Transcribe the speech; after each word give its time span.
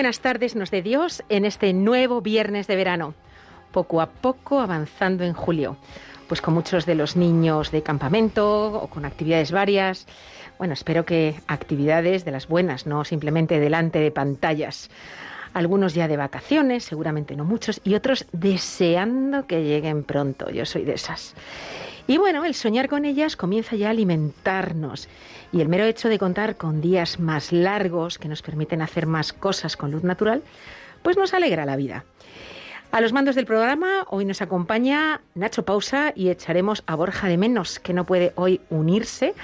buenas 0.00 0.20
tardes 0.20 0.56
nos 0.56 0.70
de 0.70 0.80
Dios 0.80 1.22
en 1.28 1.44
este 1.44 1.74
nuevo 1.74 2.22
viernes 2.22 2.66
de 2.66 2.74
verano, 2.74 3.12
poco 3.70 4.00
a 4.00 4.06
poco 4.06 4.58
avanzando 4.60 5.24
en 5.24 5.34
julio, 5.34 5.76
pues 6.26 6.40
con 6.40 6.54
muchos 6.54 6.86
de 6.86 6.94
los 6.94 7.16
niños 7.16 7.70
de 7.70 7.82
campamento 7.82 8.72
o 8.72 8.86
con 8.86 9.04
actividades 9.04 9.52
varias. 9.52 10.06
Bueno, 10.56 10.72
espero 10.72 11.04
que 11.04 11.34
actividades 11.48 12.24
de 12.24 12.30
las 12.30 12.48
buenas, 12.48 12.86
no 12.86 13.04
simplemente 13.04 13.60
delante 13.60 13.98
de 13.98 14.10
pantallas. 14.10 14.88
Algunos 15.52 15.92
ya 15.92 16.08
de 16.08 16.16
vacaciones, 16.16 16.84
seguramente 16.84 17.36
no 17.36 17.44
muchos, 17.44 17.82
y 17.84 17.94
otros 17.94 18.24
deseando 18.32 19.46
que 19.46 19.64
lleguen 19.64 20.04
pronto. 20.04 20.48
Yo 20.48 20.64
soy 20.64 20.84
de 20.84 20.94
esas. 20.94 21.34
Y 22.06 22.16
bueno, 22.16 22.46
el 22.46 22.54
soñar 22.54 22.88
con 22.88 23.04
ellas 23.04 23.36
comienza 23.36 23.76
ya 23.76 23.88
a 23.88 23.90
alimentarnos. 23.90 25.08
Y 25.52 25.60
el 25.60 25.68
mero 25.68 25.84
hecho 25.84 26.08
de 26.08 26.18
contar 26.18 26.56
con 26.56 26.80
días 26.80 27.18
más 27.18 27.52
largos 27.52 28.18
que 28.18 28.28
nos 28.28 28.42
permiten 28.42 28.82
hacer 28.82 29.06
más 29.06 29.32
cosas 29.32 29.76
con 29.76 29.90
luz 29.90 30.04
natural, 30.04 30.42
pues 31.02 31.16
nos 31.16 31.34
alegra 31.34 31.64
la 31.64 31.76
vida. 31.76 32.04
A 32.92 33.00
los 33.00 33.12
mandos 33.12 33.36
del 33.36 33.46
programa 33.46 34.04
hoy 34.08 34.24
nos 34.24 34.42
acompaña 34.42 35.20
Nacho 35.36 35.64
Pausa 35.64 36.12
y 36.16 36.28
echaremos 36.28 36.82
a 36.86 36.96
Borja 36.96 37.28
de 37.28 37.36
menos, 37.36 37.78
que 37.78 37.92
no 37.92 38.04
puede 38.04 38.32
hoy 38.34 38.60
unirse. 38.68 39.34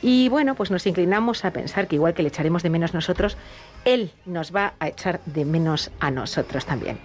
Y 0.00 0.28
bueno, 0.28 0.54
pues 0.54 0.70
nos 0.70 0.86
inclinamos 0.86 1.44
a 1.44 1.52
pensar 1.52 1.88
que 1.88 1.96
igual 1.96 2.14
que 2.14 2.22
le 2.22 2.28
echaremos 2.28 2.62
de 2.62 2.70
menos 2.70 2.94
nosotros, 2.94 3.36
él 3.84 4.12
nos 4.26 4.54
va 4.54 4.74
a 4.78 4.88
echar 4.88 5.20
de 5.26 5.44
menos 5.44 5.90
a 5.98 6.12
nosotros 6.12 6.66
también. 6.66 6.98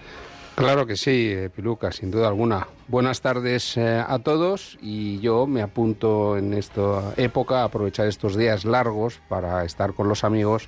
Claro 0.59 0.85
que 0.85 0.97
sí, 0.97 1.31
eh, 1.31 1.49
Piluca, 1.49 1.89
sin 1.93 2.11
duda 2.11 2.27
alguna. 2.27 2.67
Buenas 2.89 3.21
tardes 3.21 3.77
eh, 3.77 4.03
a 4.05 4.19
todos 4.19 4.77
y 4.81 5.17
yo 5.21 5.47
me 5.47 5.61
apunto 5.61 6.37
en 6.37 6.53
esta 6.53 7.13
época 7.15 7.61
a 7.61 7.63
aprovechar 7.63 8.07
estos 8.07 8.35
días 8.35 8.65
largos 8.65 9.21
para 9.29 9.63
estar 9.63 9.93
con 9.93 10.09
los 10.09 10.25
amigos 10.25 10.67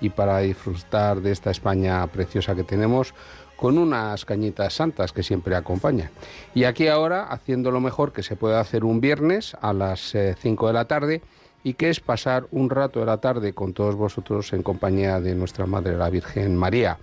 y 0.00 0.10
para 0.10 0.40
disfrutar 0.40 1.20
de 1.20 1.30
esta 1.30 1.52
España 1.52 2.04
preciosa 2.08 2.56
que 2.56 2.64
tenemos 2.64 3.14
con 3.54 3.78
unas 3.78 4.24
cañitas 4.24 4.74
santas 4.74 5.12
que 5.12 5.22
siempre 5.22 5.54
acompañan. 5.54 6.10
Y 6.52 6.64
aquí 6.64 6.88
ahora 6.88 7.22
haciendo 7.22 7.70
lo 7.70 7.78
mejor 7.78 8.12
que 8.12 8.24
se 8.24 8.34
puede 8.34 8.56
hacer 8.56 8.82
un 8.82 9.00
viernes 9.00 9.56
a 9.60 9.72
las 9.72 10.16
5 10.36 10.66
de 10.66 10.72
la 10.72 10.86
tarde 10.86 11.22
y 11.62 11.74
que 11.74 11.90
es 11.90 12.00
pasar 12.00 12.48
un 12.50 12.70
rato 12.70 12.98
de 12.98 13.06
la 13.06 13.18
tarde 13.18 13.52
con 13.52 13.72
todos 13.72 13.94
vosotros 13.94 14.52
en 14.52 14.64
compañía 14.64 15.20
de 15.20 15.36
nuestra 15.36 15.64
Madre 15.66 15.96
la 15.96 16.10
Virgen 16.10 16.56
María. 16.56 16.98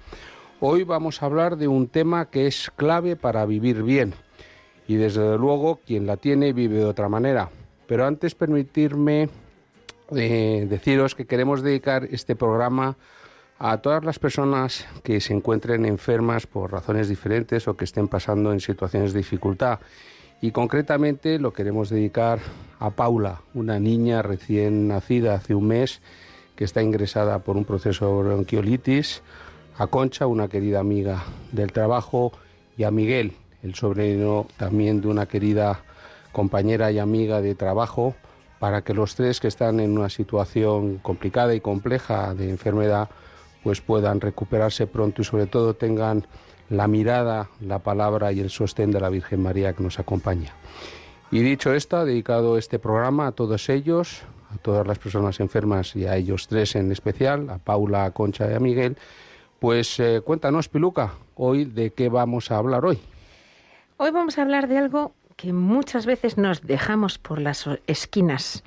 Hoy 0.61 0.83
vamos 0.83 1.21
a 1.21 1.25
hablar 1.25 1.57
de 1.57 1.67
un 1.67 1.89
tema 1.89 2.29
que 2.29 2.47
es 2.47 2.71
clave 2.77 3.17
para 3.17 3.45
vivir 3.45 3.83
bien 3.83 4.13
y 4.88 4.95
desde 4.95 5.38
luego 5.38 5.81
quien 5.85 6.07
la 6.07 6.16
tiene 6.16 6.53
vive 6.53 6.77
de 6.77 6.85
otra 6.85 7.09
manera. 7.09 7.49
Pero 7.88 8.05
antes 8.05 8.35
permitirme 8.35 9.27
eh, 10.16 10.66
deciros 10.69 11.13
que 11.13 11.25
queremos 11.25 11.61
dedicar 11.61 12.07
este 12.09 12.38
programa 12.38 12.95
a 13.59 13.79
todas 13.79 14.05
las 14.05 14.17
personas 14.17 14.88
que 15.03 15.19
se 15.19 15.33
encuentren 15.33 15.85
enfermas 15.85 16.47
por 16.47 16.72
razones 16.72 17.09
diferentes 17.09 17.67
o 17.67 17.75
que 17.75 17.83
estén 17.83 18.07
pasando 18.07 18.53
en 18.53 18.61
situaciones 18.61 19.11
de 19.11 19.19
dificultad. 19.19 19.79
Y 20.39 20.51
concretamente 20.51 21.37
lo 21.37 21.51
queremos 21.51 21.89
dedicar 21.89 22.39
a 22.79 22.91
Paula, 22.91 23.41
una 23.53 23.77
niña 23.79 24.22
recién 24.22 24.87
nacida 24.87 25.35
hace 25.35 25.53
un 25.53 25.67
mes 25.67 26.01
que 26.55 26.63
está 26.63 26.81
ingresada 26.81 27.39
por 27.39 27.57
un 27.57 27.66
proceso 27.66 28.07
de 28.07 28.29
bronquiolitis, 28.29 29.22
a 29.77 29.87
Concha, 29.87 30.27
una 30.27 30.47
querida 30.47 30.79
amiga 30.79 31.23
del 31.51 31.71
trabajo, 31.71 32.31
y 32.77 32.83
a 32.83 32.91
Miguel, 32.91 33.33
el 33.63 33.75
sobrino 33.75 34.47
también 34.57 35.01
de 35.01 35.07
una 35.07 35.25
querida 35.25 35.81
compañera 36.31 36.91
y 36.91 36.99
amiga 36.99 37.41
de 37.41 37.55
trabajo, 37.55 38.15
para 38.59 38.81
que 38.81 38.93
los 38.93 39.15
tres 39.15 39.39
que 39.39 39.47
están 39.47 39.79
en 39.79 39.97
una 39.97 40.09
situación 40.09 40.97
complicada 40.97 41.53
y 41.55 41.61
compleja 41.61 42.33
de 42.33 42.49
enfermedad 42.49 43.09
pues 43.63 43.81
puedan 43.81 44.21
recuperarse 44.21 44.85
pronto 44.85 45.21
y 45.21 45.25
sobre 45.25 45.47
todo 45.47 45.73
tengan 45.73 46.27
la 46.69 46.87
mirada, 46.87 47.49
la 47.61 47.79
palabra 47.79 48.31
y 48.31 48.39
el 48.39 48.49
sostén 48.49 48.91
de 48.91 48.99
la 48.99 49.09
Virgen 49.09 49.41
María 49.41 49.73
que 49.73 49.83
nos 49.83 49.99
acompaña. 49.99 50.53
Y 51.31 51.39
dicho 51.39 51.73
esto, 51.73 52.05
dedicado 52.05 52.57
este 52.57 52.77
programa 52.77 53.27
a 53.27 53.31
todos 53.31 53.69
ellos, 53.69 54.21
a 54.53 54.57
todas 54.57 54.85
las 54.85 54.99
personas 54.99 55.39
enfermas 55.39 55.95
y 55.95 56.05
a 56.05 56.15
ellos 56.15 56.47
tres 56.47 56.75
en 56.75 56.91
especial, 56.91 57.49
a 57.49 57.57
Paula, 57.57 58.05
a 58.05 58.11
Concha 58.11 58.49
y 58.49 58.53
a 58.53 58.59
Miguel, 58.59 58.97
pues 59.59 59.99
eh, 59.99 60.21
cuéntanos, 60.23 60.69
Piluca, 60.69 61.13
hoy 61.35 61.66
de 61.66 61.91
qué 61.91 62.09
vamos 62.09 62.51
a 62.51 62.57
hablar 62.57 62.85
hoy. 62.85 62.99
Hoy 63.97 64.11
vamos 64.11 64.38
a 64.38 64.41
hablar 64.41 64.67
de 64.67 64.77
algo 64.77 65.13
que 65.35 65.53
muchas 65.53 66.05
veces 66.05 66.38
nos 66.38 66.61
dejamos 66.61 67.17
por 67.17 67.39
las 67.39 67.67
esquinas, 67.88 68.63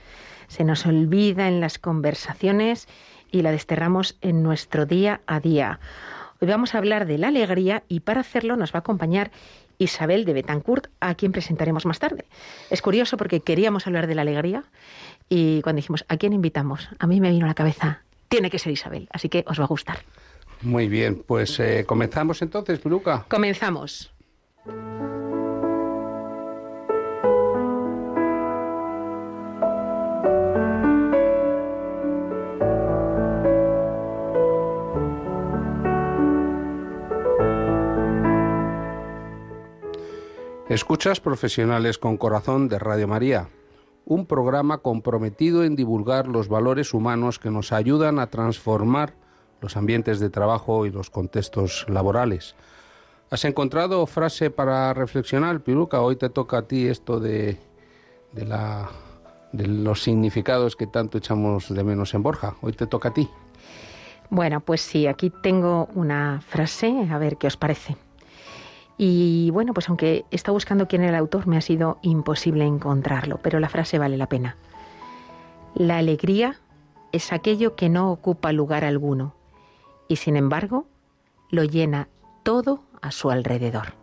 se 0.49 0.65
nos 0.65 0.87
olvida 0.87 1.49
en 1.49 1.61
las 1.61 1.79
conversaciones 1.79 2.89
y 3.31 3.43
la 3.43 3.51
desterramos 3.51 4.17
en 4.21 4.43
nuestro 4.43 4.87
día 4.87 5.21
a 5.27 5.41
día. 5.41 5.81
Hoy 6.41 6.49
vamos 6.49 6.75
a 6.75 6.79
hablar 6.79 7.07
de 7.07 7.19
la 7.19 7.29
alegría 7.29 7.83
y 7.89 8.01
para 8.01 8.21
hacerlo 8.21 8.57
nos 8.57 8.73
va 8.73 8.79
a 8.79 8.81
acompañar 8.81 9.31
Isabel 9.79 10.25
de 10.25 10.33
Betancourt, 10.33 10.89
a 11.01 11.15
quien 11.15 11.33
presentaremos 11.33 11.87
más 11.87 11.99
tarde. 11.99 12.25
Es 12.71 12.83
curioso 12.83 13.17
porque 13.17 13.41
queríamos 13.41 13.87
hablar 13.87 14.07
de 14.07 14.15
la 14.15 14.23
alegría 14.23 14.65
y 15.29 15.63
cuando 15.63 15.79
dijimos, 15.79 16.05
¿a 16.09 16.17
quién 16.17 16.33
invitamos? 16.33 16.89
A 16.99 17.07
mí 17.07 17.21
me 17.21 17.31
vino 17.31 17.45
a 17.45 17.49
la 17.49 17.55
cabeza, 17.55 18.03
tiene 18.29 18.51
que 18.51 18.59
ser 18.59 18.73
Isabel, 18.73 19.09
así 19.13 19.29
que 19.29 19.45
os 19.47 19.59
va 19.59 19.65
a 19.65 19.69
gustar. 19.69 19.99
Muy 20.63 20.89
bien, 20.89 21.23
pues 21.27 21.59
eh, 21.61 21.85
comenzamos 21.87 22.43
entonces, 22.43 22.79
Piluca. 22.81 23.25
Comenzamos. 23.29 24.13
Escuchas 40.69 41.19
Profesionales 41.19 41.97
con 41.97 42.19
Corazón 42.19 42.69
de 42.69 42.79
Radio 42.79 43.09
María, 43.09 43.49
un 44.05 44.27
programa 44.27 44.79
comprometido 44.79 45.65
en 45.65 45.77
divulgar 45.77 46.29
los 46.29 46.49
valores 46.49 46.93
humanos 46.93 47.39
que 47.39 47.51
nos 47.51 47.73
ayudan 47.73 48.19
a 48.19 48.27
transformar 48.27 49.15
los 49.61 49.77
ambientes 49.77 50.21
de 50.21 50.31
trabajo 50.31 50.87
y 50.87 50.91
los 50.91 51.11
contextos 51.11 51.87
laborales. 51.89 52.55
¿Has 53.31 53.45
encontrado 53.45 54.07
frase 54.07 54.51
para 54.51 54.95
reflexionar, 54.95 55.61
Piruca? 55.61 56.01
Hoy 56.01 56.17
te 56.17 56.31
toca 56.31 56.59
a 56.59 56.63
ti 56.63 56.87
esto 56.87 57.21
de, 57.21 57.59
los 59.53 60.03
significados 60.03 60.77
que 60.77 60.87
tanto 60.87 61.19
echamos 61.19 61.73
de 61.73 61.85
menos 61.85 62.15
en 62.15 62.23
Borja. 62.23 62.55
Hoy 62.63 62.73
te 62.73 62.87
toca 62.87 63.11
a 63.11 63.15
ti. 63.15 63.29
Bueno, 64.31 64.61
pues 64.61 64.81
sí, 64.81 65.07
aquí 65.07 65.31
tengo 65.31 65.89
una 65.95 66.41
frase, 66.41 67.07
a 67.11 67.19
ver 67.19 67.37
qué 67.37 67.47
os 67.47 67.57
parece. 67.59 67.97
Y 68.97 69.51
bueno, 69.51 69.75
pues 69.75 69.89
aunque 69.89 70.25
estado 70.31 70.55
buscando 70.55 70.89
quién 70.89 71.03
era 71.03 71.11
el 71.11 71.17
autor, 71.17 71.47
me 71.47 71.57
ha 71.57 71.61
sido 71.61 71.99
imposible 72.03 72.65
encontrarlo, 72.65 73.39
pero 73.43 73.61
la 73.61 73.69
frase 73.69 73.99
vale 73.99 74.17
la 74.17 74.29
pena. 74.29 74.57
La 75.75 75.99
alegría 75.99 76.57
es 77.13 77.33
aquello 77.33 77.77
que 77.77 77.91
no 77.91 78.11
ocupa 78.11 78.53
lugar 78.53 78.85
alguno 78.85 79.38
y 80.09 80.17
sin 80.17 80.37
embargo 80.37 80.87
lo 81.51 81.65
llena 81.65 82.09
todo 82.43 82.83
a 83.01 83.11
su 83.11 83.31
alrededor. 83.31 83.95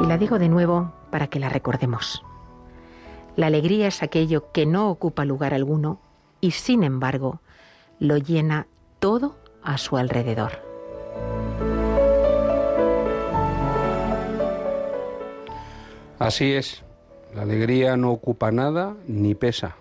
Y 0.00 0.06
la 0.06 0.16
digo 0.18 0.38
de 0.38 0.48
nuevo 0.48 0.92
para 1.10 1.26
que 1.26 1.38
la 1.38 1.48
recordemos. 1.48 2.24
La 3.36 3.46
alegría 3.46 3.88
es 3.88 4.02
aquello 4.02 4.50
que 4.52 4.66
no 4.66 4.90
ocupa 4.90 5.24
lugar 5.24 5.54
alguno 5.54 6.00
y 6.40 6.52
sin 6.52 6.82
embargo 6.82 7.40
lo 7.98 8.16
llena 8.16 8.66
todo 8.98 9.36
a 9.62 9.78
su 9.78 9.96
alrededor. 9.96 10.52
Así 16.18 16.52
es, 16.52 16.84
la 17.34 17.42
alegría 17.42 17.96
no 17.96 18.12
ocupa 18.12 18.52
nada 18.52 18.94
ni 19.08 19.34
pesa. 19.34 19.76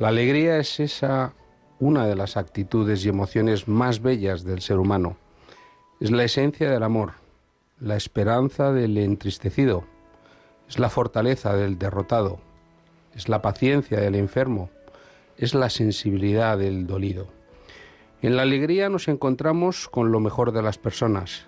La 0.00 0.08
alegría 0.08 0.58
es 0.58 0.80
esa 0.80 1.34
una 1.78 2.06
de 2.06 2.16
las 2.16 2.36
actitudes 2.36 3.04
y 3.04 3.08
emociones 3.08 3.68
más 3.68 4.02
bellas 4.02 4.42
del 4.42 4.60
ser 4.60 4.78
humano. 4.78 5.16
Es 6.00 6.10
la 6.10 6.24
esencia 6.24 6.68
del 6.68 6.82
amor, 6.82 7.12
la 7.78 7.94
esperanza 7.94 8.72
del 8.72 8.98
entristecido, 8.98 9.84
es 10.68 10.80
la 10.80 10.90
fortaleza 10.90 11.54
del 11.54 11.78
derrotado, 11.78 12.40
es 13.14 13.28
la 13.28 13.40
paciencia 13.40 14.00
del 14.00 14.16
enfermo, 14.16 14.68
es 15.36 15.54
la 15.54 15.70
sensibilidad 15.70 16.58
del 16.58 16.88
dolido. 16.88 17.28
En 18.20 18.34
la 18.34 18.42
alegría 18.42 18.88
nos 18.88 19.06
encontramos 19.06 19.88
con 19.88 20.10
lo 20.10 20.18
mejor 20.18 20.50
de 20.50 20.62
las 20.62 20.76
personas, 20.76 21.46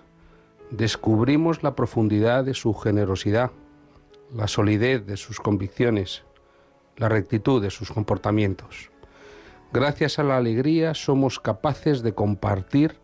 descubrimos 0.71 1.63
la 1.63 1.75
profundidad 1.75 2.45
de 2.45 2.53
su 2.53 2.73
generosidad, 2.73 3.51
la 4.33 4.47
solidez 4.47 5.05
de 5.05 5.17
sus 5.17 5.41
convicciones, 5.41 6.23
la 6.97 7.09
rectitud 7.09 7.61
de 7.61 7.69
sus 7.69 7.91
comportamientos. 7.91 8.91
Gracias 9.71 10.19
a 10.19 10.23
la 10.23 10.37
alegría 10.37 10.93
somos 10.93 11.39
capaces 11.39 12.01
de 12.01 12.13
compartir 12.13 12.99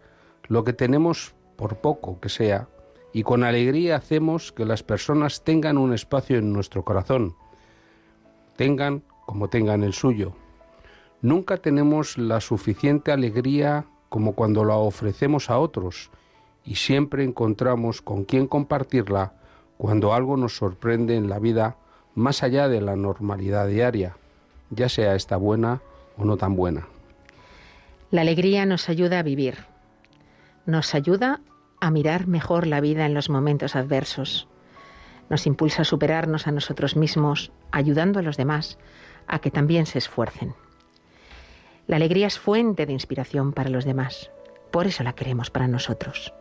lo 0.48 0.64
que 0.64 0.74
tenemos 0.74 1.36
por 1.56 1.78
poco 1.78 2.20
que 2.20 2.30
sea 2.30 2.68
y 3.14 3.24
con 3.24 3.44
alegría 3.44 3.96
hacemos 3.96 4.52
que 4.52 4.66
las 4.66 4.82
personas 4.82 5.44
tengan 5.44 5.78
un 5.78 5.94
espacio 5.94 6.38
en 6.38 6.52
nuestro 6.52 6.84
corazón, 6.84 7.36
tengan 8.56 9.04
como 9.26 9.50
tengan 9.50 9.84
el 9.84 9.94
suyo. 9.94 10.34
Nunca 11.22 11.58
tenemos 11.58 12.18
la 12.18 12.42
suficiente 12.42 13.12
alegría 13.12 13.86
como 14.10 14.34
cuando 14.34 14.66
la 14.66 14.76
ofrecemos 14.76 15.50
a 15.50 15.60
otros 15.60 16.10
y 16.66 16.76
siempre 16.76 17.24
encontramos 17.24 18.02
con 18.02 18.26
quién 18.26 18.48
compartirla 18.48 19.34
cuando 19.78 20.14
algo 20.14 20.38
nos 20.38 20.56
sorprende 20.56 21.16
en 21.16 21.30
la 21.30 21.40
vida 21.40 21.78
más 22.16 22.44
allá 22.44 22.68
de 22.68 22.82
la 22.82 22.96
normalidad 22.96 23.68
diaria, 23.68 24.18
ya 24.70 24.90
sea 24.90 25.16
esta 25.16 25.38
buena 25.38 25.82
o 26.18 26.26
no 26.26 26.38
tan 26.38 26.56
buena. 26.56 26.88
La 28.12 28.22
alegría 28.22 28.66
nos 28.66 28.90
ayuda 28.90 29.20
a 29.20 29.24
vivir, 29.24 29.66
nos 30.66 30.94
ayuda 30.94 31.42
a 31.80 31.92
mirar 31.92 32.28
mejor 32.28 32.68
la 32.68 32.80
vida 32.80 33.06
en 33.06 33.14
los 33.14 33.30
momentos 33.30 33.76
adversos, 33.76 34.48
nos 35.30 35.48
impulsa 35.48 35.82
a 35.82 35.86
superarnos 35.86 36.48
a 36.48 36.52
nosotros 36.52 36.96
mismos, 36.96 37.52
ayudando 37.72 38.20
a 38.20 38.22
los 38.22 38.38
demás 38.38 38.78
a 39.28 39.40
que 39.40 39.52
también 39.52 39.86
se 39.86 39.98
esfuercen. 39.98 40.54
La 41.88 41.96
alegría 41.96 42.28
es 42.28 42.40
fuente 42.40 42.86
de 42.86 42.94
inspiración 42.94 43.52
para 43.52 43.70
los 43.70 43.84
demás, 43.84 44.32
por 44.72 44.88
eso 44.88 45.04
la 45.04 45.14
queremos 45.14 45.50
para 45.50 45.68
nosotros. 45.68 46.34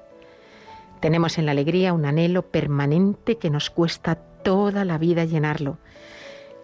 Tenemos 1.02 1.36
en 1.36 1.46
la 1.46 1.50
alegría 1.50 1.94
un 1.94 2.04
anhelo 2.04 2.42
permanente 2.42 3.36
que 3.36 3.50
nos 3.50 3.70
cuesta 3.70 4.14
toda 4.14 4.84
la 4.84 4.98
vida 4.98 5.24
llenarlo 5.24 5.78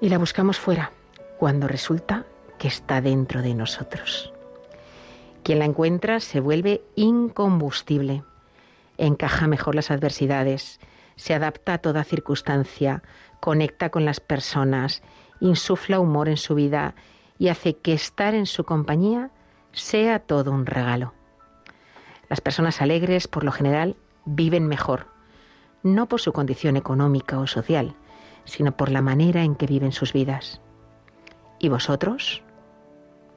y 0.00 0.10
la 0.10 0.18
buscamos 0.18 0.60
fuera 0.60 0.92
cuando 1.40 1.66
resulta 1.66 2.24
que 2.56 2.68
está 2.68 3.00
dentro 3.00 3.42
de 3.42 3.54
nosotros. 3.54 4.32
Quien 5.42 5.58
la 5.58 5.64
encuentra 5.64 6.20
se 6.20 6.38
vuelve 6.38 6.82
incombustible, 6.94 8.22
encaja 8.96 9.48
mejor 9.48 9.74
las 9.74 9.90
adversidades, 9.90 10.78
se 11.16 11.34
adapta 11.34 11.74
a 11.74 11.78
toda 11.78 12.04
circunstancia, 12.04 13.02
conecta 13.40 13.90
con 13.90 14.04
las 14.04 14.20
personas, 14.20 15.02
insufla 15.40 15.98
humor 15.98 16.28
en 16.28 16.36
su 16.36 16.54
vida 16.54 16.94
y 17.40 17.48
hace 17.48 17.76
que 17.76 17.92
estar 17.92 18.36
en 18.36 18.46
su 18.46 18.62
compañía 18.62 19.32
sea 19.72 20.20
todo 20.20 20.52
un 20.52 20.64
regalo. 20.64 21.12
Las 22.28 22.40
personas 22.40 22.80
alegres, 22.80 23.26
por 23.26 23.42
lo 23.42 23.50
general, 23.50 23.96
viven 24.28 24.66
mejor, 24.66 25.06
no 25.82 26.06
por 26.06 26.20
su 26.20 26.32
condición 26.32 26.76
económica 26.76 27.38
o 27.38 27.46
social, 27.46 27.94
sino 28.44 28.76
por 28.76 28.90
la 28.90 29.02
manera 29.02 29.42
en 29.42 29.54
que 29.54 29.66
viven 29.66 29.92
sus 29.92 30.12
vidas. 30.12 30.60
¿Y 31.58 31.68
vosotros? 31.68 32.42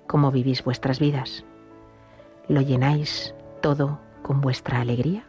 ¿Cómo 0.08 0.32
vivís 0.32 0.64
vuestras 0.64 1.00
vidas? 1.00 1.46
¿Lo 2.48 2.62
llenáis 2.62 3.34
todo 3.62 4.00
con 4.22 4.42
vuestra 4.42 4.82
alegría? 4.82 5.26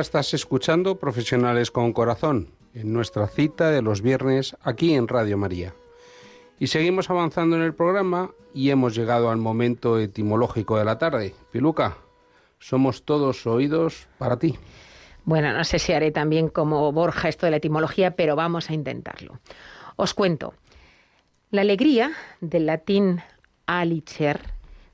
Estás 0.00 0.32
escuchando 0.32 0.98
Profesionales 0.98 1.70
con 1.70 1.92
Corazón, 1.92 2.48
en 2.72 2.90
nuestra 2.90 3.26
cita 3.26 3.70
de 3.70 3.82
los 3.82 4.00
viernes 4.00 4.56
aquí 4.62 4.94
en 4.94 5.08
Radio 5.08 5.36
María. 5.36 5.74
Y 6.58 6.68
seguimos 6.68 7.10
avanzando 7.10 7.56
en 7.56 7.62
el 7.62 7.74
programa 7.74 8.30
y 8.54 8.70
hemos 8.70 8.94
llegado 8.94 9.30
al 9.30 9.36
momento 9.36 9.98
etimológico 9.98 10.78
de 10.78 10.86
la 10.86 10.96
tarde. 10.96 11.34
Piluca, 11.52 11.98
somos 12.58 13.04
todos 13.04 13.46
oídos 13.46 14.08
para 14.16 14.38
ti. 14.38 14.58
Bueno, 15.24 15.52
no 15.52 15.64
sé 15.64 15.78
si 15.78 15.92
haré 15.92 16.10
también 16.10 16.48
como 16.48 16.90
Borja 16.92 17.28
esto 17.28 17.44
de 17.44 17.50
la 17.50 17.58
etimología, 17.58 18.12
pero 18.12 18.34
vamos 18.36 18.70
a 18.70 18.74
intentarlo. 18.74 19.38
Os 19.96 20.14
cuento. 20.14 20.54
La 21.50 21.60
alegría, 21.60 22.12
del 22.40 22.66
latín 22.66 23.20
alicer, 23.66 24.40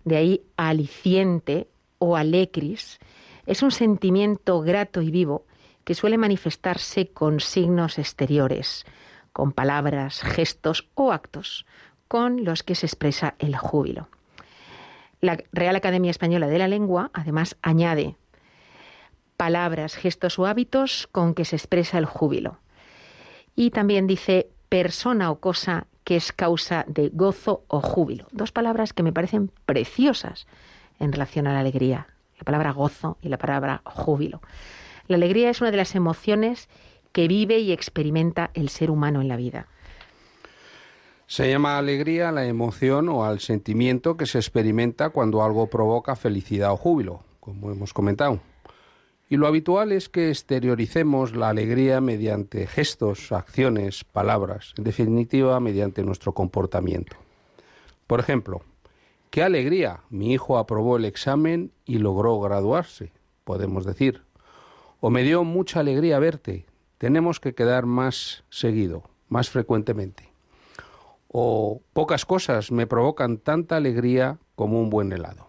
de 0.05 0.17
ahí 0.17 0.43
aliciente 0.57 1.69
o 1.99 2.17
alecris, 2.17 2.99
es 3.47 3.63
un 3.63 3.71
sentimiento 3.71 4.61
grato 4.61 5.01
y 5.01 5.11
vivo 5.11 5.47
que 5.85 5.95
suele 5.95 6.19
manifestarse 6.19 7.09
con 7.09 7.41
signos 7.41 7.99
exteriores, 7.99 8.85
con 9.33 9.53
palabras, 9.53 10.21
gestos 10.21 10.89
o 10.95 11.13
actos 11.13 11.65
con 12.09 12.45
los 12.45 12.63
que 12.63 12.75
se 12.75 12.87
expresa 12.87 13.35
el 13.39 13.57
júbilo. 13.57 14.09
La 15.21 15.39
Real 15.53 15.77
Academia 15.77 16.11
Española 16.11 16.49
de 16.49 16.59
la 16.59 16.69
Lengua 16.69 17.11
además 17.15 17.57
añade 17.63 18.17
palabras, 19.37 19.95
gestos 19.95 20.39
o 20.39 20.47
hábitos 20.47 21.09
con 21.13 21.35
que 21.35 21.45
se 21.45 21.57
expresa 21.57 21.99
el 21.99 22.07
júbilo. 22.07 22.59
Y 23.55 23.71
también 23.71 24.07
dice 24.07 24.49
persona 24.69 25.31
o 25.31 25.39
cosa 25.41 25.87
que 26.05 26.17
es 26.17 26.33
causa 26.33 26.85
de 26.89 27.11
gozo 27.13 27.65
o 27.69 27.81
júbilo. 27.81 28.27
Dos 28.33 28.53
palabras 28.53 28.93
que 28.93 29.03
me 29.03 29.13
parecen 29.13 29.51
preciosas 29.67 30.47
en 30.99 31.13
relación 31.13 31.47
a 31.47 31.53
la 31.53 31.61
alegría, 31.61 32.09
la 32.39 32.45
palabra 32.45 32.73
gozo 32.73 33.19
y 33.23 33.29
la 33.29 33.39
palabra 33.39 33.83
júbilo. 33.85 34.41
La 35.09 35.17
alegría 35.17 35.51
es 35.51 35.61
una 35.61 35.71
de 35.71 35.77
las 35.77 35.95
emociones 35.95 36.69
que 37.13 37.29
vive 37.29 37.59
y 37.59 37.73
experimenta 37.73 38.51
el 38.55 38.69
ser 38.69 38.91
humano 38.91 39.21
en 39.21 39.29
la 39.29 39.37
vida. 39.37 39.69
Se 41.27 41.51
llama 41.51 41.79
alegría 41.79 42.29
a 42.29 42.33
la 42.33 42.47
emoción 42.47 43.09
o 43.09 43.25
al 43.25 43.41
sentimiento 43.41 44.17
que 44.17 44.27
se 44.27 44.39
experimenta 44.39 45.11
cuando 45.11 45.43
algo 45.43 45.69
provoca 45.69 46.15
felicidad 46.15 46.73
o 46.73 46.77
júbilo, 46.77 47.23
como 47.41 47.73
hemos 47.73 47.93
comentado. 47.93 48.41
Y 49.29 49.37
lo 49.37 49.49
habitual 49.49 49.91
es 49.91 50.09
que 50.09 50.29
exterioricemos 50.29 51.35
la 51.35 51.49
alegría 51.49 52.01
mediante 52.01 52.69
gestos, 52.69 53.33
acciones, 53.33 54.05
palabras, 54.05 54.73
en 54.79 54.85
definitiva, 54.85 55.59
mediante 55.59 56.05
nuestro 56.05 56.33
comportamiento. 56.33 57.17
Por 58.07 58.21
ejemplo, 58.21 58.63
qué 59.37 59.43
alegría, 59.43 60.01
mi 60.09 60.33
hijo 60.33 60.57
aprobó 60.57 60.97
el 60.97 61.05
examen 61.05 61.71
y 61.85 61.99
logró 61.99 62.41
graduarse, 62.41 63.13
podemos 63.45 63.85
decir. 63.85 64.23
O 64.99 65.11
me 65.11 65.25
dio 65.25 65.45
mucha 65.45 65.81
alegría 65.81 66.19
verte, 66.19 66.65
tenemos 66.97 67.39
que 67.39 67.55
quedar 67.55 67.85
más 67.85 68.45
seguido, 68.49 69.03
más 69.29 69.51
frecuentemente. 69.51 70.33
O 71.29 71.83
pocas 71.93 72.25
cosas 72.25 72.73
me 72.73 72.87
provocan 72.87 73.37
tanta 73.37 73.77
alegría 73.77 74.39
como 74.55 74.81
un 74.81 74.89
buen 74.89 75.13
helado. 75.13 75.46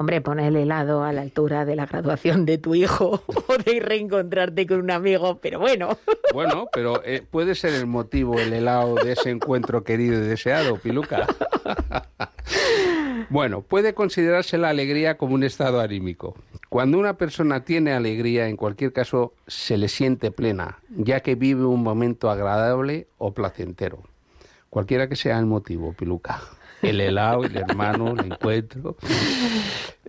Hombre, 0.00 0.20
pon 0.20 0.38
el 0.38 0.54
helado 0.54 1.02
a 1.02 1.12
la 1.12 1.22
altura 1.22 1.64
de 1.64 1.74
la 1.74 1.86
graduación 1.86 2.46
de 2.46 2.56
tu 2.56 2.76
hijo 2.76 3.20
o 3.26 3.58
de 3.58 3.80
reencontrarte 3.80 4.64
con 4.66 4.80
un 4.80 4.92
amigo, 4.92 5.38
pero 5.42 5.58
bueno. 5.58 5.98
Bueno, 6.32 6.68
pero 6.72 7.02
eh, 7.04 7.22
puede 7.28 7.56
ser 7.56 7.74
el 7.74 7.86
motivo, 7.86 8.38
el 8.38 8.52
helado 8.52 8.94
de 8.94 9.12
ese 9.12 9.30
encuentro 9.30 9.82
querido 9.82 10.22
y 10.22 10.26
deseado, 10.26 10.76
Piluca. 10.76 11.26
Bueno, 13.30 13.60
puede 13.60 13.92
considerarse 13.92 14.56
la 14.56 14.70
alegría 14.70 15.18
como 15.18 15.34
un 15.34 15.44
estado 15.44 15.80
anímico. 15.80 16.34
Cuando 16.70 16.98
una 16.98 17.18
persona 17.18 17.62
tiene 17.62 17.92
alegría, 17.92 18.48
en 18.48 18.56
cualquier 18.56 18.94
caso, 18.94 19.34
se 19.46 19.76
le 19.76 19.88
siente 19.88 20.30
plena, 20.30 20.78
ya 20.88 21.20
que 21.20 21.34
vive 21.34 21.66
un 21.66 21.82
momento 21.82 22.30
agradable 22.30 23.06
o 23.18 23.34
placentero. 23.34 24.02
cualquiera 24.70 25.10
que 25.10 25.16
sea 25.16 25.38
el 25.38 25.44
motivo, 25.44 25.92
Piluca. 25.92 26.40
El 26.82 27.00
helado, 27.00 27.44
el 27.44 27.56
hermano, 27.56 28.12
el 28.12 28.32
encuentro. 28.32 28.96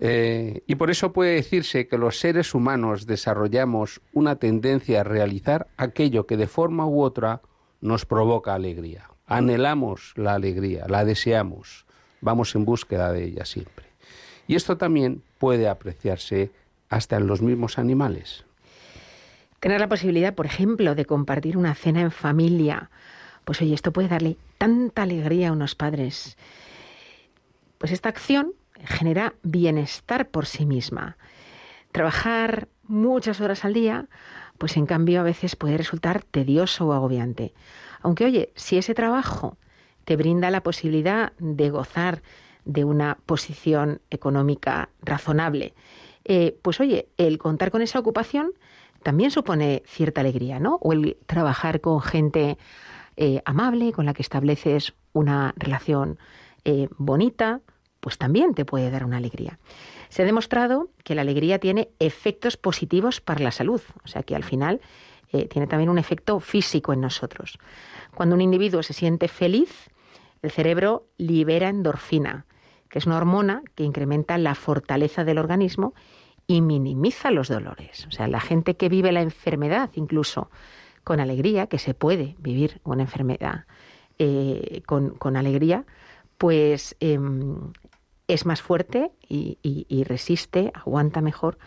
Eh, 0.01 0.63
y 0.67 0.75
por 0.75 0.89
eso 0.89 1.11
puede 1.11 1.35
decirse 1.35 1.87
que 1.87 1.97
los 1.97 2.19
seres 2.19 2.53
humanos 2.53 3.05
desarrollamos 3.05 4.01
una 4.13 4.37
tendencia 4.37 5.01
a 5.01 5.03
realizar 5.03 5.67
aquello 5.77 6.25
que 6.25 6.37
de 6.37 6.47
forma 6.47 6.87
u 6.87 7.01
otra 7.01 7.41
nos 7.81 8.05
provoca 8.05 8.53
alegría. 8.53 9.09
Anhelamos 9.27 10.13
la 10.15 10.33
alegría, 10.35 10.85
la 10.87 11.05
deseamos, 11.05 11.85
vamos 12.21 12.55
en 12.55 12.65
búsqueda 12.65 13.11
de 13.11 13.25
ella 13.25 13.45
siempre. 13.45 13.85
Y 14.47 14.55
esto 14.55 14.77
también 14.77 15.21
puede 15.37 15.67
apreciarse 15.67 16.51
hasta 16.89 17.17
en 17.17 17.27
los 17.27 17.41
mismos 17.41 17.77
animales. 17.77 18.45
Tener 19.59 19.79
la 19.79 19.89
posibilidad, 19.89 20.33
por 20.33 20.45
ejemplo, 20.45 20.95
de 20.95 21.05
compartir 21.05 21.57
una 21.57 21.75
cena 21.75 22.01
en 22.01 22.11
familia, 22.11 22.89
pues 23.43 23.61
oye, 23.61 23.73
esto 23.73 23.91
puede 23.91 24.07
darle 24.07 24.37
tanta 24.59 25.01
alegría 25.01 25.49
a 25.49 25.53
unos 25.53 25.73
padres. 25.73 26.37
Pues 27.79 27.91
esta 27.91 28.09
acción 28.09 28.53
genera 28.83 29.33
bienestar 29.41 30.29
por 30.29 30.45
sí 30.45 30.67
misma. 30.67 31.17
Trabajar 31.91 32.67
muchas 32.83 33.41
horas 33.41 33.65
al 33.65 33.73
día, 33.73 34.07
pues 34.59 34.77
en 34.77 34.85
cambio 34.85 35.21
a 35.21 35.23
veces 35.23 35.55
puede 35.55 35.77
resultar 35.77 36.23
tedioso 36.23 36.87
o 36.87 36.93
agobiante. 36.93 37.53
Aunque 38.01 38.25
oye, 38.25 38.51
si 38.55 38.77
ese 38.77 38.93
trabajo 38.93 39.57
te 40.05 40.15
brinda 40.15 40.51
la 40.51 40.61
posibilidad 40.61 41.33
de 41.39 41.69
gozar 41.69 42.21
de 42.65 42.83
una 42.83 43.17
posición 43.25 44.01
económica 44.09 44.89
razonable, 45.01 45.73
eh, 46.25 46.57
pues 46.61 46.79
oye, 46.79 47.07
el 47.17 47.37
contar 47.37 47.71
con 47.71 47.81
esa 47.81 47.99
ocupación 47.99 48.51
también 49.03 49.31
supone 49.31 49.83
cierta 49.85 50.21
alegría, 50.21 50.59
¿no? 50.59 50.75
O 50.81 50.91
el 50.91 51.17
trabajar 51.25 51.79
con 51.79 52.01
gente 52.01 52.57
eh, 53.21 53.41
amable, 53.43 53.91
con 53.91 54.05
la 54.05 54.13
que 54.13 54.21
estableces 54.21 54.93
una 55.11 55.53
relación 55.57 56.17
eh, 56.63 56.87
bonita, 56.97 57.59
pues 57.99 58.17
también 58.17 58.53
te 58.53 58.63
puede 58.63 58.89
dar 58.91 59.03
una 59.03 59.17
alegría. 59.17 59.59
Se 60.07 60.21
ha 60.21 60.25
demostrado 60.25 60.87
que 61.03 61.15
la 61.15 61.21
alegría 61.23 61.59
tiene 61.59 61.89
efectos 61.99 62.55
positivos 62.55 63.19
para 63.19 63.41
la 63.41 63.51
salud, 63.51 63.81
o 64.05 64.07
sea 64.07 64.23
que 64.23 64.37
al 64.37 64.45
final 64.45 64.79
eh, 65.33 65.49
tiene 65.49 65.67
también 65.67 65.89
un 65.89 65.97
efecto 65.97 66.39
físico 66.39 66.93
en 66.93 67.01
nosotros. 67.01 67.59
Cuando 68.15 68.35
un 68.35 68.41
individuo 68.41 68.83
se 68.83 68.93
siente 68.93 69.27
feliz, 69.27 69.89
el 70.41 70.51
cerebro 70.51 71.09
libera 71.17 71.67
endorfina, 71.67 72.45
que 72.87 72.99
es 72.99 73.05
una 73.05 73.17
hormona 73.17 73.63
que 73.75 73.83
incrementa 73.83 74.37
la 74.37 74.55
fortaleza 74.55 75.25
del 75.25 75.39
organismo 75.39 75.93
y 76.47 76.61
minimiza 76.61 77.31
los 77.31 77.49
dolores. 77.49 78.07
O 78.07 78.11
sea, 78.11 78.29
la 78.29 78.39
gente 78.39 78.77
que 78.77 78.87
vive 78.87 79.11
la 79.11 79.21
enfermedad 79.21 79.89
incluso 79.95 80.49
con 81.09 81.19
alegría, 81.19 81.65
que 81.65 81.79
se 81.79 81.95
puede 81.95 82.35
vivir 82.37 82.81
una 82.83 83.01
enfermedad 83.01 83.65
eh, 84.19 84.83
con, 84.85 85.09
con, 85.09 85.37
alegría, 85.37 85.85
pues 86.37 86.95
eh, 86.99 87.17
es 88.27 88.45
más 88.45 88.61
fuerte 88.61 89.09
y, 89.27 90.03
resiste, 90.07 90.71
aguanta 90.75 91.21
mejor 91.21 91.57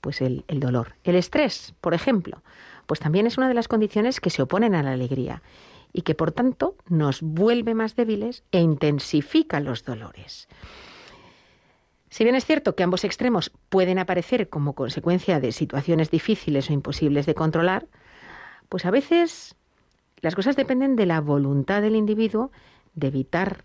pues 0.00 0.20
el, 0.20 0.44
el 0.48 0.58
dolor. 0.58 0.96
El 1.04 1.14
estrés, 1.14 1.72
por 1.80 1.94
ejemplo, 1.94 2.42
pues 2.86 2.98
también 2.98 3.28
es 3.28 3.38
una 3.38 3.46
de 3.46 3.54
las 3.54 3.68
condiciones 3.68 4.18
que 4.18 4.30
se 4.30 4.42
oponen 4.42 4.74
a 4.74 4.82
la 4.82 4.90
alegría 4.90 5.40
y 5.92 6.02
que 6.02 6.16
por 6.16 6.32
tanto 6.32 6.74
nos 6.88 7.22
vuelve 7.22 7.74
más 7.74 7.94
débiles 7.94 8.42
e 8.50 8.58
intensifica 8.58 9.60
los 9.60 9.84
dolores. 9.84 10.48
Si 12.08 12.24
bien 12.24 12.34
es 12.34 12.44
cierto 12.44 12.74
que 12.74 12.82
ambos 12.82 13.04
extremos 13.04 13.52
pueden 13.68 14.00
aparecer 14.00 14.48
como 14.48 14.74
consecuencia 14.74 15.38
de 15.38 15.52
situaciones 15.52 16.10
difíciles 16.10 16.68
o 16.68 16.72
imposibles 16.72 17.24
de 17.26 17.36
controlar, 17.36 17.86
pues 18.70 18.86
a 18.86 18.90
veces 18.90 19.54
las 20.22 20.34
cosas 20.34 20.56
dependen 20.56 20.96
de 20.96 21.04
la 21.04 21.20
voluntad 21.20 21.82
del 21.82 21.96
individuo 21.96 22.50
de 22.94 23.08
evitar 23.08 23.64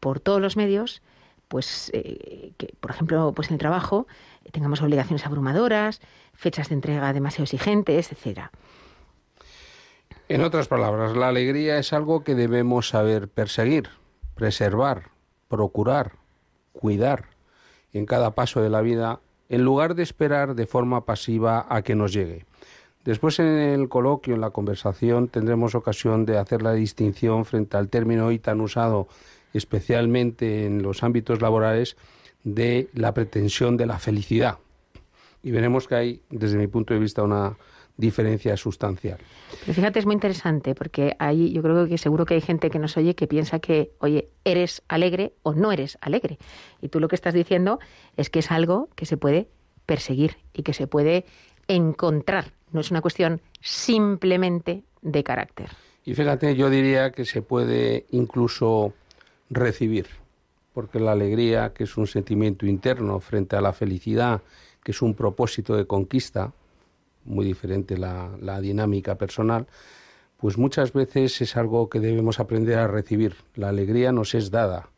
por 0.00 0.20
todos 0.20 0.42
los 0.42 0.58
medios 0.58 1.00
pues 1.48 1.90
eh, 1.94 2.52
que 2.58 2.74
por 2.80 2.90
ejemplo 2.90 3.32
pues 3.34 3.48
en 3.48 3.54
el 3.54 3.60
trabajo 3.60 4.06
tengamos 4.52 4.82
obligaciones 4.82 5.24
abrumadoras, 5.24 6.00
fechas 6.34 6.68
de 6.68 6.74
entrega 6.74 7.12
demasiado 7.12 7.44
exigentes, 7.44 8.12
etcétera. 8.12 8.50
En 10.28 10.42
otras 10.42 10.68
palabras, 10.68 11.16
la 11.16 11.28
alegría 11.28 11.78
es 11.78 11.92
algo 11.92 12.24
que 12.24 12.34
debemos 12.34 12.88
saber 12.88 13.28
perseguir, 13.28 13.90
preservar, 14.34 15.10
procurar, 15.48 16.12
cuidar 16.72 17.26
en 17.92 18.06
cada 18.06 18.34
paso 18.34 18.62
de 18.62 18.70
la 18.70 18.80
vida, 18.80 19.20
en 19.48 19.64
lugar 19.64 19.94
de 19.94 20.02
esperar 20.02 20.54
de 20.54 20.66
forma 20.66 21.04
pasiva 21.04 21.66
a 21.68 21.82
que 21.82 21.94
nos 21.94 22.12
llegue. 22.12 22.46
Después 23.04 23.38
en 23.38 23.46
el 23.46 23.88
coloquio, 23.88 24.34
en 24.34 24.40
la 24.40 24.50
conversación, 24.50 25.28
tendremos 25.28 25.74
ocasión 25.74 26.24
de 26.24 26.38
hacer 26.38 26.62
la 26.62 26.72
distinción 26.72 27.44
frente 27.44 27.76
al 27.76 27.88
término 27.88 28.26
hoy 28.26 28.38
tan 28.38 28.60
usado, 28.60 29.08
especialmente 29.52 30.64
en 30.64 30.82
los 30.82 31.02
ámbitos 31.02 31.42
laborales, 31.42 31.96
de 32.44 32.88
la 32.94 33.12
pretensión 33.12 33.76
de 33.76 33.86
la 33.86 33.98
felicidad. 33.98 34.58
Y 35.42 35.50
veremos 35.50 35.86
que 35.86 35.94
hay, 35.94 36.22
desde 36.30 36.56
mi 36.56 36.66
punto 36.66 36.94
de 36.94 37.00
vista, 37.00 37.22
una 37.22 37.56
diferencia 37.96 38.56
sustancial. 38.56 39.18
Pero 39.60 39.74
fíjate, 39.74 39.98
es 39.98 40.06
muy 40.06 40.14
interesante 40.14 40.74
porque 40.74 41.14
ahí 41.18 41.52
yo 41.52 41.62
creo 41.62 41.86
que 41.86 41.98
seguro 41.98 42.24
que 42.24 42.34
hay 42.34 42.40
gente 42.40 42.70
que 42.70 42.78
nos 42.78 42.96
oye 42.96 43.14
que 43.14 43.26
piensa 43.26 43.60
que, 43.60 43.92
oye, 43.98 44.30
eres 44.44 44.82
alegre 44.88 45.34
o 45.42 45.54
no 45.54 45.70
eres 45.72 45.98
alegre. 46.00 46.38
Y 46.80 46.88
tú 46.88 47.00
lo 47.00 47.08
que 47.08 47.14
estás 47.14 47.34
diciendo 47.34 47.78
es 48.16 48.30
que 48.30 48.40
es 48.40 48.50
algo 48.50 48.88
que 48.96 49.06
se 49.06 49.16
puede 49.16 49.48
perseguir 49.86 50.38
y 50.52 50.62
que 50.62 50.72
se 50.72 50.86
puede 50.86 51.24
encontrar. 51.68 52.52
No 52.74 52.80
es 52.80 52.90
una 52.90 53.00
cuestión 53.00 53.40
simplemente 53.60 54.82
de 55.00 55.22
carácter. 55.22 55.70
Y 56.04 56.14
fíjate, 56.14 56.56
yo 56.56 56.68
diría 56.68 57.12
que 57.12 57.24
se 57.24 57.40
puede 57.40 58.04
incluso 58.10 58.92
recibir, 59.48 60.08
porque 60.72 60.98
la 60.98 61.12
alegría, 61.12 61.72
que 61.72 61.84
es 61.84 61.96
un 61.96 62.08
sentimiento 62.08 62.66
interno 62.66 63.20
frente 63.20 63.54
a 63.54 63.60
la 63.60 63.72
felicidad, 63.72 64.42
que 64.82 64.90
es 64.90 65.02
un 65.02 65.14
propósito 65.14 65.76
de 65.76 65.86
conquista, 65.86 66.52
muy 67.24 67.46
diferente 67.46 67.96
la, 67.96 68.30
la, 68.40 68.60
dinámica 68.60 69.14
personal, 69.14 69.68
pues 70.36 70.58
muchas 70.58 70.92
veces 70.92 71.40
es 71.40 71.56
algo 71.56 71.88
que 71.88 72.00
debemos 72.00 72.40
aprender 72.40 72.78
a 72.80 72.88
recibir. 72.88 73.36
La 73.54 73.68
alegría 73.68 74.10
nos 74.10 74.34
es 74.34 74.50
dada 74.50 74.90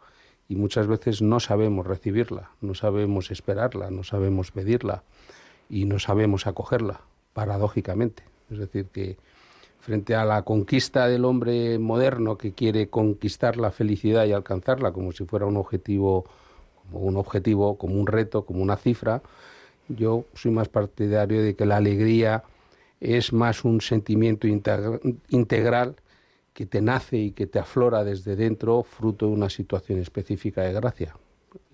y 0.48 0.56
muchas 0.56 0.86
veces 0.86 1.20
no 1.20 1.40
sabemos 1.40 1.86
recibirla, 1.86 2.52
no 2.62 2.74
sabemos 2.74 3.30
esperarla, 3.30 3.90
no 3.90 4.02
sabemos 4.02 4.50
pedirla 4.50 5.02
y 5.68 5.84
no 5.84 5.98
sabemos 5.98 6.46
acogerla, 6.46 7.02
paradójicamente. 7.36 8.22
Es 8.50 8.58
decir, 8.58 8.86
que 8.86 9.18
frente 9.80 10.14
a 10.14 10.24
la 10.24 10.40
conquista 10.40 11.06
del 11.06 11.26
hombre 11.26 11.78
moderno 11.78 12.38
que 12.38 12.52
quiere 12.52 12.88
conquistar 12.88 13.58
la 13.58 13.70
felicidad 13.70 14.24
y 14.24 14.32
alcanzarla 14.32 14.90
como 14.90 15.12
si 15.12 15.26
fuera 15.26 15.44
un 15.44 15.58
objetivo, 15.58 16.24
como 16.90 17.04
un 17.04 17.18
objetivo, 17.18 17.76
como 17.76 18.00
un 18.00 18.06
reto, 18.06 18.46
como 18.46 18.62
una 18.62 18.78
cifra, 18.78 19.20
yo 19.86 20.24
soy 20.32 20.50
más 20.50 20.70
partidario 20.70 21.42
de 21.42 21.54
que 21.54 21.66
la 21.66 21.76
alegría 21.76 22.42
es 23.00 23.34
más 23.34 23.64
un 23.64 23.82
sentimiento 23.82 24.46
integral 24.46 25.96
que 26.54 26.64
te 26.64 26.80
nace 26.80 27.18
y 27.18 27.32
que 27.32 27.46
te 27.46 27.58
aflora 27.58 28.02
desde 28.02 28.34
dentro 28.34 28.82
fruto 28.82 29.26
de 29.26 29.32
una 29.32 29.50
situación 29.50 29.98
específica 29.98 30.62
de 30.62 30.72
gracia. 30.72 31.14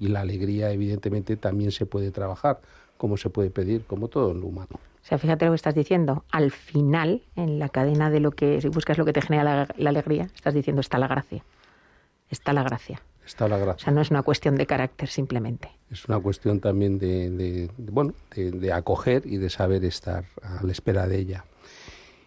Y 0.01 0.09
la 0.09 0.23
alegría, 0.23 0.73
evidentemente, 0.73 1.37
también 1.37 1.71
se 1.71 1.87
puede 1.87 2.11
trabajar, 2.11 2.61
como 2.99 3.17
se 3.17 3.31
puede 3.31 3.51
pedir, 3.51 3.85
como 3.85 4.09
todo 4.09 4.33
en 4.33 4.41
lo 4.41 4.49
humano. 4.49 4.81
O 5.03 5.05
sea, 5.05 5.19
fíjate 5.19 5.45
lo 5.45 5.53
que 5.53 5.57
estás 5.57 5.75
diciendo. 5.75 6.25
Al 6.31 6.53
final, 6.53 7.23
en 7.35 7.59
la 7.59 7.69
cadena 7.69 8.11
de 8.11 8.21
lo 8.21 8.31
que, 8.31 8.61
si 8.61 8.69
buscas 8.69 8.99
lo 8.99 9.05
que 9.05 9.13
te 9.13 9.21
genera 9.21 9.45
la, 9.45 9.69
la 9.77 9.91
alegría, 9.91 10.29
estás 10.35 10.55
diciendo 10.55 10.81
está 10.81 10.99
la 10.99 11.09
gracia. 11.09 11.45
Está 12.31 12.53
la 12.53 12.63
gracia. 12.63 13.03
Está 13.27 13.49
la 13.49 13.59
gracia. 13.59 13.83
O 13.83 13.85
sea, 13.85 13.93
no 13.93 14.01
es 14.01 14.11
una 14.11 14.23
cuestión 14.23 14.57
de 14.57 14.67
carácter 14.67 15.09
simplemente. 15.09 15.71
Es 15.91 16.07
una 16.07 16.19
cuestión 16.19 16.61
también 16.61 16.99
de, 16.99 17.31
de, 17.31 17.71
de 17.77 17.91
bueno, 17.91 18.15
de, 18.35 18.53
de, 18.53 18.73
acoger 18.73 19.27
y 19.27 19.37
de 19.37 19.51
saber 19.51 19.85
estar 19.85 20.25
a 20.43 20.63
la 20.65 20.73
espera 20.73 21.07
de 21.07 21.19
ella. 21.19 21.45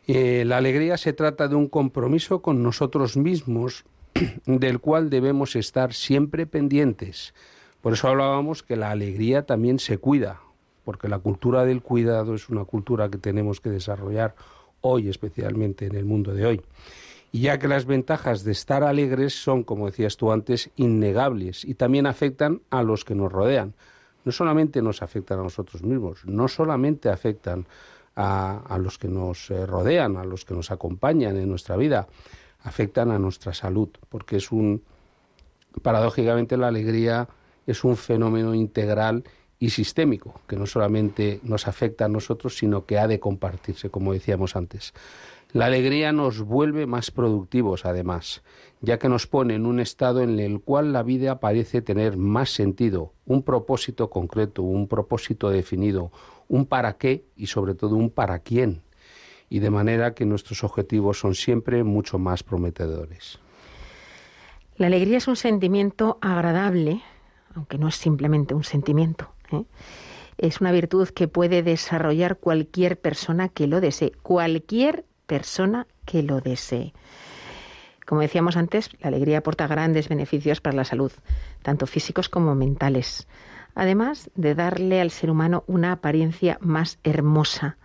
Eh, 0.07 0.43
la 0.45 0.57
alegría 0.57 0.97
se 0.97 1.13
trata 1.13 1.47
de 1.47 1.55
un 1.55 1.67
compromiso 1.67 2.41
con 2.41 2.61
nosotros 2.61 3.17
mismos, 3.17 3.85
del 4.45 4.79
cual 4.79 5.09
debemos 5.09 5.55
estar 5.55 5.93
siempre 5.93 6.45
pendientes. 6.45 7.33
Por 7.81 7.93
eso 7.93 8.07
hablábamos 8.07 8.63
que 8.63 8.75
la 8.75 8.91
alegría 8.91 9.45
también 9.45 9.79
se 9.79 9.97
cuida, 9.97 10.41
porque 10.85 11.09
la 11.09 11.19
cultura 11.19 11.65
del 11.65 11.81
cuidado 11.81 12.35
es 12.35 12.47
una 12.47 12.63
cultura 12.63 13.09
que 13.09 13.17
tenemos 13.17 13.59
que 13.59 13.69
desarrollar 13.69 14.35
hoy, 14.81 15.09
especialmente 15.09 15.87
en 15.87 15.95
el 15.95 16.05
mundo 16.05 16.33
de 16.33 16.45
hoy. 16.45 16.61
Y 17.31 17.41
ya 17.41 17.59
que 17.59 17.67
las 17.67 17.85
ventajas 17.85 18.43
de 18.45 18.53
estar 18.53 18.83
alegres 18.83 19.33
son, 19.33 19.63
como 19.63 19.87
decías 19.87 20.15
tú 20.15 20.31
antes, 20.31 20.69
innegables 20.77 21.65
y 21.65 21.73
también 21.73 22.05
afectan 22.05 22.61
a 22.69 22.83
los 22.83 23.03
que 23.03 23.15
nos 23.15 23.31
rodean. 23.31 23.73
No 24.23 24.31
solamente 24.31 24.81
nos 24.81 25.01
afectan 25.01 25.39
a 25.39 25.43
nosotros 25.43 25.83
mismos, 25.83 26.25
no 26.25 26.47
solamente 26.47 27.09
afectan 27.09 27.65
a, 28.15 28.59
a 28.59 28.77
los 28.77 28.97
que 28.97 29.09
nos 29.09 29.51
eh, 29.51 29.65
rodean, 29.65 30.15
a 30.15 30.23
los 30.23 30.45
que 30.45 30.53
nos 30.53 30.71
acompañan 30.71 31.35
en 31.35 31.49
nuestra 31.49 31.75
vida, 31.75 32.07
afectan 32.63 33.11
a 33.11 33.19
nuestra 33.19 33.53
salud, 33.53 33.89
porque 34.09 34.37
es 34.37 34.51
un, 34.51 34.81
paradójicamente 35.81 36.57
la 36.57 36.67
alegría 36.67 37.27
es 37.67 37.83
un 37.83 37.97
fenómeno 37.97 38.53
integral 38.53 39.23
y 39.65 39.71
sistémico, 39.71 40.41
que 40.47 40.57
no 40.57 40.67
solamente 40.67 41.39
nos 41.41 41.67
afecta 41.67 42.05
a 42.05 42.07
nosotros, 42.07 42.55
sino 42.55 42.85
que 42.85 42.99
ha 42.99 43.07
de 43.07 43.19
compartirse, 43.19 43.89
como 43.89 44.13
decíamos 44.13 44.55
antes. 44.55 44.93
La 45.53 45.65
alegría 45.65 46.11
nos 46.11 46.41
vuelve 46.41 46.85
más 46.85 47.09
productivos, 47.09 47.83
además, 47.83 48.43
ya 48.81 48.99
que 48.99 49.09
nos 49.09 49.25
pone 49.25 49.55
en 49.55 49.65
un 49.65 49.79
estado 49.79 50.21
en 50.21 50.39
el 50.39 50.61
cual 50.61 50.93
la 50.93 51.01
vida 51.01 51.39
parece 51.39 51.81
tener 51.81 52.15
más 52.15 52.51
sentido, 52.51 53.13
un 53.25 53.41
propósito 53.41 54.11
concreto, 54.11 54.61
un 54.61 54.87
propósito 54.87 55.49
definido, 55.49 56.11
un 56.47 56.67
para 56.67 56.97
qué 56.97 57.25
y 57.35 57.47
sobre 57.47 57.73
todo 57.73 57.95
un 57.95 58.11
para 58.11 58.37
quién, 58.39 58.83
y 59.49 59.59
de 59.59 59.71
manera 59.71 60.13
que 60.13 60.27
nuestros 60.27 60.63
objetivos 60.63 61.19
son 61.19 61.33
siempre 61.33 61.83
mucho 61.83 62.19
más 62.19 62.43
prometedores. 62.43 63.39
La 64.75 64.87
alegría 64.87 65.17
es 65.17 65.27
un 65.27 65.37
sentimiento 65.37 66.19
agradable, 66.21 67.01
aunque 67.55 67.79
no 67.79 67.87
es 67.87 67.95
simplemente 67.95 68.53
un 68.53 68.63
sentimiento. 68.63 69.34
¿Eh? 69.51 69.63
Es 70.37 70.59
una 70.59 70.71
virtud 70.71 71.09
que 71.09 71.27
puede 71.27 71.63
desarrollar 71.63 72.37
cualquier 72.37 72.99
persona 72.99 73.49
que 73.49 73.67
lo 73.67 73.79
desee, 73.79 74.11
cualquier 74.21 75.05
persona 75.25 75.87
que 76.05 76.23
lo 76.23 76.41
desee. 76.41 76.93
Como 78.05 78.21
decíamos 78.21 78.57
antes, 78.57 78.89
la 78.99 79.07
alegría 79.07 79.39
aporta 79.39 79.67
grandes 79.67 80.09
beneficios 80.09 80.61
para 80.61 80.75
la 80.75 80.83
salud, 80.83 81.11
tanto 81.63 81.87
físicos 81.87 82.29
como 82.29 82.53
mentales, 82.53 83.27
además 83.73 84.29
de 84.35 84.53
darle 84.53 85.01
al 85.01 85.09
ser 85.09 85.31
humano 85.31 85.63
una 85.67 85.91
apariencia 85.91 86.57
más 86.61 86.99
hermosa, 87.03 87.77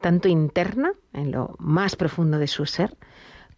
tanto 0.00 0.28
interna, 0.28 0.92
en 1.12 1.32
lo 1.32 1.56
más 1.58 1.96
profundo 1.96 2.38
de 2.38 2.46
su 2.46 2.66
ser, 2.66 2.96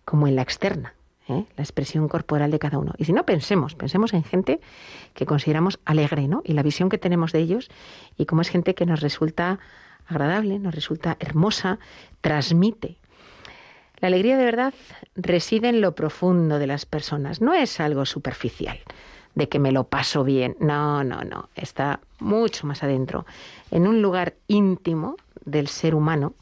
como 0.04 0.26
en 0.26 0.36
la 0.36 0.42
externa, 0.42 0.94
¿eh? 1.28 1.44
la 1.56 1.62
expresión 1.62 2.08
corporal 2.08 2.50
de 2.50 2.58
cada 2.58 2.78
uno. 2.78 2.94
Y 2.98 3.04
si 3.04 3.12
no, 3.12 3.24
pensemos, 3.24 3.74
pensemos 3.74 4.12
en 4.14 4.24
gente 4.24 4.60
que 5.14 5.26
consideramos 5.26 5.78
alegre, 5.84 6.28
¿no? 6.28 6.42
Y 6.44 6.52
la 6.52 6.62
visión 6.62 6.88
que 6.88 6.98
tenemos 6.98 7.32
de 7.32 7.40
ellos 7.40 7.68
y 8.16 8.26
cómo 8.26 8.42
es 8.42 8.48
gente 8.48 8.74
que 8.74 8.86
nos 8.86 9.00
resulta 9.00 9.58
agradable, 10.06 10.58
nos 10.58 10.74
resulta 10.74 11.16
hermosa, 11.20 11.78
transmite. 12.20 12.96
La 14.00 14.08
alegría 14.08 14.38
de 14.38 14.44
verdad 14.44 14.74
reside 15.16 15.68
en 15.68 15.80
lo 15.80 15.94
profundo 15.94 16.58
de 16.58 16.66
las 16.66 16.86
personas, 16.86 17.40
no 17.40 17.52
es 17.52 17.80
algo 17.80 18.06
superficial, 18.06 18.78
de 19.34 19.48
que 19.48 19.58
me 19.58 19.72
lo 19.72 19.84
paso 19.84 20.24
bien, 20.24 20.56
no, 20.60 21.02
no, 21.02 21.22
no, 21.22 21.48
está 21.56 22.00
mucho 22.20 22.66
más 22.66 22.82
adentro, 22.82 23.26
en 23.70 23.86
un 23.86 24.00
lugar 24.00 24.34
íntimo 24.46 25.16
del 25.44 25.68
ser 25.68 25.94
humano 25.94 26.34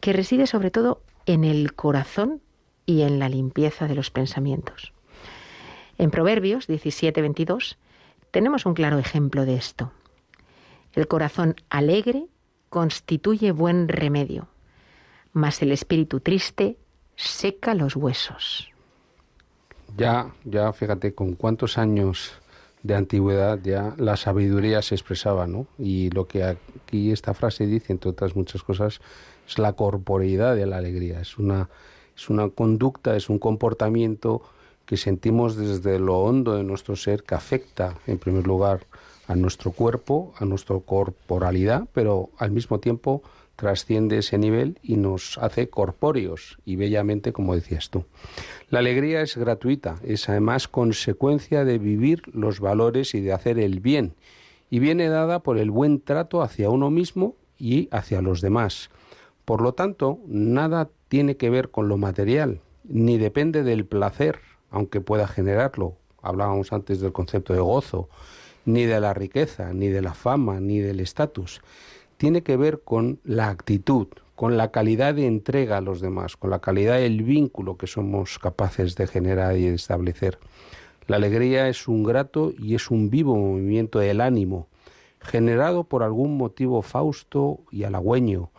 que 0.00 0.12
reside 0.12 0.46
sobre 0.46 0.70
todo 0.70 1.02
en 1.26 1.44
el 1.44 1.74
corazón 1.74 2.40
y 2.86 3.02
en 3.02 3.18
la 3.18 3.28
limpieza 3.28 3.86
de 3.86 3.94
los 3.94 4.10
pensamientos. 4.10 4.92
En 5.98 6.10
Proverbios 6.10 6.68
17:22 6.68 7.76
tenemos 8.30 8.66
un 8.66 8.74
claro 8.74 8.98
ejemplo 8.98 9.44
de 9.44 9.54
esto. 9.54 9.92
El 10.94 11.06
corazón 11.06 11.56
alegre 11.70 12.26
constituye 12.70 13.52
buen 13.52 13.88
remedio, 13.88 14.48
mas 15.32 15.62
el 15.62 15.72
espíritu 15.72 16.20
triste 16.20 16.76
seca 17.16 17.74
los 17.74 17.96
huesos. 17.96 18.70
Ya, 19.96 20.32
ya 20.44 20.72
fíjate 20.72 21.14
con 21.14 21.34
cuántos 21.34 21.76
años 21.76 22.32
de 22.82 22.94
antigüedad 22.94 23.60
ya 23.62 23.94
la 23.98 24.16
sabiduría 24.16 24.82
se 24.82 24.94
expresaba, 24.94 25.46
¿no? 25.46 25.66
Y 25.78 26.10
lo 26.10 26.26
que 26.26 26.42
aquí 26.44 27.12
esta 27.12 27.34
frase 27.34 27.66
dice, 27.66 27.92
entre 27.92 28.10
otras 28.10 28.34
muchas 28.34 28.62
cosas, 28.62 29.00
es 29.46 29.58
la 29.58 29.74
corporeidad 29.74 30.56
de 30.56 30.66
la 30.66 30.78
alegría. 30.78 31.20
Es 31.20 31.38
una, 31.38 31.68
es 32.16 32.30
una 32.30 32.48
conducta, 32.48 33.16
es 33.16 33.28
un 33.28 33.38
comportamiento 33.38 34.42
que 34.86 34.96
sentimos 34.96 35.56
desde 35.56 35.98
lo 35.98 36.18
hondo 36.18 36.54
de 36.54 36.64
nuestro 36.64 36.96
ser 36.96 37.22
que 37.22 37.34
afecta, 37.34 37.98
en 38.06 38.18
primer 38.18 38.46
lugar, 38.46 38.86
a 39.26 39.36
nuestro 39.36 39.70
cuerpo, 39.70 40.34
a 40.38 40.44
nuestra 40.44 40.78
corporalidad, 40.80 41.88
pero 41.92 42.30
al 42.38 42.50
mismo 42.50 42.80
tiempo 42.80 43.22
trasciende 43.56 44.18
ese 44.18 44.38
nivel 44.38 44.78
y 44.82 44.96
nos 44.96 45.38
hace 45.38 45.68
corpóreos 45.68 46.58
y 46.64 46.76
bellamente, 46.76 47.32
como 47.32 47.54
decías 47.54 47.90
tú. 47.90 48.04
La 48.70 48.80
alegría 48.80 49.22
es 49.22 49.36
gratuita, 49.36 49.96
es 50.02 50.28
además 50.28 50.68
consecuencia 50.68 51.64
de 51.64 51.78
vivir 51.78 52.22
los 52.32 52.60
valores 52.60 53.14
y 53.14 53.20
de 53.20 53.32
hacer 53.32 53.58
el 53.58 53.80
bien, 53.80 54.14
y 54.70 54.78
viene 54.78 55.08
dada 55.08 55.40
por 55.40 55.58
el 55.58 55.70
buen 55.70 56.00
trato 56.00 56.42
hacia 56.42 56.70
uno 56.70 56.90
mismo 56.90 57.36
y 57.58 57.88
hacia 57.92 58.22
los 58.22 58.40
demás. 58.40 58.90
Por 59.44 59.60
lo 59.60 59.74
tanto, 59.74 60.18
nada 60.26 60.88
tiene 61.12 61.36
que 61.36 61.50
ver 61.50 61.70
con 61.70 61.88
lo 61.88 61.98
material, 61.98 62.62
ni 62.84 63.18
depende 63.18 63.64
del 63.64 63.84
placer, 63.84 64.38
aunque 64.70 65.02
pueda 65.02 65.28
generarlo. 65.28 65.98
Hablábamos 66.22 66.72
antes 66.72 67.00
del 67.00 67.12
concepto 67.12 67.52
de 67.52 67.60
gozo, 67.60 68.08
ni 68.64 68.86
de 68.86 68.98
la 68.98 69.12
riqueza, 69.12 69.74
ni 69.74 69.88
de 69.88 70.00
la 70.00 70.14
fama, 70.14 70.58
ni 70.58 70.78
del 70.78 71.00
estatus 71.00 71.60
tiene 72.22 72.44
que 72.44 72.56
ver 72.56 72.82
con 72.84 73.18
la 73.24 73.48
actitud, 73.48 74.06
con 74.36 74.56
la 74.56 74.70
calidad 74.70 75.14
de 75.14 75.26
entrega 75.26 75.78
a 75.78 75.80
los 75.80 76.00
demás, 76.00 76.36
con 76.36 76.50
la 76.50 76.60
calidad 76.60 76.98
del 76.98 77.24
vínculo 77.24 77.76
que 77.76 77.88
somos 77.88 78.38
capaces 78.38 78.94
de 78.94 79.08
generar 79.08 79.56
y 79.58 79.66
establecer. 79.66 80.38
La 81.08 81.16
alegría 81.16 81.68
es 81.68 81.88
un 81.88 82.04
grato 82.04 82.52
y 82.56 82.76
es 82.76 82.92
un 82.92 83.10
vivo 83.10 83.34
movimiento 83.34 83.98
del 83.98 84.20
ánimo, 84.20 84.68
generado 85.18 85.82
por 85.82 86.04
algún 86.04 86.36
motivo 86.36 86.80
fausto 86.82 87.58
y 87.72 87.82
halagüeño, 87.82 88.51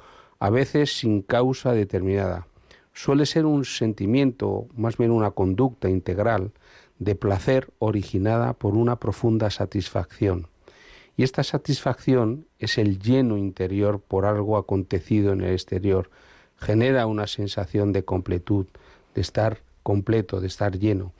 a 0.43 0.49
veces 0.49 0.97
sin 0.97 1.21
causa 1.21 1.71
determinada. 1.71 2.47
Suele 2.91 3.25
ser 3.25 3.45
un 3.45 3.63
sentimiento, 3.63 4.67
más 4.75 4.97
bien 4.97 5.11
una 5.11 5.31
conducta 5.31 5.89
integral, 5.89 6.51
de 6.99 7.15
placer 7.15 7.69
originada 7.79 8.51
por 8.51 8.73
una 8.73 8.97
profunda 8.99 9.49
satisfacción. 9.51 10.47
Y 11.15 11.23
esta 11.23 11.45
satisfacción 11.45 12.45
es 12.59 12.77
el 12.77 12.99
lleno 12.99 13.37
interior 13.37 14.01
por 14.01 14.25
algo 14.25 14.57
acontecido 14.57 15.31
en 15.31 15.39
el 15.39 15.53
exterior. 15.53 16.09
Genera 16.57 17.07
una 17.07 17.27
sensación 17.27 17.93
de 17.93 18.03
completud, 18.03 18.65
de 19.15 19.21
estar 19.21 19.61
completo, 19.81 20.41
de 20.41 20.47
estar 20.47 20.77
lleno. 20.77 21.13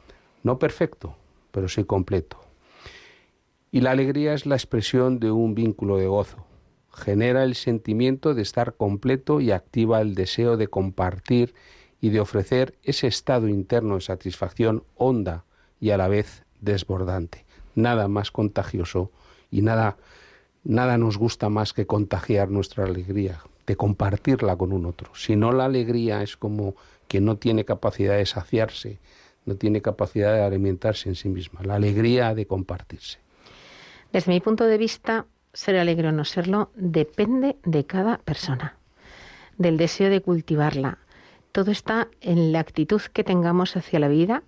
No 0.44 0.60
perfecto, 0.60 1.16
pero 1.52 1.70
sí 1.70 1.86
completo. 1.86 2.42
Y 3.72 3.80
la 3.80 3.92
alegría 3.92 4.34
es 4.34 4.46
la 4.46 4.56
expresión 4.56 5.22
de 5.22 5.32
un 5.32 5.56
vínculo 5.56 5.96
de 5.96 6.08
gozo. 6.08 6.46
Genera 6.94 7.44
el 7.44 7.56
sentimiento 7.56 8.34
de 8.34 8.44
estar 8.44 8.76
completo 8.76 9.42
y 9.42 9.52
activa 9.52 10.02
el 10.02 10.16
deseo 10.16 10.58
de 10.58 10.68
compartir 10.68 11.54
y 12.00 12.10
de 12.10 12.20
ofrecer 12.20 12.76
ese 12.84 13.08
estado 13.08 13.48
interno 13.48 13.96
de 13.96 14.02
satisfacción 14.02 14.84
honda 14.96 15.46
y 15.80 15.90
a 15.90 15.98
la 15.98 16.08
vez 16.08 16.44
desbordante. 16.62 17.46
Nada 17.76 18.08
más 18.08 18.30
contagioso 18.30 19.12
y 19.50 19.62
nada, 19.62 19.98
nada 20.64 20.98
nos 20.98 21.18
gusta 21.18 21.50
más 21.50 21.74
que 21.74 21.88
contagiar 21.88 22.50
nuestra 22.50 22.86
alegría, 22.86 23.42
de 23.66 23.76
compartirla 23.76 24.56
con 24.56 24.72
un 24.74 24.86
otro. 24.86 25.16
Si 25.16 25.36
no, 25.36 25.52
la 25.52 25.66
alegría 25.66 26.22
es 26.24 26.38
como 26.38 26.76
que 27.08 27.22
no 27.22 27.38
tiene 27.38 27.66
capacidad 27.66 28.18
de 28.18 28.26
saciarse, 28.26 29.00
no 29.46 29.56
tiene 29.56 29.82
capacidad 29.82 30.34
de 30.34 30.42
alimentarse 30.42 31.10
en 31.10 31.16
sí 31.16 31.30
misma. 31.30 31.62
La 31.64 31.76
alegría 31.76 32.34
de 32.36 32.46
compartirse. 32.46 33.20
Desde 34.12 34.32
mi 34.32 34.40
punto 34.40 34.66
de 34.66 34.78
vista, 34.78 35.26
ser 35.54 35.78
alegre 35.78 36.10
o 36.10 36.12
no 36.12 36.26
serlo 36.26 36.72
depende 36.76 37.58
de 37.64 37.86
cada 37.86 38.18
persona, 38.18 38.76
del 39.58 39.78
deseo 39.78 40.10
de 40.10 40.22
cultivarla. 40.22 40.98
Todo 41.52 41.72
está 41.72 42.08
en 42.22 42.52
la 42.52 42.60
actitud 42.60 43.02
que 43.02 43.24
tengamos 43.24 43.76
hacia 43.78 44.00
la 44.00 44.08
vida 44.08 44.44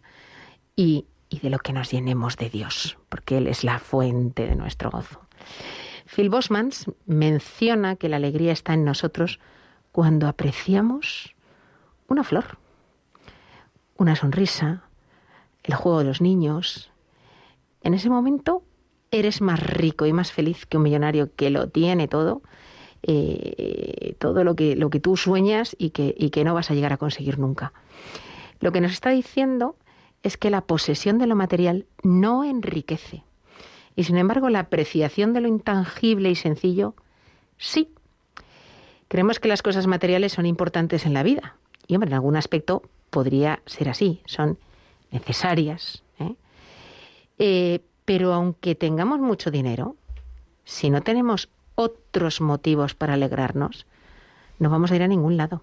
y 0.75 1.05
de 1.29 1.49
lo 1.49 1.59
que 1.59 1.73
nos 1.73 1.91
llenemos 1.91 2.37
de 2.37 2.49
Dios, 2.49 2.97
porque 3.09 3.37
Él 3.37 3.47
es 3.47 3.63
la 3.63 3.79
fuente 3.79 4.47
de 4.47 4.55
nuestro 4.55 4.89
gozo. 4.89 5.21
Phil 6.05 6.29
Bosmans 6.29 6.85
menciona 7.05 7.95
que 7.95 8.09
la 8.09 8.17
alegría 8.17 8.51
está 8.51 8.73
en 8.73 8.85
nosotros 8.85 9.39
cuando 9.91 10.27
apreciamos 10.27 11.35
una 12.07 12.23
flor, 12.23 12.57
una 13.97 14.15
sonrisa, 14.15 14.83
el 15.63 15.75
juego 15.75 15.99
de 15.99 16.05
los 16.05 16.21
niños. 16.21 16.91
En 17.81 17.93
ese 17.93 18.09
momento 18.09 18.63
eres 19.11 19.41
más 19.41 19.59
rico 19.59 20.05
y 20.05 20.13
más 20.13 20.31
feliz 20.31 20.65
que 20.65 20.77
un 20.77 20.83
millonario 20.83 21.29
que 21.35 21.49
lo 21.49 21.69
tiene 21.69 22.07
todo, 22.07 22.41
eh, 23.03 24.15
todo 24.19 24.43
lo 24.43 24.55
que, 24.55 24.75
lo 24.75 24.89
que 24.89 24.99
tú 24.99 25.17
sueñas 25.17 25.75
y 25.79 25.91
que, 25.91 26.15
y 26.17 26.29
que 26.29 26.43
no 26.43 26.53
vas 26.53 26.71
a 26.71 26.73
llegar 26.73 26.93
a 26.93 26.97
conseguir 26.97 27.39
nunca. 27.39 27.73
Lo 28.59 28.71
que 28.71 28.81
nos 28.81 28.91
está 28.91 29.09
diciendo 29.09 29.75
es 30.23 30.37
que 30.37 30.49
la 30.49 30.61
posesión 30.61 31.19
de 31.19 31.27
lo 31.27 31.35
material 31.35 31.85
no 32.03 32.43
enriquece. 32.43 33.23
Y 33.95 34.03
sin 34.03 34.17
embargo, 34.17 34.49
la 34.49 34.59
apreciación 34.59 35.33
de 35.33 35.41
lo 35.41 35.47
intangible 35.47 36.29
y 36.29 36.35
sencillo, 36.35 36.95
sí. 37.57 37.93
Creemos 39.07 39.39
que 39.39 39.47
las 39.47 39.61
cosas 39.61 39.87
materiales 39.87 40.33
son 40.33 40.45
importantes 40.45 41.05
en 41.05 41.13
la 41.13 41.23
vida. 41.23 41.55
Y 41.87 41.95
hombre, 41.95 42.09
en 42.09 42.15
algún 42.15 42.35
aspecto 42.35 42.81
podría 43.09 43.61
ser 43.65 43.87
así, 43.87 44.21
son 44.25 44.57
necesarias. 45.11 46.03
¿eh? 46.19 46.35
Eh, 47.37 47.79
pero 48.05 48.33
aunque 48.33 48.75
tengamos 48.75 49.19
mucho 49.19 49.51
dinero, 49.51 49.95
si 50.63 50.89
no 50.89 51.01
tenemos 51.01 51.49
otros 51.75 52.39
motivos 52.41 52.95
para 52.95 53.13
alegrarnos, 53.13 53.85
no 54.59 54.69
vamos 54.69 54.91
a 54.91 54.95
ir 54.95 55.03
a 55.03 55.07
ningún 55.07 55.37
lado. 55.37 55.61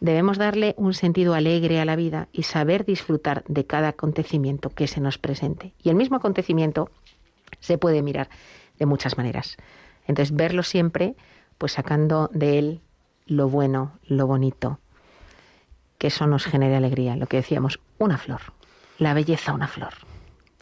Debemos 0.00 0.36
darle 0.36 0.74
un 0.76 0.94
sentido 0.94 1.34
alegre 1.34 1.80
a 1.80 1.84
la 1.84 1.96
vida 1.96 2.28
y 2.32 2.42
saber 2.42 2.84
disfrutar 2.84 3.44
de 3.46 3.64
cada 3.66 3.88
acontecimiento 3.88 4.70
que 4.70 4.88
se 4.88 5.00
nos 5.00 5.16
presente. 5.16 5.72
Y 5.82 5.90
el 5.90 5.94
mismo 5.94 6.16
acontecimiento 6.16 6.90
se 7.60 7.78
puede 7.78 8.02
mirar 8.02 8.28
de 8.78 8.86
muchas 8.86 9.16
maneras. 9.16 9.56
Entonces, 10.08 10.34
verlo 10.34 10.64
siempre, 10.64 11.14
pues 11.58 11.72
sacando 11.72 12.28
de 12.32 12.58
él 12.58 12.80
lo 13.26 13.48
bueno, 13.48 13.92
lo 14.04 14.26
bonito, 14.26 14.80
que 15.98 16.08
eso 16.08 16.26
nos 16.26 16.44
genere 16.44 16.74
alegría. 16.74 17.14
Lo 17.14 17.26
que 17.26 17.36
decíamos, 17.36 17.78
una 17.98 18.18
flor, 18.18 18.40
la 18.98 19.14
belleza 19.14 19.52
una 19.52 19.68
flor. 19.68 19.94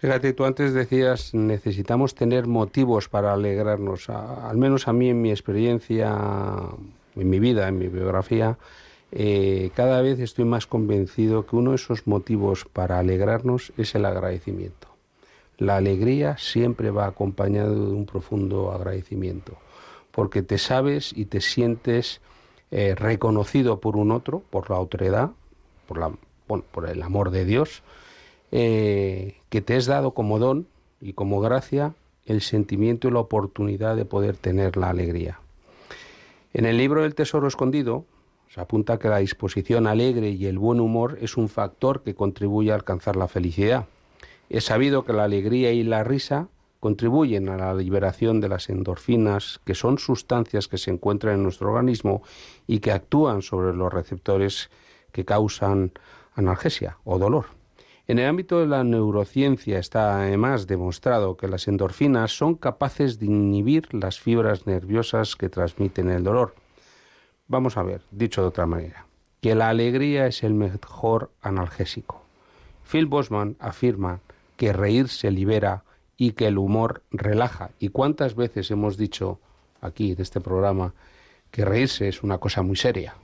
Fíjate, 0.01 0.33
tú 0.33 0.47
antes 0.47 0.73
decías, 0.73 1.35
necesitamos 1.35 2.15
tener 2.15 2.47
motivos 2.47 3.11
para 3.11 3.35
alegrarnos. 3.35 4.09
Al 4.09 4.57
menos 4.57 4.89
a 4.89 4.95
mí 4.95 5.11
en 5.11 5.21
mi 5.21 5.31
experiencia, 5.31 6.17
en 7.17 7.29
mi 7.29 7.39
vida, 7.39 7.69
en 7.69 7.79
mi 7.79 7.89
biografía, 7.89 8.57
eh, 9.13 9.71
cada 9.75 10.01
vez 10.01 10.19
estoy 10.19 10.47
más 10.47 10.67
convencido 10.67 11.45
que 11.45 11.55
uno 11.55 11.73
de 11.73 11.77
esos 11.77 12.07
motivos 12.07 12.65
para 12.65 12.99
alegrarnos 12.99 13.75
es 13.77 13.95
el 13.95 14.07
agradecimiento. 14.07 14.89
La 15.59 15.77
alegría 15.77 16.39
siempre 16.39 16.91
va 16.91 17.05
acompañado 17.05 17.75
de 17.75 17.93
un 17.93 18.07
profundo 18.07 18.73
agradecimiento, 18.73 19.59
porque 20.13 20.41
te 20.41 20.57
sabes 20.57 21.13
y 21.15 21.27
te 21.27 21.43
sientes 21.43 22.23
eh, 22.71 22.95
reconocido 22.95 23.81
por 23.81 23.99
un 23.99 24.13
otro, 24.13 24.43
por 24.49 24.71
la 24.71 24.77
autoridad, 24.77 25.33
por, 25.87 25.99
la, 25.99 26.11
por 26.47 26.89
el 26.89 27.03
amor 27.03 27.31
de 27.31 27.45
Dios, 27.45 27.83
eh, 28.53 29.37
que 29.49 29.61
te 29.61 29.77
es 29.77 29.87
dado 29.87 30.13
como 30.13 30.39
don 30.39 30.67
y 31.01 31.13
como 31.13 31.41
gracia 31.41 31.95
el 32.27 32.41
sentimiento 32.43 33.09
y 33.09 33.11
la 33.11 33.21
oportunidad 33.21 33.97
de 33.97 34.05
poder 34.05 34.37
tener 34.37 34.77
la 34.77 34.91
alegría. 34.91 35.41
En 36.53 36.67
el 36.67 36.77
libro 36.77 37.03
del 37.03 37.15
Tesoro 37.15 37.49
Escondido 37.49 38.05
se 38.49 38.61
apunta 38.61 38.99
que 38.99 39.09
la 39.09 39.19
disposición 39.19 39.87
alegre 39.87 40.31
y 40.31 40.47
el 40.47 40.59
buen 40.59 40.81
humor 40.81 41.19
es 41.21 41.37
un 41.37 41.49
factor 41.49 42.03
que 42.03 42.15
contribuye 42.15 42.73
a 42.73 42.75
alcanzar 42.75 43.17
la 43.17 43.29
felicidad. 43.29 43.87
Es 44.49 44.65
sabido 44.65 45.05
que 45.05 45.13
la 45.13 45.25
alegría 45.25 45.71
y 45.73 45.85
la 45.85 46.03
risa 46.03 46.49
contribuyen 46.81 47.49
a 47.49 47.57
la 47.57 47.75
liberación 47.75 48.41
de 48.41 48.49
las 48.49 48.69
endorfinas, 48.69 49.61
que 49.65 49.77
son 49.77 49.99
sustancias 49.99 50.67
que 50.67 50.79
se 50.79 50.91
encuentran 50.91 51.35
en 51.35 51.43
nuestro 51.45 51.69
organismo 51.69 52.23
y 52.67 52.81
que 52.81 52.91
actúan 52.91 53.43
sobre 53.43 53.77
los 53.77 53.93
receptores 53.93 54.71
que 55.13 55.25
causan 55.25 55.93
analgesia 56.35 56.97
o 57.05 57.19
dolor. 57.19 57.60
En 58.11 58.19
el 58.19 58.27
ámbito 58.27 58.59
de 58.59 58.67
la 58.67 58.83
neurociencia 58.83 59.79
está 59.79 60.21
además 60.21 60.67
demostrado 60.67 61.37
que 61.37 61.47
las 61.47 61.69
endorfinas 61.69 62.37
son 62.37 62.57
capaces 62.57 63.21
de 63.21 63.27
inhibir 63.27 63.95
las 63.95 64.19
fibras 64.19 64.67
nerviosas 64.67 65.37
que 65.37 65.49
transmiten 65.49 66.11
el 66.11 66.25
dolor. 66.25 66.57
Vamos 67.47 67.77
a 67.77 67.85
ver, 67.85 68.03
dicho 68.11 68.43
de 68.43 68.49
otra 68.49 68.67
manera, 68.67 69.07
que 69.41 69.55
la 69.55 69.69
alegría 69.69 70.27
es 70.27 70.43
el 70.43 70.55
mejor 70.55 71.31
analgésico. 71.41 72.21
Phil 72.83 73.07
Bosman 73.07 73.55
afirma 73.61 74.19
que 74.57 74.73
reír 74.73 75.07
se 75.07 75.31
libera 75.31 75.85
y 76.17 76.33
que 76.33 76.49
el 76.49 76.59
humor 76.59 77.05
relaja. 77.13 77.71
¿Y 77.79 77.91
cuántas 77.91 78.35
veces 78.35 78.73
hemos 78.73 78.97
dicho 78.97 79.39
aquí 79.81 80.11
en 80.11 80.21
este 80.21 80.41
programa 80.41 80.95
que 81.53 81.65
reírse 81.65 82.09
es 82.09 82.25
una 82.25 82.39
cosa 82.39 82.63
muy 82.63 82.75
seria? 82.75 83.15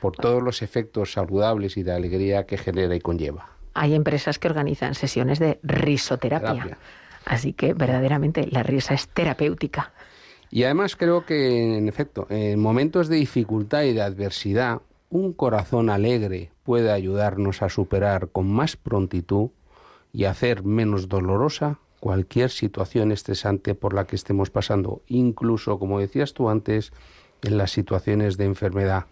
Por 0.00 0.16
todos 0.16 0.42
los 0.42 0.60
efectos 0.60 1.12
saludables 1.12 1.76
y 1.76 1.84
de 1.84 1.92
alegría 1.92 2.46
que 2.46 2.58
genera 2.58 2.96
y 2.96 3.00
conlleva. 3.00 3.57
Hay 3.74 3.94
empresas 3.94 4.38
que 4.38 4.48
organizan 4.48 4.94
sesiones 4.94 5.38
de 5.38 5.58
risoterapia. 5.62 6.52
Terapia. 6.52 6.78
Así 7.24 7.52
que 7.52 7.74
verdaderamente 7.74 8.48
la 8.50 8.62
risa 8.62 8.94
es 8.94 9.08
terapéutica. 9.08 9.92
Y 10.50 10.64
además 10.64 10.96
creo 10.96 11.26
que, 11.26 11.76
en 11.76 11.88
efecto, 11.88 12.26
en 12.30 12.58
momentos 12.58 13.08
de 13.08 13.16
dificultad 13.16 13.82
y 13.82 13.92
de 13.92 14.02
adversidad, 14.02 14.80
un 15.10 15.32
corazón 15.32 15.90
alegre 15.90 16.52
puede 16.64 16.90
ayudarnos 16.90 17.62
a 17.62 17.68
superar 17.68 18.28
con 18.28 18.50
más 18.50 18.76
prontitud 18.76 19.50
y 20.12 20.24
hacer 20.24 20.64
menos 20.64 21.08
dolorosa 21.08 21.78
cualquier 22.00 22.50
situación 22.50 23.12
estresante 23.12 23.74
por 23.74 23.92
la 23.92 24.06
que 24.06 24.16
estemos 24.16 24.50
pasando, 24.50 25.02
incluso, 25.06 25.78
como 25.78 26.00
decías 26.00 26.32
tú 26.32 26.48
antes, 26.48 26.92
en 27.42 27.58
las 27.58 27.70
situaciones 27.70 28.36
de 28.36 28.44
enfermedad. 28.44 29.06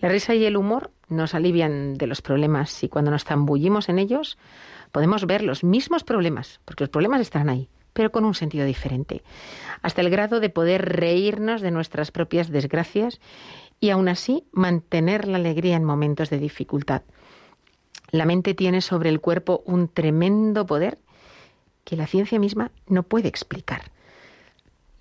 La 0.00 0.08
risa 0.08 0.34
y 0.34 0.44
el 0.44 0.56
humor 0.56 0.90
nos 1.08 1.34
alivian 1.34 1.94
de 1.94 2.06
los 2.06 2.20
problemas 2.20 2.82
y 2.82 2.88
cuando 2.88 3.10
nos 3.10 3.24
zambullimos 3.24 3.88
en 3.88 3.98
ellos 3.98 4.38
podemos 4.92 5.26
ver 5.26 5.42
los 5.42 5.64
mismos 5.64 6.04
problemas, 6.04 6.60
porque 6.64 6.84
los 6.84 6.90
problemas 6.90 7.20
están 7.20 7.48
ahí, 7.48 7.68
pero 7.92 8.12
con 8.12 8.24
un 8.24 8.34
sentido 8.34 8.66
diferente, 8.66 9.22
hasta 9.82 10.02
el 10.02 10.10
grado 10.10 10.40
de 10.40 10.50
poder 10.50 10.84
reírnos 10.84 11.62
de 11.62 11.70
nuestras 11.70 12.10
propias 12.10 12.50
desgracias 12.50 13.20
y 13.80 13.90
aún 13.90 14.08
así 14.08 14.44
mantener 14.52 15.26
la 15.26 15.38
alegría 15.38 15.76
en 15.76 15.84
momentos 15.84 16.30
de 16.30 16.38
dificultad. 16.38 17.02
La 18.10 18.26
mente 18.26 18.54
tiene 18.54 18.80
sobre 18.82 19.08
el 19.08 19.20
cuerpo 19.20 19.62
un 19.66 19.88
tremendo 19.88 20.66
poder 20.66 20.98
que 21.84 21.96
la 21.96 22.06
ciencia 22.06 22.38
misma 22.38 22.70
no 22.86 23.02
puede 23.02 23.28
explicar. 23.28 23.90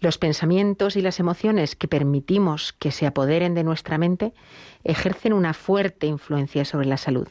Los 0.06 0.20
pensamientos 0.20 0.98
y 0.98 1.02
las 1.02 1.20
emociones 1.20 1.76
que 1.76 1.88
permitimos 1.88 2.74
que 2.74 2.92
se 2.92 3.08
apoderen 3.08 3.56
de 3.56 3.64
nuestra 3.64 3.98
mente 3.98 4.36
ejercen 4.84 5.34
una 5.34 5.56
fuerte 5.56 6.06
influencia 6.06 6.64
sobre 6.64 6.86
la 6.86 6.98
salud. 6.98 7.28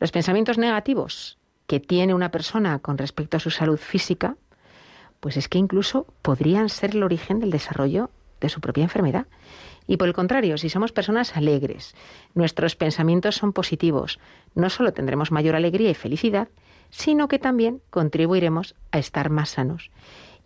Los 0.00 0.10
pensamientos 0.10 0.56
negativos 0.56 1.36
que 1.66 1.78
tiene 1.78 2.14
una 2.14 2.30
persona 2.30 2.78
con 2.78 2.96
respecto 2.96 3.36
a 3.36 3.40
su 3.40 3.50
salud 3.50 3.76
física, 3.76 4.38
pues 5.20 5.36
es 5.36 5.46
que 5.50 5.58
incluso 5.58 6.06
podrían 6.22 6.70
ser 6.70 6.96
el 6.96 7.02
origen 7.02 7.38
del 7.38 7.50
desarrollo 7.50 8.08
de 8.40 8.48
su 8.48 8.62
propia 8.62 8.84
enfermedad. 8.84 9.26
Y 9.86 9.98
por 9.98 10.08
el 10.08 10.14
contrario, 10.14 10.56
si 10.56 10.70
somos 10.70 10.92
personas 10.92 11.36
alegres, 11.36 11.94
nuestros 12.32 12.76
pensamientos 12.76 13.36
son 13.36 13.52
positivos, 13.52 14.20
no 14.54 14.70
solo 14.70 14.94
tendremos 14.94 15.30
mayor 15.30 15.54
alegría 15.54 15.90
y 15.90 15.94
felicidad, 15.94 16.48
sino 16.88 17.28
que 17.28 17.38
también 17.38 17.82
contribuiremos 17.90 18.74
a 18.90 18.98
estar 18.98 19.28
más 19.28 19.50
sanos. 19.50 19.90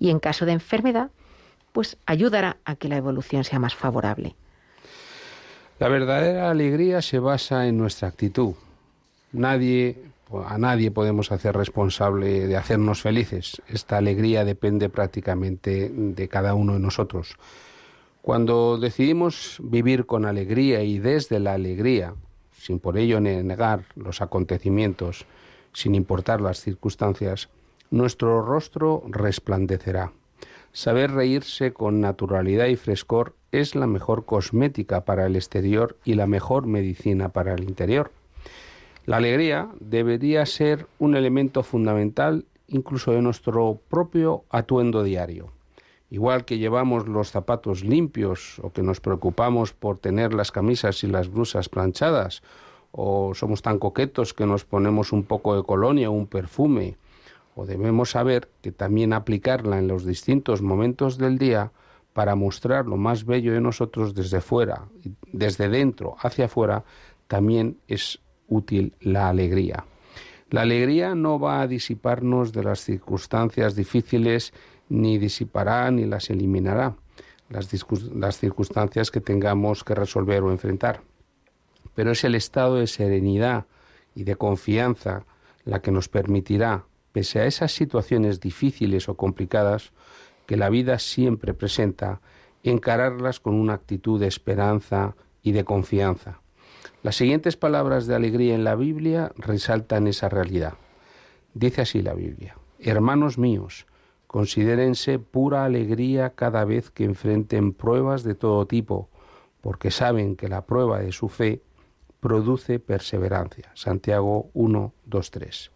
Y 0.02 0.10
en 0.10 0.18
caso 0.18 0.46
de 0.46 0.52
enfermedad, 0.52 1.10
pues 1.70 1.96
ayudará 2.06 2.56
a 2.64 2.74
que 2.74 2.88
la 2.88 2.96
evolución 2.96 3.44
sea 3.44 3.60
más 3.60 3.76
favorable. 3.76 4.34
La 5.78 5.86
verdadera 5.86 6.50
alegría 6.50 7.00
se 7.02 7.20
basa 7.20 7.68
en 7.68 7.78
nuestra 7.78 8.08
actitud. 8.08 8.54
Nadie, 9.30 10.02
a 10.44 10.58
nadie 10.58 10.90
podemos 10.90 11.30
hacer 11.30 11.54
responsable 11.54 12.48
de 12.48 12.56
hacernos 12.56 13.00
felices. 13.00 13.62
Esta 13.68 13.96
alegría 13.96 14.44
depende 14.44 14.88
prácticamente 14.88 15.88
de 15.88 16.28
cada 16.28 16.54
uno 16.54 16.72
de 16.72 16.80
nosotros. 16.80 17.36
Cuando 18.22 18.78
decidimos 18.78 19.58
vivir 19.62 20.04
con 20.04 20.26
alegría 20.26 20.82
y 20.82 20.98
desde 20.98 21.38
la 21.38 21.52
alegría, 21.52 22.16
sin 22.58 22.80
por 22.80 22.98
ello 22.98 23.20
negar 23.20 23.84
los 23.94 24.20
acontecimientos, 24.20 25.26
sin 25.72 25.94
importar 25.94 26.40
las 26.40 26.60
circunstancias, 26.60 27.48
nuestro 27.92 28.40
rostro 28.40 29.04
resplandecerá. 29.06 30.12
Saber 30.72 31.12
reírse 31.12 31.74
con 31.74 32.00
naturalidad 32.00 32.66
y 32.66 32.76
frescor 32.76 33.34
es 33.52 33.74
la 33.74 33.86
mejor 33.86 34.24
cosmética 34.24 35.04
para 35.04 35.26
el 35.26 35.36
exterior 35.36 35.98
y 36.02 36.14
la 36.14 36.26
mejor 36.26 36.66
medicina 36.66 37.28
para 37.28 37.52
el 37.52 37.64
interior. 37.64 38.10
La 39.04 39.18
alegría 39.18 39.68
debería 39.78 40.46
ser 40.46 40.86
un 40.98 41.16
elemento 41.16 41.62
fundamental 41.62 42.46
incluso 42.66 43.12
de 43.12 43.20
nuestro 43.20 43.78
propio 43.90 44.44
atuendo 44.48 45.02
diario. 45.02 45.52
Igual 46.08 46.46
que 46.46 46.56
llevamos 46.56 47.06
los 47.08 47.30
zapatos 47.30 47.84
limpios 47.84 48.58
o 48.62 48.72
que 48.72 48.82
nos 48.82 49.00
preocupamos 49.00 49.74
por 49.74 49.98
tener 49.98 50.32
las 50.32 50.50
camisas 50.50 51.04
y 51.04 51.08
las 51.08 51.28
blusas 51.28 51.68
planchadas, 51.68 52.42
o 52.90 53.34
somos 53.34 53.60
tan 53.60 53.78
coquetos 53.78 54.32
que 54.32 54.46
nos 54.46 54.64
ponemos 54.64 55.12
un 55.12 55.24
poco 55.24 55.56
de 55.56 55.62
colonia 55.62 56.08
o 56.08 56.12
un 56.12 56.26
perfume, 56.26 56.96
o 57.54 57.66
debemos 57.66 58.10
saber 58.10 58.48
que 58.62 58.72
también 58.72 59.12
aplicarla 59.12 59.78
en 59.78 59.88
los 59.88 60.04
distintos 60.04 60.62
momentos 60.62 61.18
del 61.18 61.38
día 61.38 61.72
para 62.12 62.34
mostrar 62.34 62.86
lo 62.86 62.96
más 62.96 63.24
bello 63.24 63.52
de 63.52 63.60
nosotros 63.60 64.14
desde 64.14 64.40
fuera, 64.40 64.86
desde 65.32 65.68
dentro 65.68 66.16
hacia 66.18 66.46
afuera, 66.46 66.84
también 67.26 67.78
es 67.88 68.20
útil 68.48 68.94
la 69.00 69.28
alegría. 69.28 69.84
La 70.50 70.62
alegría 70.62 71.14
no 71.14 71.38
va 71.38 71.62
a 71.62 71.66
disiparnos 71.66 72.52
de 72.52 72.62
las 72.62 72.80
circunstancias 72.80 73.74
difíciles, 73.74 74.52
ni 74.90 75.16
disipará 75.16 75.90
ni 75.90 76.04
las 76.04 76.28
eliminará, 76.28 76.94
las, 77.48 77.70
las 78.14 78.36
circunstancias 78.36 79.10
que 79.10 79.22
tengamos 79.22 79.82
que 79.84 79.94
resolver 79.94 80.42
o 80.42 80.50
enfrentar. 80.50 81.00
Pero 81.94 82.10
es 82.10 82.24
el 82.24 82.34
estado 82.34 82.76
de 82.76 82.86
serenidad 82.86 83.64
y 84.14 84.24
de 84.24 84.36
confianza 84.36 85.24
la 85.64 85.80
que 85.80 85.90
nos 85.90 86.10
permitirá, 86.10 86.84
pese 87.12 87.40
a 87.40 87.46
esas 87.46 87.72
situaciones 87.72 88.40
difíciles 88.40 89.08
o 89.08 89.16
complicadas 89.16 89.92
que 90.46 90.56
la 90.56 90.70
vida 90.70 90.98
siempre 90.98 91.54
presenta, 91.54 92.20
encararlas 92.62 93.40
con 93.40 93.54
una 93.54 93.74
actitud 93.74 94.20
de 94.20 94.26
esperanza 94.26 95.14
y 95.42 95.52
de 95.52 95.64
confianza. 95.64 96.40
Las 97.02 97.16
siguientes 97.16 97.56
palabras 97.56 98.06
de 98.06 98.14
alegría 98.14 98.54
en 98.54 98.64
la 98.64 98.74
Biblia 98.74 99.32
resaltan 99.36 100.06
esa 100.06 100.28
realidad. 100.28 100.74
Dice 101.54 101.82
así 101.82 102.00
la 102.02 102.14
Biblia, 102.14 102.56
Hermanos 102.78 103.38
míos, 103.38 103.86
considérense 104.26 105.18
pura 105.18 105.64
alegría 105.64 106.30
cada 106.30 106.64
vez 106.64 106.90
que 106.90 107.04
enfrenten 107.04 107.72
pruebas 107.72 108.24
de 108.24 108.34
todo 108.34 108.66
tipo, 108.66 109.08
porque 109.60 109.90
saben 109.90 110.36
que 110.36 110.48
la 110.48 110.64
prueba 110.66 111.00
de 111.00 111.12
su 111.12 111.28
fe 111.28 111.62
produce 112.20 112.78
perseverancia. 112.78 113.70
Santiago 113.74 114.50
1, 114.54 114.92
2, 115.06 115.30
3. 115.30 115.70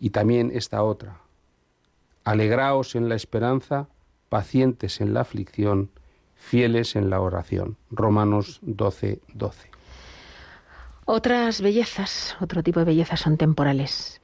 Y 0.00 0.10
también 0.10 0.50
esta 0.52 0.82
otra. 0.82 1.20
Alegraos 2.24 2.96
en 2.96 3.08
la 3.08 3.14
esperanza, 3.14 3.88
pacientes 4.28 5.00
en 5.00 5.14
la 5.14 5.20
aflicción, 5.20 5.90
fieles 6.34 6.96
en 6.96 7.10
la 7.10 7.20
oración. 7.20 7.76
Romanos 7.90 8.58
12, 8.62 9.20
12. 9.34 9.70
Otras 11.04 11.60
bellezas, 11.60 12.36
otro 12.40 12.62
tipo 12.62 12.80
de 12.80 12.86
bellezas 12.86 13.20
son 13.20 13.36
temporales. 13.36 14.20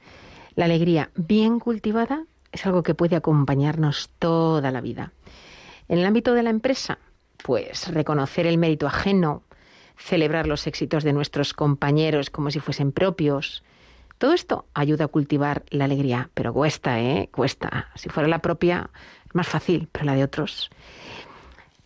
La 0.55 0.65
alegría 0.65 1.11
bien 1.15 1.59
cultivada 1.59 2.25
es 2.51 2.65
algo 2.65 2.81
que 2.81 2.95
puede 2.95 3.15
acompañarnos 3.15 4.09
toda 4.19 4.71
la 4.71 4.81
vida. 4.81 5.11
En 5.87 5.99
el 5.99 6.05
ámbito 6.05 6.33
de 6.33 6.43
la 6.43 6.49
empresa, 6.49 6.97
pues 7.43 7.87
reconocer 7.93 8.47
el 8.47 8.57
mérito 8.57 8.87
ajeno, 8.87 9.43
celebrar 9.97 10.47
los 10.47 10.65
éxitos 10.67 11.03
de 11.03 11.13
nuestros 11.13 11.53
compañeros 11.53 12.29
como 12.29 12.51
si 12.51 12.59
fuesen 12.59 12.91
propios. 12.91 13.63
Todo 14.17 14.33
esto 14.33 14.65
ayuda 14.73 15.05
a 15.05 15.07
cultivar 15.09 15.63
la 15.69 15.85
alegría, 15.85 16.29
pero 16.33 16.53
cuesta, 16.53 16.99
¿eh? 16.99 17.29
Cuesta. 17.31 17.89
Si 17.95 18.09
fuera 18.09 18.27
la 18.27 18.39
propia, 18.39 18.89
es 19.25 19.35
más 19.35 19.47
fácil, 19.47 19.89
pero 19.91 20.05
la 20.05 20.15
de 20.15 20.23
otros. 20.23 20.69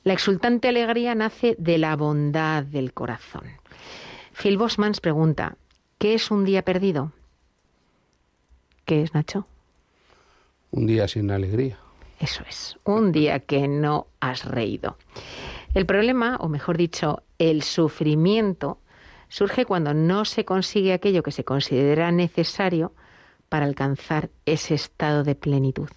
La 0.03 0.13
exultante 0.13 0.69
alegría 0.69 1.13
nace 1.13 1.55
de 1.59 1.77
la 1.77 1.95
bondad 1.95 2.63
del 2.63 2.93
corazón. 2.93 3.43
Phil 4.33 4.57
Bosmans 4.57 5.01
pregunta, 5.01 5.57
¿qué 5.97 6.13
es 6.13 6.31
un 6.31 6.45
día 6.45 6.63
perdido? 6.63 7.11
¿Qué 8.85 9.03
es, 9.03 9.13
Nacho? 9.13 9.45
Un 10.71 10.87
día 10.87 11.07
sin 11.07 11.29
alegría. 11.31 11.77
Eso 12.19 12.43
es, 12.47 12.77
un 12.83 13.11
día 13.11 13.39
que 13.39 13.67
no 13.67 14.07
has 14.19 14.45
reído. 14.45 14.97
El 15.73 15.85
problema, 15.85 16.37
o 16.37 16.49
mejor 16.49 16.77
dicho, 16.77 17.23
el 17.39 17.63
sufrimiento, 17.63 18.79
surge 19.31 19.65
cuando 19.65 19.93
no 19.93 20.25
se 20.25 20.43
consigue 20.43 20.91
aquello 20.91 21.23
que 21.23 21.31
se 21.31 21.45
considera 21.45 22.11
necesario 22.11 22.91
para 23.47 23.65
alcanzar 23.65 24.29
ese 24.45 24.73
estado 24.75 25.23
de 25.23 25.35
plenitud. 25.35 25.89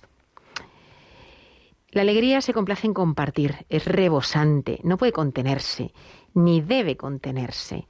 La 1.90 2.03
alegría 2.03 2.40
se 2.40 2.55
complace 2.55 2.87
en 2.87 2.94
compartir, 2.94 3.66
es 3.68 3.87
rebosante, 3.87 4.79
no 4.85 4.97
puede 4.99 5.12
contenerse, 5.12 5.92
ni 6.33 6.61
debe 6.61 6.97
contenerse. 6.97 7.87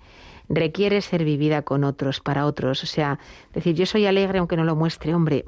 Requiere 0.49 1.03
ser 1.03 1.25
vivida 1.25 1.63
con 1.63 1.85
otros, 1.85 2.21
para 2.21 2.47
otros. 2.47 2.83
O 2.83 2.87
sea, 2.87 3.19
decir 3.53 3.75
yo 3.75 3.87
soy 3.87 4.07
alegre 4.07 4.39
aunque 4.39 4.57
no 4.57 4.65
lo 4.65 4.77
muestre, 4.77 5.15
hombre, 5.15 5.45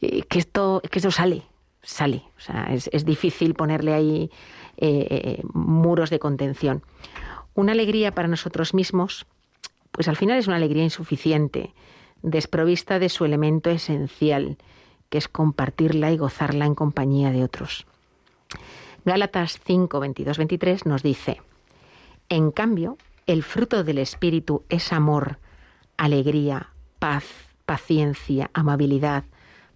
eh, 0.00 0.22
que 0.22 0.38
esto, 0.38 0.82
que 0.90 0.98
esto 0.98 1.10
sale, 1.10 1.42
sale. 1.82 2.22
O 2.36 2.40
sea, 2.40 2.68
es, 2.70 2.88
es 2.92 3.04
difícil 3.04 3.54
ponerle 3.54 3.94
ahí 3.94 4.30
eh, 4.76 5.06
eh, 5.10 5.42
muros 5.52 6.10
de 6.10 6.18
contención. 6.18 6.82
Una 7.58 7.72
alegría 7.72 8.12
para 8.12 8.28
nosotros 8.28 8.72
mismos, 8.72 9.26
pues 9.90 10.06
al 10.06 10.14
final 10.14 10.38
es 10.38 10.46
una 10.46 10.54
alegría 10.54 10.84
insuficiente, 10.84 11.74
desprovista 12.22 13.00
de 13.00 13.08
su 13.08 13.24
elemento 13.24 13.68
esencial, 13.68 14.58
que 15.08 15.18
es 15.18 15.26
compartirla 15.26 16.12
y 16.12 16.18
gozarla 16.18 16.66
en 16.66 16.76
compañía 16.76 17.32
de 17.32 17.42
otros. 17.42 17.84
Gálatas 19.04 19.58
5, 19.64 19.98
22, 19.98 20.38
23 20.38 20.86
nos 20.86 21.02
dice, 21.02 21.42
en 22.28 22.52
cambio, 22.52 22.96
el 23.26 23.42
fruto 23.42 23.82
del 23.82 23.98
Espíritu 23.98 24.62
es 24.68 24.92
amor, 24.92 25.40
alegría, 25.96 26.68
paz, 27.00 27.24
paciencia, 27.66 28.52
amabilidad, 28.54 29.24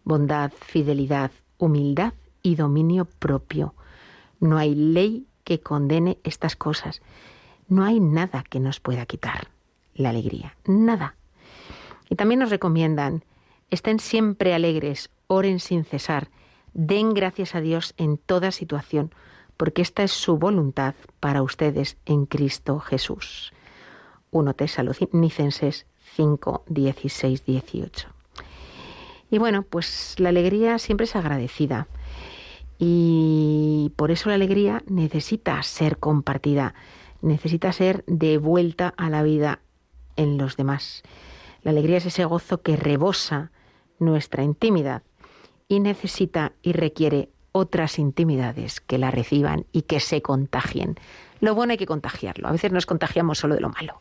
bondad, 0.05 0.53
fidelidad, 0.53 1.33
humildad 1.59 2.13
y 2.45 2.55
dominio 2.55 3.07
propio. 3.07 3.75
No 4.39 4.57
hay 4.57 4.77
ley 4.77 5.27
que 5.43 5.59
condene 5.59 6.19
estas 6.23 6.55
cosas. 6.55 7.03
No 7.73 7.85
hay 7.87 8.01
nada 8.01 8.45
que 8.47 8.61
nos 8.61 8.81
pueda 8.81 9.07
quitar 9.07 9.49
la 9.95 10.11
alegría. 10.11 10.59
Nada. 10.67 11.17
Y 12.11 12.17
también 12.17 12.41
nos 12.41 12.51
recomiendan, 12.51 13.25
estén 13.71 13.99
siempre 13.99 14.53
alegres, 14.53 15.09
oren 15.27 15.59
sin 15.59 15.87
cesar, 15.87 16.29
den 16.75 17.15
gracias 17.15 17.55
a 17.55 17.63
Dios 17.63 17.95
en 17.97 18.19
toda 18.19 18.53
situación, 18.53 19.15
porque 19.57 19.81
esta 19.81 20.03
es 20.03 20.13
su 20.13 20.37
voluntad 20.37 20.95
para 21.19 21.41
ustedes 21.41 21.97
en 22.05 22.27
Cristo 22.27 22.79
Jesús. 22.79 23.55
1 24.33 24.53
Tesalonicenses 24.53 25.87
5, 26.15 26.65
16, 26.69 27.47
18. 27.47 28.09
Y 29.31 29.39
bueno, 29.39 29.63
pues 29.63 30.17
la 30.19 30.29
alegría 30.29 30.79
siempre 30.79 31.05
es 31.05 31.17
agradecida. 31.17 31.89
Y 32.79 33.93
por 33.97 34.11
eso 34.11 34.29
la 34.29 34.35
alegría 34.35 34.83
necesita 34.89 35.63
ser 35.63 35.97
compartida, 35.97 36.75
necesita 37.23 37.73
ser 37.73 38.05
devuelta 38.07 38.93
a 38.97 39.09
la 39.09 39.23
vida 39.23 39.61
en 40.17 40.37
los 40.37 40.57
demás. 40.57 41.03
La 41.63 41.71
alegría 41.71 41.99
es 41.99 42.07
ese 42.07 42.25
gozo 42.25 42.63
que 42.63 42.77
rebosa 42.77 43.53
nuestra 43.99 44.43
intimidad 44.43 45.03
y 45.69 45.81
necesita 45.81 46.53
y 46.61 46.73
requiere 46.73 47.31
otras 47.53 47.99
intimidades 47.99 48.81
que 48.81 48.99
la 48.99 49.11
reciban 49.11 49.67
y 49.73 49.83
que 49.83 50.01
se 50.01 50.23
contagien. 50.23 50.97
Lo 51.41 51.55
bueno 51.55 51.73
hay 51.73 51.79
que 51.79 51.87
contagiarlo. 51.87 52.49
A 52.49 52.53
veces 52.53 52.73
nos 52.73 52.87
contagiamos 52.87 53.39
solo 53.39 53.55
de 53.55 53.61
lo 53.61 53.69
malo. 53.69 54.01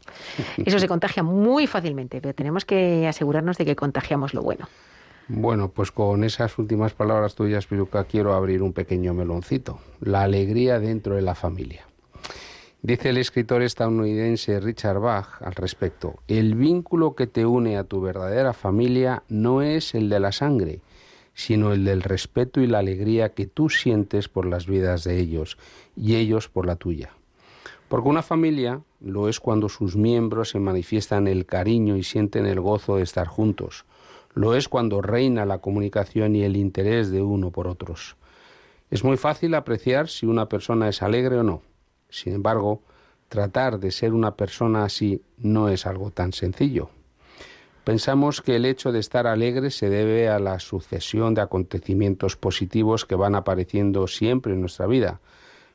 Eso 0.66 0.80
se 0.80 0.88
contagia 0.88 1.24
muy 1.24 1.68
fácilmente, 1.68 2.22
pero 2.22 2.34
tenemos 2.34 2.66
que 2.66 3.08
asegurarnos 3.08 3.58
de 3.58 3.66
que 3.66 3.76
contagiamos 3.76 4.34
lo 4.34 4.42
bueno. 4.42 4.68
Bueno, 5.28 5.70
pues 5.70 5.92
con 5.92 6.24
esas 6.24 6.58
últimas 6.58 6.94
palabras 6.94 7.36
tuyas, 7.36 7.66
Piruca, 7.66 8.04
quiero 8.04 8.34
abrir 8.34 8.62
un 8.62 8.74
pequeño 8.74 9.14
meloncito. 9.14 9.80
La 10.02 10.24
alegría 10.24 10.80
dentro 10.80 11.16
de 11.16 11.22
la 11.22 11.36
familia. 11.36 11.86
Dice 12.84 13.10
el 13.10 13.18
escritor 13.18 13.62
estadounidense 13.62 14.60
Richard 14.60 15.00
Bach 15.00 15.40
al 15.44 15.54
respecto, 15.54 16.16
el 16.28 16.56
vínculo 16.56 17.14
que 17.14 17.28
te 17.28 17.46
une 17.46 17.78
a 17.78 17.84
tu 17.84 18.02
verdadera 18.02 18.54
familia 18.54 19.22
no 19.30 19.62
es 19.62 19.94
el 19.94 20.10
de 20.10 20.20
la 20.20 20.32
sangre, 20.32 20.80
sino 21.36 21.74
el 21.74 21.86
del 21.86 22.02
respeto 22.02 22.60
y 22.60 22.66
la 22.66 22.80
alegría 22.80 23.34
que 23.34 23.46
tú 23.46 23.70
sientes 23.70 24.30
por 24.30 24.48
las 24.48 24.66
vidas 24.66 25.04
de 25.04 25.20
ellos 25.20 25.60
y 25.96 26.16
ellos 26.16 26.50
por 26.50 26.66
la 26.66 26.76
tuya. 26.76 27.12
Porque 27.88 28.10
una 28.10 28.24
familia 28.24 28.82
lo 29.00 29.30
es 29.30 29.40
cuando 29.40 29.70
sus 29.70 29.96
miembros 29.96 30.50
se 30.50 30.60
manifiestan 30.60 31.28
el 31.28 31.46
cariño 31.46 31.98
y 31.98 32.04
sienten 32.04 32.48
el 32.48 32.62
gozo 32.62 32.96
de 32.96 33.04
estar 33.04 33.28
juntos. 33.28 33.86
Lo 34.34 34.56
es 34.56 34.68
cuando 34.68 35.04
reina 35.04 35.46
la 35.46 35.60
comunicación 35.60 36.36
y 36.36 36.42
el 36.42 36.58
interés 36.58 37.12
de 37.12 37.22
uno 37.22 37.52
por 37.52 37.68
otros. 37.68 38.16
Es 38.90 39.04
muy 39.04 39.18
fácil 39.18 39.54
apreciar 39.54 40.08
si 40.08 40.26
una 40.26 40.50
persona 40.50 40.90
es 40.90 41.04
alegre 41.04 41.38
o 41.38 41.44
no. 41.44 41.62
Sin 42.12 42.34
embargo, 42.34 42.84
tratar 43.30 43.80
de 43.80 43.92
ser 43.92 44.14
una 44.14 44.36
persona 44.36 44.84
así 44.84 45.24
no 45.38 45.70
es 45.70 45.88
algo 45.88 46.12
tan 46.12 46.34
sencillo. 46.34 46.90
Pensamos 47.84 48.42
que 48.42 48.58
el 48.58 48.66
hecho 48.66 48.92
de 48.92 49.00
estar 49.00 49.26
alegre 49.26 49.72
se 49.72 49.90
debe 49.90 50.30
a 50.30 50.38
la 50.38 50.60
sucesión 50.60 51.34
de 51.34 51.42
acontecimientos 51.42 52.36
positivos 52.36 53.06
que 53.06 53.16
van 53.16 53.34
apareciendo 53.34 54.06
siempre 54.06 54.54
en 54.54 54.62
nuestra 54.62 54.86
vida, 54.86 55.20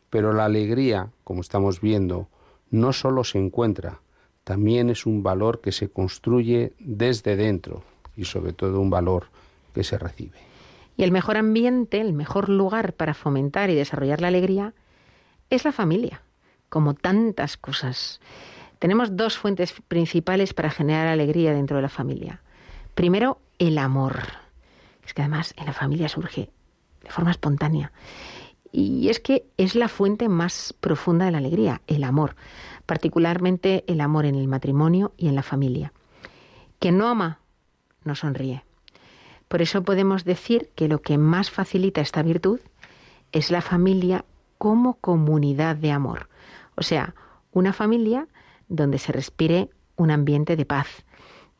pero 0.08 0.32
la 0.32 0.44
alegría, 0.44 1.10
como 1.24 1.40
estamos 1.40 1.80
viendo, 1.80 2.28
no 2.70 2.92
solo 2.92 3.24
se 3.24 3.38
encuentra, 3.38 4.00
también 4.44 4.90
es 4.90 5.06
un 5.06 5.24
valor 5.24 5.60
que 5.60 5.72
se 5.72 5.88
construye 5.88 6.74
desde 6.78 7.34
dentro 7.34 7.82
y 8.16 8.24
sobre 8.24 8.52
todo 8.52 8.80
un 8.80 8.90
valor 8.90 9.26
que 9.74 9.82
se 9.82 9.98
recibe. 9.98 10.38
Y 10.96 11.02
el 11.02 11.10
mejor 11.10 11.36
ambiente, 11.36 12.00
el 12.00 12.12
mejor 12.12 12.48
lugar 12.48 12.92
para 12.92 13.14
fomentar 13.14 13.70
y 13.70 13.74
desarrollar 13.74 14.20
la 14.20 14.28
alegría 14.28 14.72
es 15.50 15.64
la 15.64 15.72
familia, 15.72 16.22
como 16.68 16.94
tantas 16.94 17.56
cosas. 17.56 18.20
Tenemos 18.78 19.16
dos 19.16 19.38
fuentes 19.38 19.74
principales 19.88 20.54
para 20.54 20.70
generar 20.70 21.08
alegría 21.08 21.52
dentro 21.54 21.76
de 21.76 21.82
la 21.82 21.88
familia. 21.88 22.42
Primero, 22.94 23.40
el 23.58 23.78
amor. 23.78 24.22
Es 25.04 25.14
que 25.14 25.22
además 25.22 25.54
en 25.56 25.66
la 25.66 25.72
familia 25.72 26.08
surge 26.08 26.50
de 27.02 27.10
forma 27.10 27.30
espontánea. 27.30 27.92
Y 28.72 29.08
es 29.08 29.20
que 29.20 29.46
es 29.56 29.74
la 29.74 29.88
fuente 29.88 30.28
más 30.28 30.74
profunda 30.80 31.24
de 31.24 31.30
la 31.30 31.38
alegría, 31.38 31.80
el 31.86 32.04
amor, 32.04 32.36
particularmente 32.84 33.84
el 33.86 34.00
amor 34.00 34.26
en 34.26 34.34
el 34.34 34.48
matrimonio 34.48 35.12
y 35.16 35.28
en 35.28 35.34
la 35.34 35.42
familia. 35.42 35.92
Quien 36.78 36.98
no 36.98 37.08
ama, 37.08 37.40
no 38.04 38.14
sonríe. 38.14 38.64
Por 39.48 39.62
eso 39.62 39.82
podemos 39.82 40.24
decir 40.24 40.70
que 40.74 40.88
lo 40.88 41.00
que 41.00 41.16
más 41.18 41.50
facilita 41.50 42.00
esta 42.00 42.22
virtud 42.22 42.60
es 43.32 43.50
la 43.50 43.62
familia 43.62 44.24
como 44.58 44.94
comunidad 44.94 45.76
de 45.76 45.92
amor. 45.92 46.28
O 46.76 46.82
sea, 46.82 47.14
una 47.52 47.72
familia 47.72 48.28
donde 48.68 48.98
se 48.98 49.12
respire 49.12 49.70
un 49.96 50.10
ambiente 50.10 50.56
de 50.56 50.66
paz, 50.66 51.04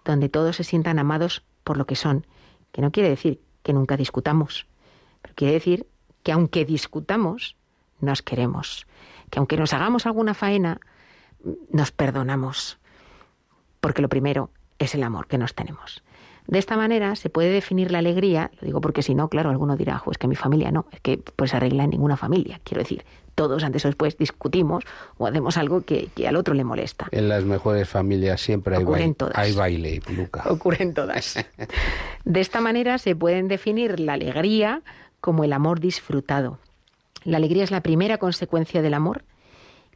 donde 0.04 0.28
todos 0.28 0.56
se 0.56 0.64
sientan 0.64 0.98
amados 0.98 1.44
por 1.64 1.76
lo 1.76 1.86
que 1.86 1.96
son, 1.96 2.26
que 2.72 2.82
no 2.82 2.92
quiere 2.92 3.08
decir 3.08 3.40
que 3.62 3.72
nunca 3.72 3.96
discutamos, 3.96 4.66
pero 5.22 5.34
quiere 5.34 5.54
decir 5.54 5.86
que 6.22 6.32
aunque 6.32 6.64
discutamos, 6.64 7.56
nos 8.00 8.22
queremos, 8.22 8.86
que 9.30 9.38
aunque 9.38 9.56
nos 9.56 9.72
hagamos 9.72 10.06
alguna 10.06 10.34
faena, 10.34 10.80
nos 11.70 11.92
perdonamos, 11.92 12.78
porque 13.80 14.02
lo 14.02 14.08
primero 14.08 14.50
es 14.78 14.94
el 14.94 15.02
amor 15.02 15.26
que 15.26 15.38
nos 15.38 15.54
tenemos. 15.54 16.02
De 16.46 16.58
esta 16.58 16.76
manera 16.76 17.16
se 17.16 17.30
puede 17.30 17.50
definir 17.50 17.90
la 17.90 17.98
alegría, 17.98 18.50
lo 18.60 18.66
digo 18.66 18.80
porque 18.80 19.02
si 19.02 19.14
no, 19.14 19.28
claro, 19.28 19.50
alguno 19.50 19.76
dirá, 19.76 20.02
es 20.10 20.18
que 20.18 20.28
mi 20.28 20.36
familia 20.36 20.70
no, 20.70 20.86
es 20.92 21.00
que 21.00 21.18
pues 21.18 21.54
arregla 21.54 21.84
en 21.84 21.90
ninguna 21.90 22.16
familia. 22.16 22.60
Quiero 22.62 22.82
decir, 22.82 23.04
todos 23.34 23.62
antes 23.64 23.84
o 23.84 23.88
después 23.88 24.16
discutimos 24.16 24.84
o 25.18 25.26
hacemos 25.26 25.56
algo 25.56 25.82
que, 25.82 26.08
que 26.14 26.26
al 26.26 26.36
otro 26.36 26.54
le 26.54 26.64
molesta. 26.64 27.06
En 27.10 27.28
las 27.28 27.44
mejores 27.44 27.88
familias 27.88 28.40
siempre 28.40 28.76
hay, 28.76 28.82
Ocurren 28.82 29.14
todas. 29.14 29.36
hay 29.36 29.52
baile, 29.52 30.00
Luca. 30.08 30.42
Ocurren 30.48 30.94
todas. 30.94 31.36
De 32.24 32.40
esta 32.40 32.60
manera 32.60 32.98
se 32.98 33.14
pueden 33.14 33.48
definir 33.48 34.00
la 34.00 34.14
alegría 34.14 34.82
como 35.20 35.44
el 35.44 35.52
amor 35.52 35.80
disfrutado. 35.80 36.58
La 37.24 37.36
alegría 37.36 37.64
es 37.64 37.70
la 37.70 37.82
primera 37.82 38.18
consecuencia 38.18 38.82
del 38.82 38.94
amor 38.94 39.24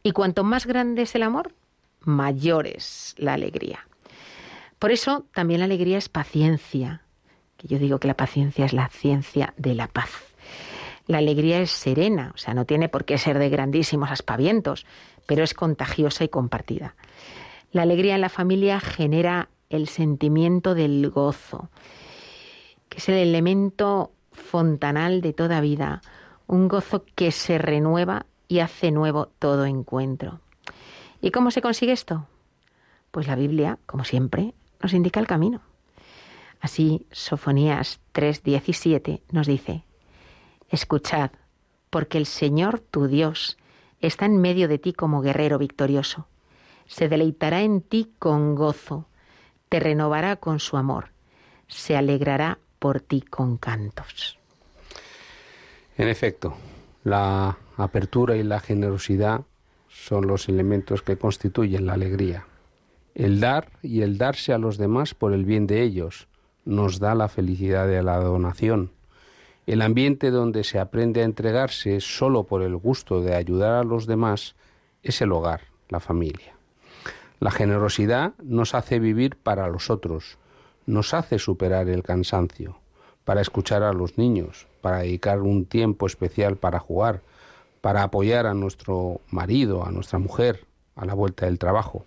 y 0.03 0.11
cuanto 0.11 0.43
más 0.43 0.65
grande 0.65 1.03
es 1.03 1.15
el 1.15 1.23
amor, 1.23 1.53
mayores 2.01 3.15
la 3.17 3.33
alegría. 3.33 3.87
Por 4.81 4.91
eso 4.91 5.27
también 5.35 5.59
la 5.59 5.65
alegría 5.65 5.99
es 5.99 6.09
paciencia, 6.09 7.03
que 7.55 7.67
yo 7.67 7.77
digo 7.77 7.99
que 7.99 8.07
la 8.07 8.17
paciencia 8.17 8.65
es 8.65 8.73
la 8.73 8.89
ciencia 8.89 9.53
de 9.55 9.75
la 9.75 9.85
paz. 9.85 10.09
La 11.05 11.19
alegría 11.19 11.61
es 11.61 11.69
serena, 11.69 12.31
o 12.33 12.37
sea, 12.39 12.55
no 12.55 12.65
tiene 12.65 12.89
por 12.89 13.05
qué 13.05 13.19
ser 13.19 13.37
de 13.37 13.51
grandísimos 13.51 14.09
aspavientos, 14.09 14.87
pero 15.27 15.43
es 15.43 15.53
contagiosa 15.53 16.23
y 16.23 16.29
compartida. 16.29 16.95
La 17.71 17.83
alegría 17.83 18.15
en 18.15 18.21
la 18.21 18.29
familia 18.29 18.79
genera 18.79 19.49
el 19.69 19.87
sentimiento 19.87 20.73
del 20.73 21.11
gozo, 21.11 21.69
que 22.89 22.97
es 22.97 23.07
el 23.07 23.17
elemento 23.17 24.13
fontanal 24.31 25.21
de 25.21 25.33
toda 25.33 25.61
vida, 25.61 26.01
un 26.47 26.67
gozo 26.67 27.05
que 27.13 27.31
se 27.31 27.59
renueva 27.59 28.25
y 28.47 28.61
hace 28.61 28.89
nuevo 28.89 29.27
todo 29.37 29.65
encuentro. 29.65 30.39
¿Y 31.21 31.29
cómo 31.29 31.51
se 31.51 31.61
consigue 31.61 31.91
esto? 31.91 32.25
Pues 33.11 33.27
la 33.27 33.35
Biblia, 33.35 33.77
como 33.85 34.05
siempre, 34.05 34.55
nos 34.81 34.93
indica 34.93 35.19
el 35.19 35.27
camino. 35.27 35.61
Así, 36.59 37.07
Sofonías 37.11 37.99
3:17 38.13 39.21
nos 39.31 39.47
dice, 39.47 39.83
Escuchad, 40.69 41.31
porque 41.89 42.17
el 42.17 42.25
Señor 42.25 42.79
tu 42.79 43.07
Dios 43.07 43.57
está 43.99 44.25
en 44.25 44.39
medio 44.39 44.67
de 44.67 44.77
ti 44.77 44.93
como 44.93 45.21
guerrero 45.21 45.57
victorioso. 45.57 46.27
Se 46.85 47.09
deleitará 47.09 47.61
en 47.61 47.81
ti 47.81 48.13
con 48.19 48.55
gozo, 48.55 49.07
te 49.69 49.79
renovará 49.79 50.35
con 50.35 50.59
su 50.59 50.77
amor, 50.77 51.09
se 51.67 51.95
alegrará 51.95 52.59
por 52.79 53.01
ti 53.01 53.21
con 53.21 53.57
cantos. 53.57 54.37
En 55.97 56.07
efecto, 56.07 56.55
la 57.03 57.57
apertura 57.77 58.35
y 58.35 58.43
la 58.43 58.59
generosidad 58.59 59.41
son 59.87 60.27
los 60.27 60.49
elementos 60.49 61.01
que 61.01 61.17
constituyen 61.17 61.85
la 61.85 61.93
alegría. 61.93 62.45
El 63.13 63.41
dar 63.41 63.69
y 63.81 64.01
el 64.01 64.17
darse 64.17 64.53
a 64.53 64.57
los 64.57 64.77
demás 64.77 65.13
por 65.13 65.33
el 65.33 65.43
bien 65.43 65.67
de 65.67 65.81
ellos 65.81 66.27
nos 66.63 66.99
da 66.99 67.13
la 67.13 67.27
felicidad 67.27 67.87
de 67.87 68.01
la 68.03 68.17
donación. 68.17 68.91
El 69.67 69.81
ambiente 69.81 70.31
donde 70.31 70.63
se 70.63 70.79
aprende 70.79 71.21
a 71.21 71.25
entregarse 71.25 71.99
solo 71.99 72.43
por 72.45 72.61
el 72.61 72.77
gusto 72.77 73.21
de 73.21 73.35
ayudar 73.35 73.73
a 73.73 73.83
los 73.83 74.07
demás 74.07 74.55
es 75.03 75.21
el 75.21 75.31
hogar, 75.31 75.61
la 75.89 75.99
familia. 75.99 76.55
La 77.39 77.51
generosidad 77.51 78.33
nos 78.41 78.75
hace 78.75 78.99
vivir 78.99 79.35
para 79.35 79.67
los 79.67 79.89
otros, 79.89 80.37
nos 80.85 81.13
hace 81.13 81.37
superar 81.37 81.89
el 81.89 82.03
cansancio, 82.03 82.77
para 83.25 83.41
escuchar 83.41 83.83
a 83.83 83.93
los 83.93 84.17
niños, 84.17 84.67
para 84.81 84.99
dedicar 84.99 85.41
un 85.41 85.65
tiempo 85.65 86.05
especial 86.05 86.55
para 86.55 86.79
jugar, 86.79 87.21
para 87.81 88.03
apoyar 88.03 88.45
a 88.45 88.53
nuestro 88.53 89.21
marido, 89.29 89.85
a 89.85 89.91
nuestra 89.91 90.19
mujer, 90.19 90.65
a 90.95 91.05
la 91.05 91.13
vuelta 91.13 91.45
del 91.45 91.59
trabajo. 91.59 92.05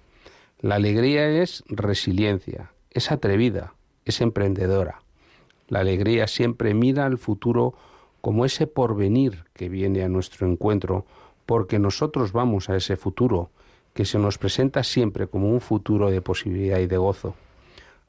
La 0.64 0.76
alegría 0.76 1.28
es 1.28 1.62
resiliencia, 1.68 2.72
es 2.90 3.12
atrevida, 3.12 3.74
es 4.06 4.22
emprendedora. 4.22 5.02
La 5.68 5.80
alegría 5.80 6.26
siempre 6.26 6.72
mira 6.72 7.04
al 7.04 7.18
futuro 7.18 7.74
como 8.22 8.46
ese 8.46 8.66
porvenir 8.66 9.44
que 9.52 9.68
viene 9.68 10.02
a 10.02 10.08
nuestro 10.08 10.50
encuentro, 10.50 11.04
porque 11.44 11.78
nosotros 11.78 12.32
vamos 12.32 12.70
a 12.70 12.76
ese 12.76 12.96
futuro, 12.96 13.50
que 13.92 14.06
se 14.06 14.18
nos 14.18 14.38
presenta 14.38 14.84
siempre 14.84 15.26
como 15.26 15.50
un 15.50 15.60
futuro 15.60 16.10
de 16.10 16.22
posibilidad 16.22 16.78
y 16.78 16.86
de 16.86 16.96
gozo. 16.96 17.34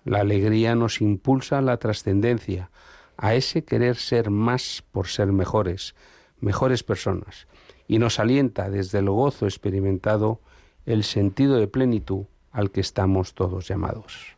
La 0.06 0.22
alegría 0.22 0.76
nos 0.76 1.02
impulsa 1.02 1.58
a 1.58 1.62
la 1.62 1.76
trascendencia, 1.76 2.70
a 3.18 3.36
ese 3.36 3.66
querer 3.66 3.98
ser 3.98 4.30
más 4.30 4.82
por 4.94 5.08
ser 5.08 5.34
mejores, 5.34 5.94
mejores 6.40 6.84
personas, 6.84 7.48
y 7.86 8.00
nos 8.00 8.18
alienta 8.18 8.70
desde 8.70 9.00
el 9.00 9.10
gozo 9.10 9.46
experimentado 9.46 10.40
el 10.86 11.04
sentido 11.04 11.58
de 11.58 11.68
plenitud 11.68 12.28
al 12.56 12.72
que 12.72 12.80
estamos 12.80 13.34
todos 13.34 13.68
llamados. 13.68 14.38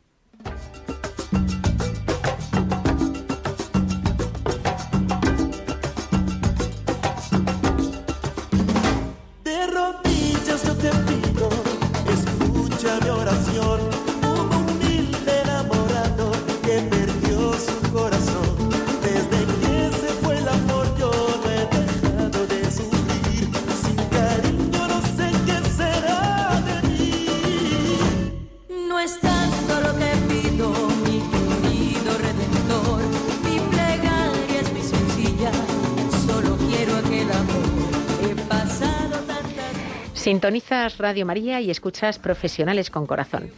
Sintonizas 40.27 40.97
Radio 40.97 41.25
María 41.25 41.61
y 41.61 41.71
escuchas 41.71 42.19
Profesionales 42.19 42.91
con 42.91 43.07
Corazón. 43.07 43.49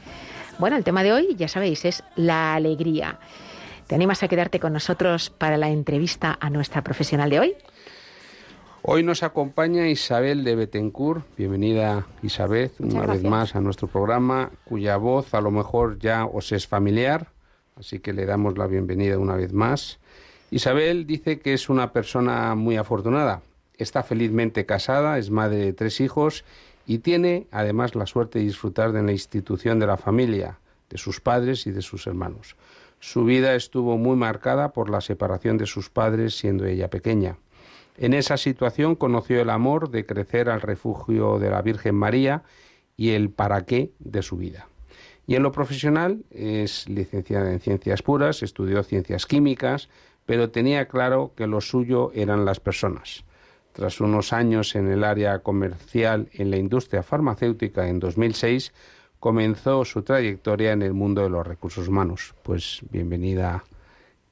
Bueno, 0.59 0.77
el 0.77 0.83
tema 0.83 1.01
de 1.01 1.11
hoy, 1.11 1.35
ya 1.35 1.47
sabéis, 1.47 1.83
es 1.83 2.03
la 2.15 2.53
alegría. 2.53 3.17
¿Te 3.87 3.95
animas 3.95 4.21
a 4.21 4.27
quedarte 4.27 4.59
con 4.59 4.73
nosotros 4.73 5.31
para 5.31 5.57
la 5.57 5.71
entrevista 5.71 6.37
a 6.39 6.51
nuestra 6.51 6.83
profesional 6.83 7.31
de 7.31 7.39
hoy? 7.39 7.53
Hoy 8.83 9.01
nos 9.01 9.23
acompaña 9.23 9.87
Isabel 9.87 10.43
de 10.43 10.55
Betancourt. 10.55 11.25
Bienvenida 11.35 12.05
Isabel 12.21 12.69
una 12.77 13.07
vez 13.07 13.23
más 13.23 13.55
a 13.55 13.61
nuestro 13.61 13.87
programa, 13.87 14.51
cuya 14.65 14.97
voz 14.97 15.33
a 15.33 15.41
lo 15.41 15.49
mejor 15.49 15.97
ya 15.97 16.25
os 16.25 16.51
es 16.51 16.67
familiar, 16.67 17.31
así 17.77 17.97
que 17.97 18.13
le 18.13 18.27
damos 18.27 18.59
la 18.59 18.67
bienvenida 18.67 19.17
una 19.17 19.35
vez 19.35 19.53
más. 19.53 19.97
Isabel 20.51 21.07
dice 21.07 21.39
que 21.39 21.53
es 21.53 21.67
una 21.67 21.91
persona 21.93 22.53
muy 22.53 22.77
afortunada. 22.77 23.41
Está 23.79 24.03
felizmente 24.03 24.65
casada, 24.65 25.17
es 25.17 25.31
madre 25.31 25.57
de 25.57 25.73
tres 25.73 26.01
hijos 26.01 26.43
y 26.85 26.99
tiene 26.99 27.47
además 27.49 27.95
la 27.95 28.05
suerte 28.05 28.39
de 28.39 28.45
disfrutar 28.45 28.91
de 28.91 29.01
la 29.01 29.13
institución 29.13 29.79
de 29.79 29.87
la 29.87 29.95
familia, 29.95 30.59
de 30.89 30.97
sus 30.97 31.21
padres 31.21 31.65
y 31.65 31.71
de 31.71 31.81
sus 31.81 32.05
hermanos. 32.05 32.57
Su 32.99 33.23
vida 33.23 33.55
estuvo 33.55 33.97
muy 33.97 34.17
marcada 34.17 34.73
por 34.73 34.89
la 34.89 34.99
separación 34.99 35.57
de 35.57 35.65
sus 35.65 35.89
padres 35.89 36.37
siendo 36.37 36.65
ella 36.65 36.89
pequeña. 36.89 37.37
En 37.97 38.13
esa 38.13 38.35
situación 38.35 38.95
conoció 38.95 39.41
el 39.41 39.49
amor 39.49 39.91
de 39.91 40.05
crecer 40.05 40.49
al 40.49 40.59
refugio 40.59 41.39
de 41.39 41.49
la 41.49 41.61
Virgen 41.61 41.95
María 41.95 42.43
y 42.97 43.11
el 43.11 43.29
para 43.29 43.65
qué 43.65 43.93
de 43.99 44.21
su 44.21 44.35
vida. 44.35 44.67
Y 45.25 45.35
en 45.35 45.43
lo 45.43 45.53
profesional 45.53 46.25
es 46.31 46.89
licenciada 46.89 47.49
en 47.53 47.61
ciencias 47.61 48.01
puras, 48.01 48.43
estudió 48.43 48.83
ciencias 48.83 49.25
químicas, 49.25 49.87
pero 50.25 50.49
tenía 50.49 50.89
claro 50.89 51.31
que 51.37 51.47
lo 51.47 51.61
suyo 51.61 52.11
eran 52.13 52.43
las 52.43 52.59
personas. 52.59 53.23
Tras 53.79 54.01
unos 54.01 54.33
años 54.33 54.75
en 54.75 54.91
el 54.91 55.05
área 55.05 55.39
comercial 55.39 56.27
en 56.33 56.51
la 56.51 56.57
industria 56.57 57.01
farmacéutica 57.01 57.87
en 57.87 58.01
2006, 58.01 58.73
comenzó 59.21 59.85
su 59.85 60.01
trayectoria 60.01 60.73
en 60.73 60.81
el 60.81 60.93
mundo 60.93 61.23
de 61.23 61.29
los 61.29 61.47
recursos 61.47 61.87
humanos. 61.87 62.35
Pues 62.43 62.81
bienvenida 62.91 63.63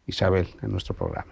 Isabel 0.06 0.50
a 0.62 0.68
nuestro 0.68 0.96
programa. 0.96 1.32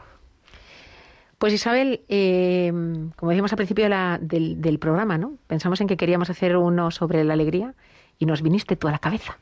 Pues 1.38 1.52
Isabel, 1.52 2.06
eh, 2.08 2.72
como 3.18 3.32
decíamos 3.32 3.52
al 3.52 3.58
principio 3.58 3.90
del, 4.22 4.80
programa, 4.80 5.18
¿no? 5.18 5.34
Pensamos 5.48 5.82
en 5.82 5.88
que 5.88 5.98
queríamos 5.98 6.30
hacer 6.30 6.56
uno 6.56 6.92
sobre 6.92 7.22
la 7.26 7.34
alegría 7.34 7.74
y 8.18 8.28
nos 8.28 8.42
viniste 8.42 8.78
tú 8.78 8.88
a 8.88 8.92
la 8.92 9.00
cabeza. 9.00 9.38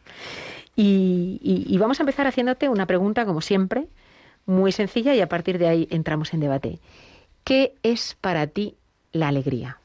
Y 0.76 1.78
vamos 1.80 2.00
a 2.00 2.02
empezar 2.02 2.26
haciéndote 2.26 2.70
una 2.70 2.88
pregunta, 2.88 3.24
como 3.28 3.42
siempre, 3.42 3.88
muy 4.48 4.72
sencilla 4.72 5.14
y 5.14 5.22
a 5.22 5.30
partir 5.30 5.60
de 5.60 5.68
ahí 5.68 5.88
entramos 5.92 6.34
en 6.34 6.40
debate. 6.40 6.80
¿Qué 7.44 7.76
es 7.84 8.16
para 8.20 8.48
ti 8.48 8.76
la 9.12 9.28
alegría? 9.28 9.80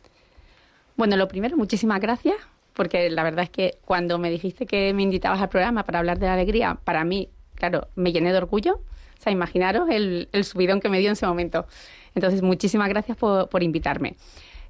Bueno, 0.97 1.17
lo 1.17 1.29
primero, 1.29 1.57
muchísimas 1.57 2.01
gracias, 2.01 2.37
porque 2.75 3.11
la 3.11 3.23
verdad 3.23 3.45
es 3.45 3.51
que 3.51 3.79
cuando 3.85 4.19
me 4.19 4.31
dijiste 4.31 4.67
que 4.67 4.93
me 4.95 5.03
invitabas 5.03 5.41
al 5.41 5.49
programa 5.49 5.85
para 5.85 5.99
hablar 5.99 6.19
de 6.19 6.27
la 6.27 6.35
alegría, 6.35 6.79
para 6.85 7.05
mí, 7.05 7.29
claro, 7.55 7.89
me 7.97 8.13
llené 8.13 8.33
de 8.33 8.39
orgullo. 8.39 8.75
O 8.75 9.21
sea, 9.21 9.33
imaginaros 9.33 9.89
el, 9.91 10.29
el 10.31 10.45
subidón 10.45 10.81
que 10.81 10.89
me 10.89 11.01
dio 11.01 11.09
en 11.09 11.15
ese 11.15 11.27
momento. 11.27 11.67
Entonces, 12.15 12.43
muchísimas 12.43 12.89
gracias 12.89 13.17
por, 13.17 13.49
por 13.49 13.65
invitarme. 13.65 14.15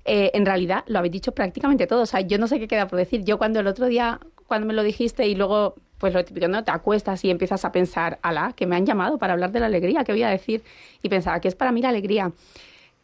Eh, 0.06 0.30
en 0.32 0.46
realidad, 0.46 0.84
lo 0.86 0.98
habéis 0.98 1.12
dicho 1.12 1.32
prácticamente 1.32 1.86
todo. 1.86 2.00
O 2.02 2.06
sea, 2.06 2.22
yo 2.22 2.38
no 2.38 2.48
sé 2.48 2.58
qué 2.58 2.66
queda 2.66 2.88
por 2.88 2.98
decir. 2.98 3.24
Yo 3.24 3.36
cuando 3.36 3.60
el 3.60 3.66
otro 3.66 3.86
día, 3.86 4.20
cuando 4.46 4.66
me 4.66 4.72
lo 4.72 4.82
dijiste 4.82 5.26
y 5.26 5.34
luego, 5.34 5.74
pues 5.98 6.14
lo 6.14 6.24
típico, 6.24 6.48
¿no? 6.48 6.64
Te 6.64 6.70
acuestas 6.70 7.22
y 7.26 7.30
empiezas 7.30 7.66
a 7.66 7.72
pensar, 7.72 8.18
ala, 8.22 8.54
que 8.56 8.66
me 8.66 8.76
han 8.76 8.86
llamado 8.86 9.18
para 9.18 9.34
hablar 9.34 9.52
de 9.52 9.60
la 9.60 9.66
alegría, 9.66 10.04
¿qué 10.04 10.12
voy 10.12 10.22
a 10.22 10.30
decir? 10.30 10.62
Y 11.02 11.10
pensaba, 11.10 11.40
¿qué 11.40 11.48
es 11.48 11.54
para 11.54 11.72
mí 11.72 11.82
la 11.82 11.90
alegría? 11.90 12.32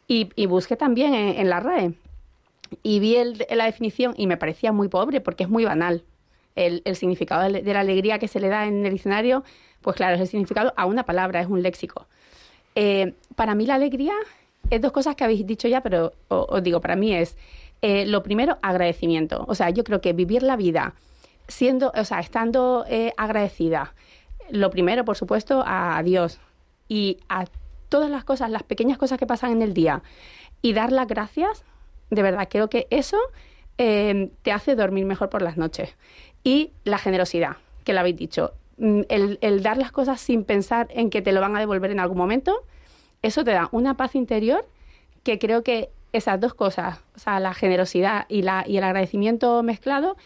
Y, 0.07 0.45
busqué 0.45 0.75
también 0.75 1.13
en, 1.13 1.49
la 1.49 1.59
RAE 1.59 1.93
y 2.83 2.99
vi 2.99 3.15
el- 3.15 3.45
la 3.49 3.65
definición 3.65 4.13
y 4.17 4.27
me 4.27 4.37
parecía 4.37 4.71
muy 4.71 4.87
pobre 4.87 5.19
porque 5.19 5.43
es 5.43 5.49
muy 5.49 5.65
banal. 5.65 6.03
El, 6.55 6.83
significado 6.95 7.51
de 7.51 7.73
la 7.73 7.81
alegría 7.81 8.17
que 8.17 8.29
se 8.29 8.39
le 8.39 8.47
da 8.47 8.65
en 8.65 8.85
el 8.85 8.93
diccionario, 8.93 9.43
pues 9.81 9.97
claro, 9.97 10.15
es 10.15 10.21
el 10.21 10.27
significado 10.27 10.73
a 10.77 10.85
una 10.85 11.03
palabra, 11.03 11.41
es 11.41 11.47
un 11.47 11.61
léxico. 11.61 12.07
Eh, 12.75 13.13
para 13.35 13.55
mí 13.55 13.65
la 13.65 13.75
alegría 13.75 14.13
es 14.69 14.81
dos 14.81 14.91
cosas 14.91 15.15
que 15.15 15.23
habéis 15.23 15.45
dicho 15.45 15.67
ya, 15.67 15.81
pero 15.81 16.13
os 16.27 16.63
digo, 16.63 16.81
para 16.81 16.95
mí 16.95 17.13
es, 17.13 17.35
eh, 17.81 18.05
lo 18.05 18.23
primero, 18.23 18.57
agradecimiento. 18.61 19.45
O 19.47 19.55
sea, 19.55 19.69
yo 19.69 19.83
creo 19.83 20.01
que 20.01 20.13
vivir 20.13 20.43
la 20.43 20.55
vida 20.55 20.93
siendo, 21.47 21.91
o 21.95 22.03
sea, 22.03 22.19
estando 22.19 22.85
eh, 22.89 23.13
agradecida, 23.17 23.93
lo 24.49 24.69
primero, 24.69 25.05
por 25.05 25.17
supuesto, 25.17 25.63
a 25.65 26.01
Dios 26.03 26.39
y 26.87 27.17
a 27.29 27.45
todas 27.95 28.11
las 28.11 28.25
cosas, 28.25 28.49
las 28.49 28.63
pequeñas 28.63 28.97
cosas 28.97 29.17
que 29.17 29.25
pasan 29.25 29.51
en 29.53 29.61
el 29.61 29.73
día 29.73 30.03
y 30.61 30.73
dar 30.73 30.91
las 30.91 31.07
gracias, 31.07 31.63
de 32.09 32.21
verdad, 32.21 32.49
creo 32.51 32.69
que 32.69 32.87
eso 32.89 33.17
eh, 33.77 34.31
te 34.41 34.51
hace 34.51 34.75
dormir 34.75 35.05
mejor 35.05 35.29
por 35.29 35.41
las 35.41 35.55
noches. 35.55 35.95
Y 36.43 36.71
la 36.83 36.97
generosidad, 36.97 37.55
que 37.85 37.93
lo 37.93 38.01
habéis 38.01 38.17
dicho. 38.17 38.51
Mm, 38.77 39.03
El, 39.07 39.37
el 39.39 39.63
dar 39.63 39.77
las 39.77 39.93
cosas 39.93 40.19
sin 40.19 40.43
pensar 40.43 40.87
en 40.89 41.09
que 41.09 41.21
te 41.21 41.31
lo 41.31 41.39
van 41.39 41.55
a 41.55 41.59
devolver 41.61 41.89
en 41.89 42.01
algún 42.01 42.17
momento, 42.17 42.63
eso 43.21 43.45
te 43.45 43.51
da 43.51 43.69
una 43.71 43.95
paz 43.95 44.13
interior 44.13 44.65
que 45.23 45.39
creo 45.39 45.63
que 45.63 45.89
esas 46.11 46.37
dos 46.41 46.53
cosas, 46.53 46.99
o 47.15 47.19
sea, 47.19 47.39
la 47.39 47.53
generosidad 47.53 48.25
y, 48.27 48.41
la, 48.41 48.65
y 48.67 48.75
el 48.75 48.83
agradecimiento 48.83 49.63
mezclado, 49.63 50.17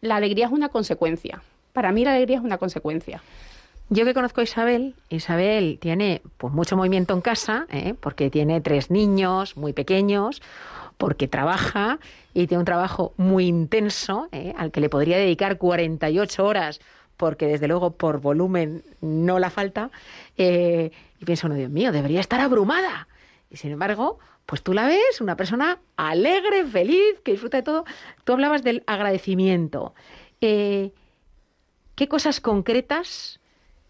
la 0.00 0.16
alegría 0.16 0.46
es 0.46 0.52
una 0.52 0.70
consecuencia. 0.70 1.42
Para 1.74 1.92
mí 1.92 2.06
la 2.06 2.12
alegría 2.12 2.38
es 2.38 2.42
una 2.42 2.56
consecuencia. 2.56 3.20
Yo 3.90 4.04
que 4.04 4.12
conozco 4.12 4.42
a 4.42 4.44
Isabel, 4.44 4.94
Isabel 5.08 5.78
tiene 5.80 6.20
pues 6.36 6.52
mucho 6.52 6.76
movimiento 6.76 7.14
en 7.14 7.22
casa, 7.22 7.66
¿eh? 7.70 7.94
porque 7.98 8.28
tiene 8.28 8.60
tres 8.60 8.90
niños 8.90 9.56
muy 9.56 9.72
pequeños, 9.72 10.42
porque 10.98 11.26
trabaja 11.26 11.98
y 12.34 12.46
tiene 12.46 12.58
un 12.58 12.66
trabajo 12.66 13.14
muy 13.16 13.46
intenso, 13.46 14.28
¿eh? 14.30 14.52
al 14.58 14.72
que 14.72 14.82
le 14.82 14.90
podría 14.90 15.16
dedicar 15.16 15.56
48 15.56 16.44
horas, 16.44 16.80
porque 17.16 17.46
desde 17.46 17.66
luego 17.66 17.92
por 17.92 18.20
volumen 18.20 18.84
no 19.00 19.38
la 19.38 19.48
falta. 19.48 19.90
eh, 20.36 20.90
y 21.18 21.24
piensa 21.24 21.46
uno, 21.46 21.56
Dios 21.56 21.70
mío, 21.70 21.90
debería 21.90 22.20
estar 22.20 22.40
abrumada. 22.40 23.08
Y 23.50 23.56
sin 23.56 23.72
embargo, 23.72 24.18
pues 24.44 24.62
tú 24.62 24.74
la 24.74 24.86
ves, 24.86 25.22
una 25.22 25.36
persona 25.36 25.78
alegre, 25.96 26.64
feliz, 26.66 27.20
que 27.24 27.32
disfruta 27.32 27.56
de 27.56 27.62
todo. 27.62 27.84
Tú 28.24 28.34
hablabas 28.34 28.62
del 28.62 28.84
agradecimiento. 28.86 29.94
¿Qué 30.38 30.92
cosas 32.08 32.40
concretas 32.40 33.37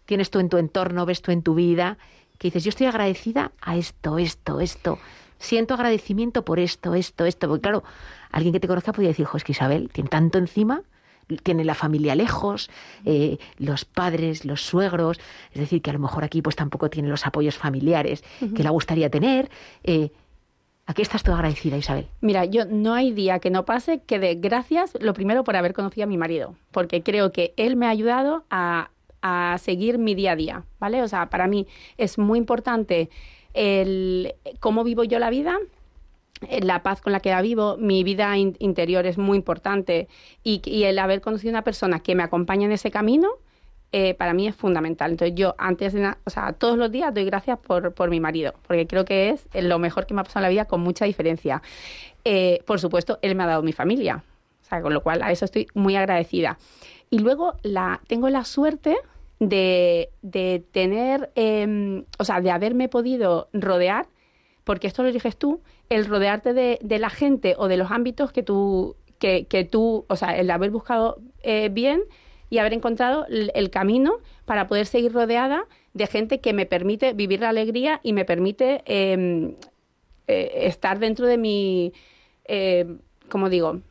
tienes 0.09 0.31
tú 0.31 0.39
en 0.39 0.49
tu 0.49 0.57
entorno, 0.57 1.05
ves 1.05 1.21
tú 1.21 1.31
en 1.31 1.43
tu 1.43 1.53
vida, 1.53 1.99
que 2.39 2.47
dices, 2.47 2.63
yo 2.63 2.69
estoy 2.69 2.87
agradecida 2.87 3.51
a 3.61 3.77
esto, 3.77 4.17
esto, 4.17 4.59
esto. 4.59 4.97
Siento 5.37 5.75
agradecimiento 5.75 6.43
por 6.43 6.57
esto, 6.57 6.95
esto, 6.95 7.25
esto. 7.25 7.47
Porque 7.47 7.61
claro, 7.61 7.83
alguien 8.31 8.51
que 8.51 8.59
te 8.59 8.67
conozca 8.67 8.91
podría 8.91 9.09
decir, 9.09 9.27
jo, 9.27 9.37
es 9.37 9.43
que 9.43 9.51
Isabel 9.51 9.91
tiene 9.93 10.09
tanto 10.09 10.39
encima, 10.39 10.81
tiene 11.43 11.63
la 11.63 11.75
familia 11.75 12.15
lejos, 12.15 12.71
eh, 13.05 13.37
los 13.59 13.85
padres, 13.85 14.45
los 14.45 14.63
suegros, 14.63 15.19
es 15.51 15.59
decir, 15.59 15.83
que 15.83 15.91
a 15.91 15.93
lo 15.93 15.99
mejor 15.99 16.23
aquí 16.23 16.41
pues 16.41 16.55
tampoco 16.55 16.89
tiene 16.89 17.07
los 17.07 17.27
apoyos 17.27 17.55
familiares 17.55 18.23
que 18.55 18.63
le 18.63 18.69
gustaría 18.71 19.11
tener. 19.11 19.51
Eh, 19.83 20.09
¿A 20.87 20.95
qué 20.95 21.03
estás 21.03 21.21
tú 21.21 21.31
agradecida, 21.33 21.77
Isabel? 21.77 22.07
Mira, 22.21 22.45
yo 22.45 22.65
no 22.65 22.95
hay 22.95 23.11
día 23.11 23.37
que 23.37 23.51
no 23.51 23.63
pase 23.63 24.01
que 24.07 24.17
de 24.17 24.33
gracias, 24.33 24.97
lo 24.99 25.13
primero 25.13 25.43
por 25.43 25.55
haber 25.55 25.73
conocido 25.73 26.05
a 26.05 26.07
mi 26.07 26.17
marido, 26.17 26.55
porque 26.71 27.03
creo 27.03 27.31
que 27.31 27.53
él 27.57 27.75
me 27.75 27.85
ha 27.85 27.89
ayudado 27.89 28.43
a, 28.49 28.89
a 29.21 29.57
seguir 29.59 29.97
mi 29.97 30.15
día 30.15 30.31
a 30.31 30.35
día, 30.35 30.63
¿vale? 30.79 31.01
O 31.01 31.07
sea, 31.07 31.29
para 31.29 31.47
mí 31.47 31.67
es 31.97 32.17
muy 32.17 32.37
importante 32.39 33.09
el 33.53 34.35
cómo 34.59 34.83
vivo 34.83 35.03
yo 35.03 35.19
la 35.19 35.29
vida, 35.29 35.57
eh, 36.47 36.61
la 36.63 36.83
paz 36.83 37.01
con 37.01 37.11
la 37.11 37.19
que 37.19 37.29
la 37.31 37.41
vivo, 37.41 37.75
mi 37.77 38.03
vida 38.03 38.37
in- 38.37 38.55
interior 38.59 39.05
es 39.05 39.17
muy 39.17 39.37
importante 39.37 40.07
y, 40.43 40.61
y 40.63 40.83
el 40.85 40.99
haber 40.99 41.19
conocido 41.21 41.49
una 41.51 41.63
persona 41.63 41.99
que 41.99 42.15
me 42.15 42.23
acompaña 42.23 42.65
en 42.65 42.71
ese 42.71 42.91
camino, 42.91 43.29
eh, 43.91 44.13
para 44.13 44.33
mí 44.33 44.47
es 44.47 44.55
fundamental. 44.55 45.11
Entonces 45.11 45.35
yo 45.35 45.55
antes 45.57 45.93
de, 45.93 46.01
na- 46.01 46.17
o 46.23 46.29
sea, 46.29 46.53
todos 46.53 46.77
los 46.77 46.91
días 46.91 47.13
doy 47.13 47.25
gracias 47.25 47.57
por, 47.57 47.93
por 47.93 48.09
mi 48.09 48.19
marido, 48.19 48.53
porque 48.67 48.85
creo 48.87 49.03
que 49.03 49.29
es 49.31 49.47
lo 49.53 49.79
mejor 49.79 50.05
que 50.05 50.13
me 50.13 50.21
ha 50.21 50.23
pasado 50.23 50.41
en 50.41 50.43
la 50.43 50.49
vida 50.49 50.65
con 50.65 50.79
mucha 50.81 51.05
diferencia. 51.05 51.61
Eh, 52.23 52.61
por 52.65 52.79
supuesto, 52.79 53.17
él 53.21 53.35
me 53.35 53.43
ha 53.43 53.47
dado 53.47 53.63
mi 53.63 53.73
familia, 53.73 54.23
o 54.61 54.65
sea, 54.69 54.81
con 54.81 54.93
lo 54.93 55.01
cual 55.01 55.23
a 55.23 55.31
eso 55.31 55.43
estoy 55.45 55.67
muy 55.73 55.95
agradecida. 55.95 56.59
Y 57.09 57.19
luego 57.19 57.55
la, 57.63 58.01
tengo 58.07 58.29
la 58.29 58.45
suerte 58.45 58.97
de, 59.39 60.09
de 60.21 60.63
tener, 60.71 61.31
eh, 61.35 62.03
o 62.17 62.23
sea, 62.23 62.41
de 62.41 62.51
haberme 62.51 62.89
podido 62.89 63.49
rodear, 63.53 64.07
porque 64.63 64.87
esto 64.87 65.03
lo 65.03 65.11
dices 65.11 65.37
tú, 65.37 65.61
el 65.89 66.05
rodearte 66.05 66.53
de, 66.53 66.79
de 66.81 66.99
la 66.99 67.09
gente 67.09 67.55
o 67.57 67.67
de 67.67 67.77
los 67.77 67.91
ámbitos 67.91 68.31
que 68.31 68.43
tú, 68.43 68.95
que, 69.17 69.45
que 69.45 69.63
tú, 69.63 70.05
o 70.07 70.15
sea, 70.15 70.37
el 70.37 70.51
haber 70.51 70.71
buscado 70.71 71.19
eh, 71.41 71.69
bien 71.71 72.03
y 72.49 72.57
haber 72.57 72.73
encontrado 72.73 73.25
el, 73.27 73.69
camino 73.69 74.17
para 74.45 74.67
poder 74.67 74.85
seguir 74.85 75.13
rodeada 75.13 75.65
de 75.93 76.07
gente 76.07 76.39
que 76.39 76.53
me 76.53 76.65
permite 76.65 77.13
vivir 77.13 77.41
la 77.41 77.49
alegría 77.49 77.99
y 78.03 78.13
me 78.13 78.25
permite 78.25 78.81
eh, 78.85 79.55
eh, 80.27 80.51
estar 80.67 80.99
dentro 80.99 81.25
de 81.25 81.37
mi, 81.37 81.91
eh, 82.45 82.85
como 83.29 83.49
digo, 83.49 83.81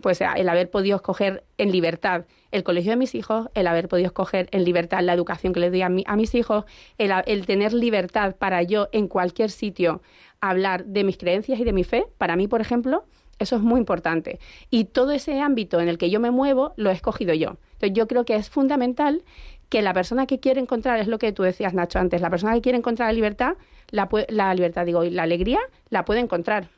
pues 0.00 0.20
el 0.20 0.48
haber 0.48 0.70
podido 0.70 0.96
escoger 0.96 1.44
en 1.58 1.72
libertad 1.72 2.24
el 2.52 2.62
colegio 2.62 2.90
de 2.92 2.96
mis 2.96 3.14
hijos, 3.14 3.48
el 3.54 3.66
haber 3.66 3.88
podido 3.88 4.06
escoger 4.06 4.48
en 4.50 4.64
libertad 4.64 5.00
la 5.02 5.12
educación 5.12 5.52
que 5.52 5.60
les 5.60 5.70
doy 5.70 5.82
a, 5.82 5.88
mi- 5.88 6.04
a 6.06 6.16
mis 6.16 6.34
hijos, 6.34 6.64
el, 6.98 7.12
el 7.26 7.46
tener 7.46 7.72
libertad 7.72 8.34
para 8.36 8.62
yo 8.62 8.88
en 8.92 9.08
cualquier 9.08 9.50
sitio 9.50 10.02
hablar 10.40 10.84
de 10.86 11.04
mis 11.04 11.18
creencias 11.18 11.60
y 11.60 11.64
de 11.64 11.72
mi 11.72 11.84
fe, 11.84 12.06
para 12.18 12.34
mí, 12.36 12.48
por 12.48 12.60
ejemplo, 12.60 13.04
eso 13.38 13.56
es 13.56 13.62
muy 13.62 13.78
importante. 13.78 14.38
Y 14.70 14.84
todo 14.84 15.12
ese 15.12 15.40
ámbito 15.40 15.80
en 15.80 15.88
el 15.88 15.98
que 15.98 16.10
yo 16.10 16.20
me 16.20 16.30
muevo 16.30 16.72
lo 16.76 16.90
he 16.90 16.92
escogido 16.92 17.34
yo. 17.34 17.56
Entonces 17.74 17.92
yo 17.94 18.06
creo 18.06 18.24
que 18.24 18.36
es 18.36 18.50
fundamental 18.50 19.22
que 19.68 19.82
la 19.82 19.94
persona 19.94 20.26
que 20.26 20.40
quiere 20.40 20.60
encontrar, 20.60 20.98
es 20.98 21.06
lo 21.08 21.18
que 21.18 21.32
tú 21.32 21.42
decías, 21.42 21.72
Nacho, 21.74 21.98
antes, 21.98 22.20
la 22.20 22.30
persona 22.30 22.54
que 22.54 22.60
quiere 22.60 22.78
encontrar 22.78 23.08
la 23.08 23.12
libertad, 23.12 23.54
la, 23.90 24.08
la 24.28 24.54
libertad, 24.54 24.84
digo, 24.84 25.04
y 25.04 25.10
la 25.10 25.22
alegría, 25.22 25.60
la 25.90 26.04
puede 26.04 26.20
encontrar 26.20 26.68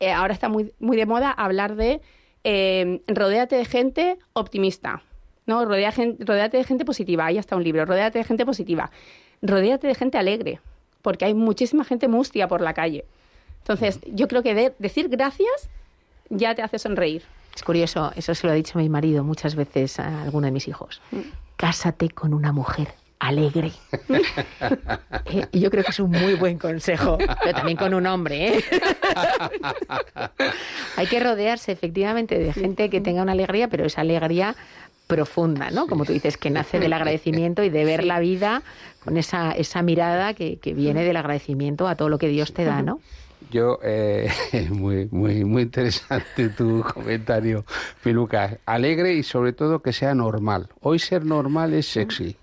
eh, 0.00 0.12
ahora 0.12 0.32
está 0.34 0.48
muy, 0.48 0.72
muy 0.80 0.96
de 0.96 1.06
moda 1.06 1.30
hablar 1.30 1.76
de 1.76 2.00
eh, 2.44 3.00
rodéate 3.08 3.56
de 3.56 3.64
gente 3.64 4.18
optimista, 4.32 5.02
¿no? 5.46 5.64
Rodea 5.64 5.92
gen- 5.92 6.16
rodéate 6.20 6.56
de 6.58 6.64
gente 6.64 6.84
positiva, 6.84 7.26
ahí 7.26 7.38
está 7.38 7.56
un 7.56 7.64
libro, 7.64 7.84
rodéate 7.84 8.18
de 8.18 8.24
gente 8.24 8.44
positiva, 8.44 8.90
rodéate 9.42 9.86
de 9.86 9.94
gente 9.94 10.18
alegre, 10.18 10.60
porque 11.02 11.24
hay 11.24 11.34
muchísima 11.34 11.84
gente 11.84 12.08
mustia 12.08 12.48
por 12.48 12.60
la 12.60 12.74
calle. 12.74 13.04
Entonces, 13.60 14.00
yo 14.12 14.28
creo 14.28 14.42
que 14.42 14.54
de- 14.54 14.74
decir 14.78 15.08
gracias 15.08 15.70
ya 16.28 16.54
te 16.54 16.62
hace 16.62 16.78
sonreír. 16.78 17.22
Es 17.54 17.62
curioso, 17.62 18.12
eso 18.16 18.34
se 18.34 18.46
lo 18.46 18.52
ha 18.52 18.56
dicho 18.56 18.78
mi 18.78 18.88
marido 18.88 19.22
muchas 19.24 19.54
veces 19.54 19.98
a 20.00 20.22
alguno 20.22 20.46
de 20.46 20.50
mis 20.50 20.66
hijos. 20.68 21.00
Cásate 21.56 22.10
con 22.10 22.34
una 22.34 22.52
mujer 22.52 22.88
alegre. 23.26 23.72
Eh, 25.26 25.46
y 25.52 25.60
yo 25.60 25.70
creo 25.70 25.82
que 25.82 25.90
es 25.90 25.98
un 26.00 26.10
muy 26.10 26.34
buen 26.34 26.58
consejo, 26.58 27.16
pero 27.16 27.52
también 27.56 27.78
con 27.78 27.94
un 27.94 28.06
hombre. 28.06 28.58
¿eh? 28.58 28.64
Hay 30.96 31.06
que 31.06 31.18
rodearse 31.18 31.72
efectivamente 31.72 32.38
de 32.38 32.52
gente 32.52 32.90
que 32.90 33.00
tenga 33.00 33.22
una 33.22 33.32
alegría, 33.32 33.68
pero 33.68 33.86
esa 33.86 34.02
alegría 34.02 34.54
profunda, 35.06 35.70
¿no? 35.70 35.86
Como 35.86 36.04
tú 36.04 36.12
dices, 36.12 36.36
que 36.36 36.50
nace 36.50 36.78
del 36.78 36.92
agradecimiento 36.92 37.62
y 37.64 37.70
de 37.70 37.84
ver 37.84 38.02
Sí. 38.02 38.06
la 38.06 38.20
vida 38.20 38.62
con 39.02 39.16
esa, 39.16 39.52
esa 39.52 39.82
mirada 39.82 40.34
que, 40.34 40.58
que 40.58 40.74
viene 40.74 41.04
del 41.04 41.16
agradecimiento 41.16 41.88
a 41.88 41.96
todo 41.96 42.08
lo 42.10 42.18
que 42.18 42.28
Dios 42.28 42.52
te 42.52 42.64
da, 42.64 42.82
¿no? 42.82 43.00
Yo, 43.50 43.78
eh, 43.82 44.30
muy, 44.70 45.08
muy, 45.10 45.44
muy 45.44 45.62
interesante 45.62 46.48
tu 46.50 46.82
comentario, 46.82 47.64
Piluca. 48.02 48.58
Alegre 48.66 49.14
y 49.14 49.22
sobre 49.22 49.52
todo 49.52 49.80
que 49.80 49.92
sea 49.92 50.14
normal. 50.14 50.68
Hoy 50.80 50.98
ser 50.98 51.24
normal 51.24 51.72
es 51.74 51.86
sexy. 51.86 52.36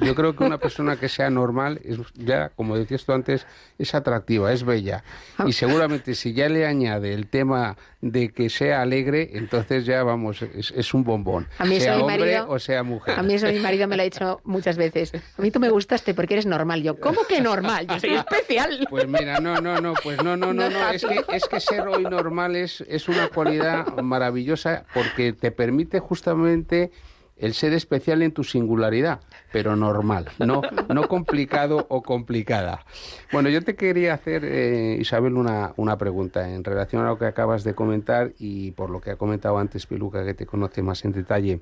Yo 0.00 0.14
creo 0.14 0.34
que 0.36 0.44
una 0.44 0.58
persona 0.58 0.96
que 0.96 1.08
sea 1.08 1.30
normal, 1.30 1.80
es 1.84 1.98
ya, 2.14 2.50
como 2.50 2.76
decías 2.76 3.04
tú 3.04 3.12
antes, 3.12 3.46
es 3.78 3.94
atractiva, 3.94 4.52
es 4.52 4.64
bella. 4.64 5.04
Y 5.46 5.52
seguramente 5.52 6.14
si 6.14 6.32
ya 6.32 6.48
le 6.48 6.66
añade 6.66 7.12
el 7.12 7.26
tema 7.28 7.76
de 8.00 8.28
que 8.30 8.48
sea 8.50 8.82
alegre, 8.82 9.30
entonces 9.34 9.84
ya 9.86 10.02
vamos, 10.02 10.42
es, 10.42 10.70
es 10.70 10.94
un 10.94 11.02
bombón. 11.04 11.48
A 11.58 11.64
mí 11.64 11.76
eso 11.76 11.84
sea 11.86 11.96
mi 11.96 12.02
hombre 12.02 12.18
marido- 12.18 12.46
o 12.48 12.58
sea 12.58 12.82
mujer. 12.82 13.18
A 13.18 13.22
mí 13.22 13.34
eso 13.34 13.46
mi 13.48 13.58
marido 13.58 13.88
me 13.88 13.96
lo 13.96 14.02
ha 14.02 14.04
dicho 14.04 14.40
muchas 14.44 14.76
veces. 14.76 15.12
A 15.38 15.42
mí 15.42 15.50
tú 15.50 15.58
me 15.60 15.68
gustaste 15.70 16.14
porque 16.14 16.34
eres 16.34 16.46
normal. 16.46 16.82
Yo, 16.82 16.98
¿cómo 17.00 17.22
que 17.28 17.40
normal? 17.40 17.86
Yo 17.86 17.98
soy 17.98 18.14
especial. 18.14 18.86
Pues 18.88 19.06
mira, 19.08 19.40
no, 19.40 19.60
no, 19.60 19.80
no, 19.80 19.94
pues 20.02 20.22
no, 20.22 20.36
no, 20.36 20.52
no, 20.52 20.70
no. 20.70 20.90
Es 20.90 21.04
que, 21.04 21.24
es 21.34 21.44
que 21.46 21.60
ser 21.60 21.80
hoy 21.88 22.04
normal 22.04 22.54
es, 22.56 22.82
es 22.88 23.08
una 23.08 23.28
cualidad 23.28 23.86
maravillosa 24.02 24.84
porque 24.94 25.32
te 25.32 25.50
permite 25.50 25.98
justamente 26.00 26.90
el 27.36 27.52
ser 27.54 27.74
especial 27.74 28.22
en 28.22 28.32
tu 28.32 28.44
singularidad, 28.44 29.20
pero 29.52 29.76
normal, 29.76 30.30
no, 30.38 30.62
no 30.88 31.08
complicado 31.08 31.86
o 31.90 32.02
complicada. 32.02 32.84
Bueno, 33.30 33.50
yo 33.50 33.62
te 33.62 33.76
quería 33.76 34.14
hacer, 34.14 34.44
eh, 34.44 34.96
Isabel, 34.98 35.34
una, 35.34 35.72
una 35.76 35.98
pregunta 35.98 36.48
en 36.50 36.64
relación 36.64 37.02
a 37.02 37.08
lo 37.08 37.18
que 37.18 37.26
acabas 37.26 37.62
de 37.62 37.74
comentar 37.74 38.32
y 38.38 38.70
por 38.72 38.90
lo 38.90 39.00
que 39.00 39.10
ha 39.10 39.16
comentado 39.16 39.58
antes 39.58 39.86
Piluca, 39.86 40.24
que 40.24 40.34
te 40.34 40.46
conoce 40.46 40.82
más 40.82 41.04
en 41.04 41.12
detalle. 41.12 41.60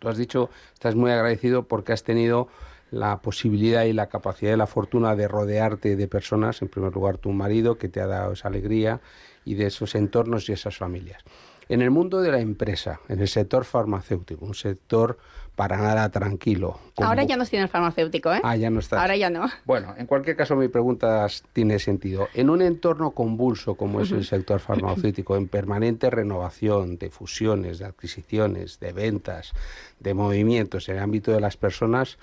Tú 0.00 0.08
has 0.08 0.16
dicho, 0.16 0.50
estás 0.74 0.94
muy 0.94 1.10
agradecido 1.10 1.66
porque 1.66 1.92
has 1.92 2.04
tenido 2.04 2.48
la 2.90 3.20
posibilidad 3.20 3.84
y 3.84 3.92
la 3.92 4.08
capacidad 4.08 4.54
y 4.54 4.56
la 4.56 4.66
fortuna 4.66 5.14
de 5.14 5.28
rodearte 5.28 5.96
de 5.96 6.08
personas, 6.08 6.62
en 6.62 6.68
primer 6.68 6.92
lugar 6.92 7.18
tu 7.18 7.30
marido, 7.30 7.78
que 7.78 7.88
te 7.88 8.00
ha 8.00 8.06
dado 8.06 8.32
esa 8.32 8.48
alegría 8.48 9.00
y 9.44 9.54
de 9.54 9.66
esos 9.66 9.94
entornos 9.94 10.48
y 10.48 10.52
esas 10.52 10.76
familias. 10.76 11.22
En 11.68 11.82
el 11.82 11.90
mundo 11.90 12.20
de 12.20 12.30
la 12.30 12.40
empresa, 12.40 13.00
en 13.08 13.20
el 13.20 13.28
sector 13.28 13.64
farmacéutico, 13.64 14.44
un 14.44 14.54
sector 14.54 15.18
para 15.58 15.76
nada 15.76 16.08
tranquilo. 16.10 16.78
Ahora 16.98 17.24
ya 17.24 17.36
no 17.36 17.42
estoy 17.42 17.56
en 17.56 17.64
el 17.64 17.68
farmacéutico, 17.68 18.32
¿eh? 18.32 18.40
Ah, 18.44 18.54
ya 18.54 18.70
no 18.70 18.78
estás. 18.78 19.00
Ahora 19.00 19.16
ya 19.16 19.28
no. 19.28 19.48
Bueno, 19.64 19.92
en 19.98 20.06
cualquier 20.06 20.36
caso 20.36 20.54
mi 20.54 20.68
pregunta 20.68 21.26
tiene 21.52 21.80
sentido. 21.80 22.28
En 22.32 22.48
un 22.48 22.62
entorno 22.62 23.10
convulso 23.10 23.74
como 23.74 24.00
es 24.00 24.12
el 24.12 24.24
sector 24.24 24.60
farmacéutico, 24.60 25.36
en 25.36 25.48
permanente 25.48 26.10
renovación 26.10 26.96
de 26.96 27.10
fusiones, 27.10 27.80
de 27.80 27.86
adquisiciones, 27.86 28.78
de 28.78 28.92
ventas, 28.92 29.52
de 29.98 30.14
movimientos 30.14 30.88
en 30.88 30.96
el 30.96 31.02
ámbito 31.02 31.32
de 31.32 31.40
las 31.40 31.56
personas, 31.56 32.18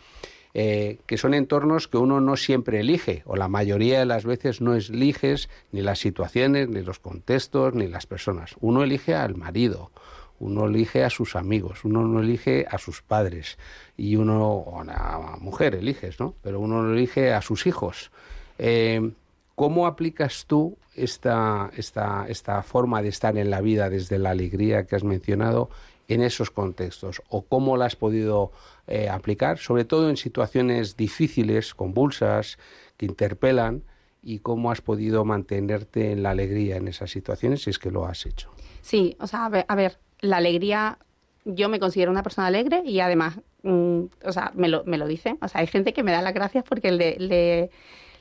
eh, 0.57 0.99
que 1.05 1.17
son 1.17 1.33
entornos 1.33 1.89
que 1.89 1.97
uno 1.97 2.21
no 2.21 2.37
siempre 2.37 2.79
elige, 2.79 3.23
o 3.25 3.35
la 3.35 3.49
mayoría 3.49 3.99
de 3.99 4.05
las 4.05 4.23
veces 4.23 4.61
no 4.61 4.73
eliges 4.73 5.49
ni 5.73 5.81
las 5.81 5.99
situaciones, 5.99 6.69
ni 6.69 6.81
los 6.81 6.99
contextos, 6.99 7.73
ni 7.73 7.87
las 7.87 8.07
personas. 8.07 8.55
Uno 8.61 8.81
elige 8.81 9.15
al 9.15 9.35
marido, 9.35 9.91
uno 10.39 10.67
elige 10.67 11.03
a 11.03 11.09
sus 11.09 11.35
amigos, 11.35 11.83
uno 11.83 12.07
no 12.07 12.21
elige 12.21 12.65
a 12.71 12.77
sus 12.77 13.01
padres 13.01 13.57
y 13.97 14.15
uno, 14.15 14.47
o 14.49 14.79
a 14.79 14.85
la 14.85 15.37
mujer 15.41 15.75
eliges, 15.75 16.21
¿no? 16.21 16.35
Pero 16.41 16.61
uno 16.61 16.81
no 16.81 16.93
elige 16.93 17.33
a 17.33 17.41
sus 17.41 17.67
hijos. 17.67 18.09
Eh, 18.57 19.11
¿Cómo 19.55 19.87
aplicas 19.87 20.45
tú 20.47 20.77
esta, 20.95 21.71
esta, 21.75 22.25
esta 22.27 22.61
forma 22.61 23.01
de 23.01 23.09
estar 23.09 23.37
en 23.37 23.49
la 23.49 23.61
vida 23.61 23.89
desde 23.89 24.19
la 24.19 24.31
alegría 24.31 24.85
que 24.85 24.95
has 24.95 25.03
mencionado 25.03 25.69
en 26.07 26.21
esos 26.21 26.51
contextos? 26.51 27.21
¿O 27.29 27.43
cómo 27.43 27.77
la 27.77 27.85
has 27.85 27.95
podido 27.95 28.51
eh, 28.87 29.09
aplicar, 29.09 29.57
sobre 29.57 29.85
todo 29.85 30.09
en 30.09 30.17
situaciones 30.17 30.97
difíciles, 30.97 31.73
convulsas, 31.73 32.59
que 32.97 33.05
interpelan? 33.05 33.83
¿Y 34.21 34.39
cómo 34.39 34.71
has 34.71 34.81
podido 34.81 35.23
mantenerte 35.23 36.11
en 36.11 36.23
la 36.23 36.31
alegría 36.31 36.77
en 36.77 36.87
esas 36.87 37.11
situaciones 37.11 37.63
si 37.63 37.69
es 37.69 37.79
que 37.79 37.91
lo 37.91 38.05
has 38.05 38.25
hecho? 38.25 38.51
Sí, 38.81 39.15
o 39.19 39.27
sea, 39.27 39.45
a 39.45 39.49
ver, 39.49 39.65
a 39.67 39.75
ver, 39.75 39.99
la 40.21 40.37
alegría, 40.37 40.97
yo 41.45 41.69
me 41.69 41.79
considero 41.79 42.11
una 42.11 42.23
persona 42.23 42.47
alegre 42.47 42.81
y 42.85 42.99
además, 42.99 43.39
mm, 43.63 44.01
o 44.25 44.31
sea, 44.31 44.51
me 44.55 44.67
lo, 44.67 44.83
me 44.85 44.97
lo 44.97 45.07
dice. 45.07 45.37
O 45.41 45.47
sea, 45.47 45.61
hay 45.61 45.67
gente 45.67 45.93
que 45.93 46.03
me 46.03 46.11
da 46.11 46.21
las 46.21 46.33
gracias 46.33 46.63
porque 46.67 46.91
le, 46.91 47.17
le, 47.19 47.69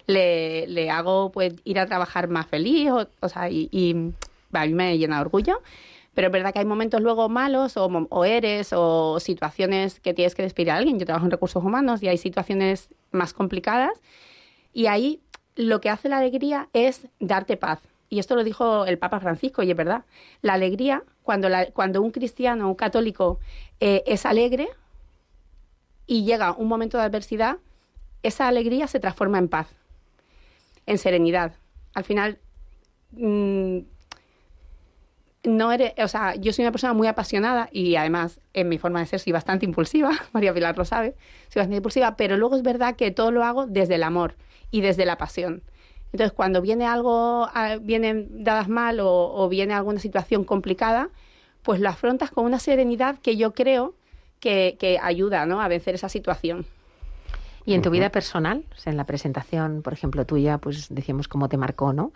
le, 0.06 0.66
le 0.66 0.90
hago 0.90 1.30
pues 1.32 1.54
ir 1.64 1.78
a 1.78 1.86
trabajar 1.86 2.28
más 2.28 2.46
feliz, 2.46 2.90
o, 2.90 3.08
o 3.20 3.28
sea, 3.28 3.50
y, 3.50 3.68
y 3.72 3.94
a 4.52 4.66
mí 4.66 4.74
me 4.74 4.96
llena 4.98 5.16
de 5.16 5.22
orgullo. 5.22 5.60
Pero 6.14 6.28
es 6.28 6.32
verdad 6.32 6.52
que 6.52 6.60
hay 6.60 6.64
momentos 6.64 7.00
luego 7.00 7.28
malos 7.28 7.76
o, 7.76 7.86
o 7.86 8.24
eres 8.24 8.72
o 8.72 9.18
situaciones 9.18 9.98
que 9.98 10.14
tienes 10.14 10.34
que 10.36 10.42
despedir 10.42 10.70
a 10.70 10.76
alguien. 10.76 10.98
Yo 10.98 11.06
trabajo 11.06 11.24
en 11.26 11.32
recursos 11.32 11.62
humanos 11.64 12.02
y 12.04 12.08
hay 12.08 12.18
situaciones 12.18 12.88
más 13.10 13.32
complicadas 13.32 14.00
y 14.72 14.86
ahí 14.86 15.20
lo 15.56 15.80
que 15.80 15.90
hace 15.90 16.08
la 16.08 16.18
alegría 16.18 16.68
es 16.72 17.06
darte 17.18 17.56
paz. 17.56 17.80
Y 18.10 18.20
esto 18.20 18.36
lo 18.36 18.44
dijo 18.44 18.84
el 18.86 18.96
Papa 18.98 19.18
Francisco, 19.18 19.62
y 19.64 19.70
es 19.72 19.76
verdad. 19.76 20.04
La 20.40 20.52
alegría, 20.52 21.02
cuando, 21.24 21.48
la- 21.48 21.66
cuando 21.72 22.00
un 22.00 22.12
cristiano, 22.12 22.68
un 22.68 22.74
católico, 22.76 23.40
eh, 23.80 24.04
es 24.06 24.24
alegre 24.24 24.68
y 26.06 26.24
llega 26.24 26.52
un 26.52 26.68
momento 26.68 26.98
de 26.98 27.04
adversidad, 27.04 27.56
esa 28.22 28.46
alegría 28.46 28.86
se 28.86 29.00
transforma 29.00 29.38
en 29.38 29.48
paz, 29.48 29.68
en 30.86 30.98
serenidad. 30.98 31.54
Al 31.94 32.04
final, 32.04 32.38
mm, 33.12 33.78
no 35.44 35.72
eres, 35.72 35.92
o 35.98 36.08
sea, 36.08 36.34
yo 36.36 36.52
soy 36.52 36.64
una 36.64 36.72
persona 36.72 36.94
muy 36.94 37.06
apasionada 37.06 37.68
y 37.70 37.96
además 37.96 38.40
en 38.54 38.68
mi 38.68 38.78
forma 38.78 39.00
de 39.00 39.06
ser 39.06 39.20
soy 39.20 39.32
bastante 39.32 39.66
impulsiva, 39.66 40.12
María 40.32 40.54
Pilar 40.54 40.76
lo 40.76 40.84
sabe, 40.84 41.14
soy 41.48 41.60
bastante 41.60 41.76
impulsiva, 41.76 42.16
pero 42.16 42.36
luego 42.36 42.56
es 42.56 42.62
verdad 42.62 42.96
que 42.96 43.10
todo 43.10 43.30
lo 43.30 43.44
hago 43.44 43.66
desde 43.66 43.96
el 43.96 44.02
amor 44.02 44.36
y 44.70 44.80
desde 44.80 45.04
la 45.04 45.18
pasión. 45.18 45.62
Entonces, 46.12 46.32
cuando 46.32 46.62
viene 46.62 46.86
algo, 46.86 47.48
vienen 47.80 48.44
dadas 48.44 48.68
mal 48.68 49.00
o, 49.00 49.10
o 49.10 49.48
viene 49.48 49.74
alguna 49.74 49.98
situación 49.98 50.44
complicada, 50.44 51.10
pues 51.62 51.80
lo 51.80 51.88
afrontas 51.88 52.30
con 52.30 52.44
una 52.44 52.60
serenidad 52.60 53.18
que 53.18 53.36
yo 53.36 53.52
creo 53.52 53.94
que, 54.38 54.76
que 54.78 55.00
ayuda 55.02 55.44
¿no? 55.44 55.60
a 55.60 55.66
vencer 55.66 55.96
esa 55.96 56.08
situación. 56.08 56.66
Y 57.66 57.72
en 57.74 57.80
tu 57.82 57.90
vida 57.90 58.10
personal, 58.10 58.64
o 58.72 58.76
sea, 58.78 58.90
en 58.90 58.98
la 58.98 59.04
presentación, 59.04 59.80
por 59.82 59.94
ejemplo, 59.94 60.26
tuya, 60.26 60.58
pues 60.58 60.88
decíamos 60.94 61.28
cómo 61.28 61.48
te 61.48 61.56
marcó, 61.56 61.92
¿no? 61.94 62.12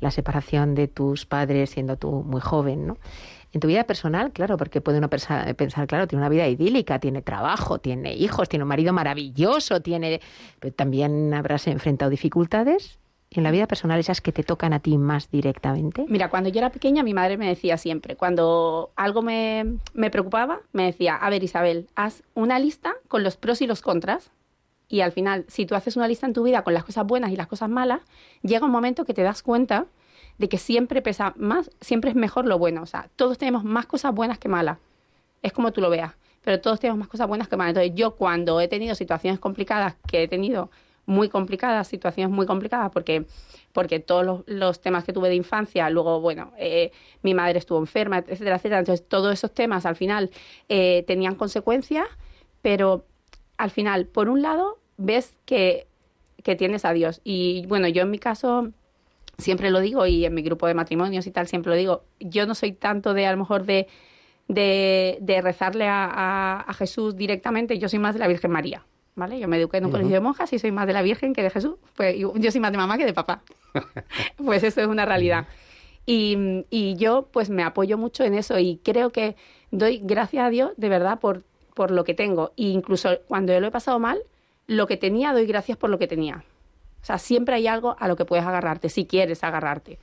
La 0.00 0.12
separación 0.12 0.74
de 0.76 0.86
tus 0.86 1.26
padres 1.26 1.70
siendo 1.70 1.96
tú 1.96 2.22
muy 2.24 2.40
joven, 2.40 2.86
¿no? 2.86 2.98
En 3.52 3.60
tu 3.60 3.66
vida 3.68 3.84
personal, 3.84 4.32
claro, 4.32 4.56
porque 4.56 4.80
puede 4.80 4.98
uno 4.98 5.10
pensa- 5.10 5.52
pensar, 5.54 5.86
claro, 5.86 6.06
tiene 6.06 6.22
una 6.22 6.28
vida 6.28 6.46
idílica, 6.48 7.00
tiene 7.00 7.20
trabajo, 7.20 7.78
tiene 7.78 8.14
hijos, 8.14 8.48
tiene 8.48 8.62
un 8.62 8.68
marido 8.68 8.92
maravilloso, 8.92 9.82
tiene... 9.82 10.20
Pero 10.60 10.72
también 10.72 11.34
habrás 11.34 11.66
enfrentado 11.66 12.10
dificultades. 12.10 12.98
Y 13.28 13.38
en 13.40 13.44
la 13.44 13.50
vida 13.50 13.66
personal, 13.66 13.98
esas 13.98 14.20
que 14.20 14.30
te 14.30 14.42
tocan 14.42 14.72
a 14.72 14.80
ti 14.80 14.98
más 14.98 15.30
directamente. 15.30 16.04
Mira, 16.08 16.30
cuando 16.30 16.48
yo 16.50 16.58
era 16.58 16.70
pequeña, 16.70 17.02
mi 17.02 17.12
madre 17.12 17.36
me 17.38 17.48
decía 17.48 17.76
siempre, 17.76 18.14
cuando 18.14 18.92
algo 18.94 19.20
me, 19.22 19.78
me 19.94 20.10
preocupaba, 20.10 20.60
me 20.72 20.84
decía, 20.84 21.16
a 21.16 21.28
ver 21.28 21.42
Isabel, 21.42 21.88
haz 21.94 22.22
una 22.34 22.58
lista 22.58 22.92
con 23.08 23.22
los 23.22 23.36
pros 23.36 23.60
y 23.62 23.66
los 23.66 23.82
contras. 23.82 24.30
Y 24.92 25.00
al 25.00 25.10
final, 25.10 25.46
si 25.48 25.64
tú 25.64 25.74
haces 25.74 25.96
una 25.96 26.06
lista 26.06 26.26
en 26.26 26.34
tu 26.34 26.42
vida 26.42 26.64
con 26.64 26.74
las 26.74 26.84
cosas 26.84 27.06
buenas 27.06 27.30
y 27.30 27.36
las 27.36 27.46
cosas 27.46 27.70
malas, 27.70 28.02
llega 28.42 28.66
un 28.66 28.70
momento 28.70 29.06
que 29.06 29.14
te 29.14 29.22
das 29.22 29.42
cuenta 29.42 29.86
de 30.36 30.50
que 30.50 30.58
siempre 30.58 31.00
pesa 31.00 31.32
más, 31.38 31.70
siempre 31.80 32.10
es 32.10 32.14
mejor 32.14 32.44
lo 32.44 32.58
bueno. 32.58 32.82
O 32.82 32.86
sea, 32.86 33.08
todos 33.16 33.38
tenemos 33.38 33.64
más 33.64 33.86
cosas 33.86 34.14
buenas 34.14 34.38
que 34.38 34.50
malas. 34.50 34.76
Es 35.40 35.54
como 35.54 35.72
tú 35.72 35.80
lo 35.80 35.88
veas, 35.88 36.12
pero 36.42 36.60
todos 36.60 36.78
tenemos 36.78 36.98
más 36.98 37.08
cosas 37.08 37.26
buenas 37.26 37.48
que 37.48 37.56
malas. 37.56 37.70
Entonces, 37.70 37.94
yo 37.94 38.16
cuando 38.16 38.60
he 38.60 38.68
tenido 38.68 38.94
situaciones 38.94 39.40
complicadas, 39.40 39.96
que 40.06 40.24
he 40.24 40.28
tenido 40.28 40.70
muy 41.06 41.30
complicadas, 41.30 41.88
situaciones 41.88 42.30
muy 42.30 42.44
complicadas, 42.44 42.90
porque, 42.92 43.24
porque 43.72 43.98
todos 43.98 44.44
los, 44.46 44.80
temas 44.82 45.04
que 45.04 45.14
tuve 45.14 45.30
de 45.30 45.36
infancia, 45.36 45.88
luego, 45.88 46.20
bueno, 46.20 46.52
eh, 46.58 46.92
mi 47.22 47.32
madre 47.32 47.58
estuvo 47.58 47.78
enferma, 47.78 48.18
etcétera, 48.18 48.56
etcétera. 48.56 48.80
Entonces, 48.80 49.08
todos 49.08 49.32
esos 49.32 49.54
temas 49.54 49.86
al 49.86 49.96
final 49.96 50.30
eh, 50.68 51.02
tenían 51.06 51.34
consecuencias, 51.34 52.06
pero 52.60 53.06
al 53.56 53.70
final, 53.70 54.06
por 54.06 54.28
un 54.28 54.42
lado, 54.42 54.81
ves 55.04 55.34
que, 55.44 55.86
que 56.42 56.56
tienes 56.56 56.84
a 56.84 56.92
Dios. 56.92 57.20
Y 57.24 57.66
bueno, 57.66 57.88
yo 57.88 58.02
en 58.02 58.10
mi 58.10 58.18
caso 58.18 58.68
siempre 59.38 59.70
lo 59.70 59.80
digo 59.80 60.06
y 60.06 60.24
en 60.24 60.34
mi 60.34 60.42
grupo 60.42 60.66
de 60.66 60.74
matrimonios 60.74 61.26
y 61.26 61.30
tal 61.30 61.46
siempre 61.48 61.70
lo 61.70 61.76
digo, 61.76 62.04
yo 62.20 62.46
no 62.46 62.54
soy 62.54 62.72
tanto 62.72 63.14
de 63.14 63.26
a 63.26 63.32
lo 63.32 63.38
mejor 63.38 63.64
de, 63.64 63.88
de, 64.48 65.18
de 65.20 65.40
rezarle 65.40 65.86
a, 65.88 66.04
a- 66.04 66.60
a 66.60 66.74
Jesús 66.74 67.16
directamente, 67.16 67.78
yo 67.78 67.88
soy 67.88 67.98
más 67.98 68.14
de 68.14 68.20
la 68.20 68.28
Virgen 68.28 68.50
María. 68.50 68.84
¿Vale? 69.14 69.38
Yo 69.38 69.46
me 69.46 69.58
eduqué 69.58 69.76
en 69.76 69.84
un 69.84 69.90
colegio 69.90 70.14
de 70.14 70.20
monjas 70.20 70.50
y 70.54 70.58
soy 70.58 70.72
más 70.72 70.86
de 70.86 70.94
la 70.94 71.02
Virgen 71.02 71.34
que 71.34 71.42
de 71.42 71.50
Jesús. 71.50 71.74
Pues 71.96 72.16
yo 72.16 72.32
yo 72.34 72.50
soy 72.50 72.62
más 72.62 72.72
de 72.72 72.78
mamá 72.78 72.96
que 72.96 73.04
de 73.04 73.12
papá. 73.12 73.42
pues 74.38 74.62
eso 74.62 74.80
es 74.80 74.86
una 74.86 75.04
realidad. 75.04 75.46
Y, 76.06 76.64
y 76.70 76.96
yo 76.96 77.28
pues 77.30 77.50
me 77.50 77.62
apoyo 77.62 77.98
mucho 77.98 78.24
en 78.24 78.32
eso 78.32 78.58
y 78.58 78.80
creo 78.82 79.10
que 79.12 79.36
doy 79.70 80.00
gracias 80.02 80.46
a 80.46 80.48
Dios 80.48 80.72
de 80.78 80.88
verdad 80.88 81.20
por, 81.20 81.42
por 81.74 81.90
lo 81.90 82.04
que 82.04 82.14
tengo. 82.14 82.52
E 82.56 82.68
incluso 82.68 83.10
cuando 83.28 83.52
yo 83.52 83.60
lo 83.60 83.66
he 83.66 83.70
pasado 83.70 83.98
mal, 83.98 84.18
lo 84.76 84.86
que 84.86 84.96
tenía 84.96 85.32
doy 85.32 85.46
gracias 85.46 85.78
por 85.78 85.90
lo 85.90 85.98
que 85.98 86.06
tenía. 86.06 86.44
O 87.02 87.04
sea, 87.04 87.18
siempre 87.18 87.56
hay 87.56 87.66
algo 87.66 87.96
a 87.98 88.08
lo 88.08 88.16
que 88.16 88.24
puedes 88.24 88.44
agarrarte, 88.44 88.88
si 88.88 89.06
quieres 89.06 89.42
agarrarte. 89.42 89.98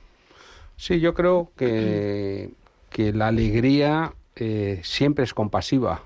Sí, 0.76 1.00
yo 1.00 1.14
creo 1.14 1.50
que, 1.56 2.50
que 2.90 3.12
la 3.12 3.28
alegría 3.28 4.14
eh, 4.36 4.80
siempre 4.82 5.24
es 5.24 5.34
compasiva. 5.34 6.02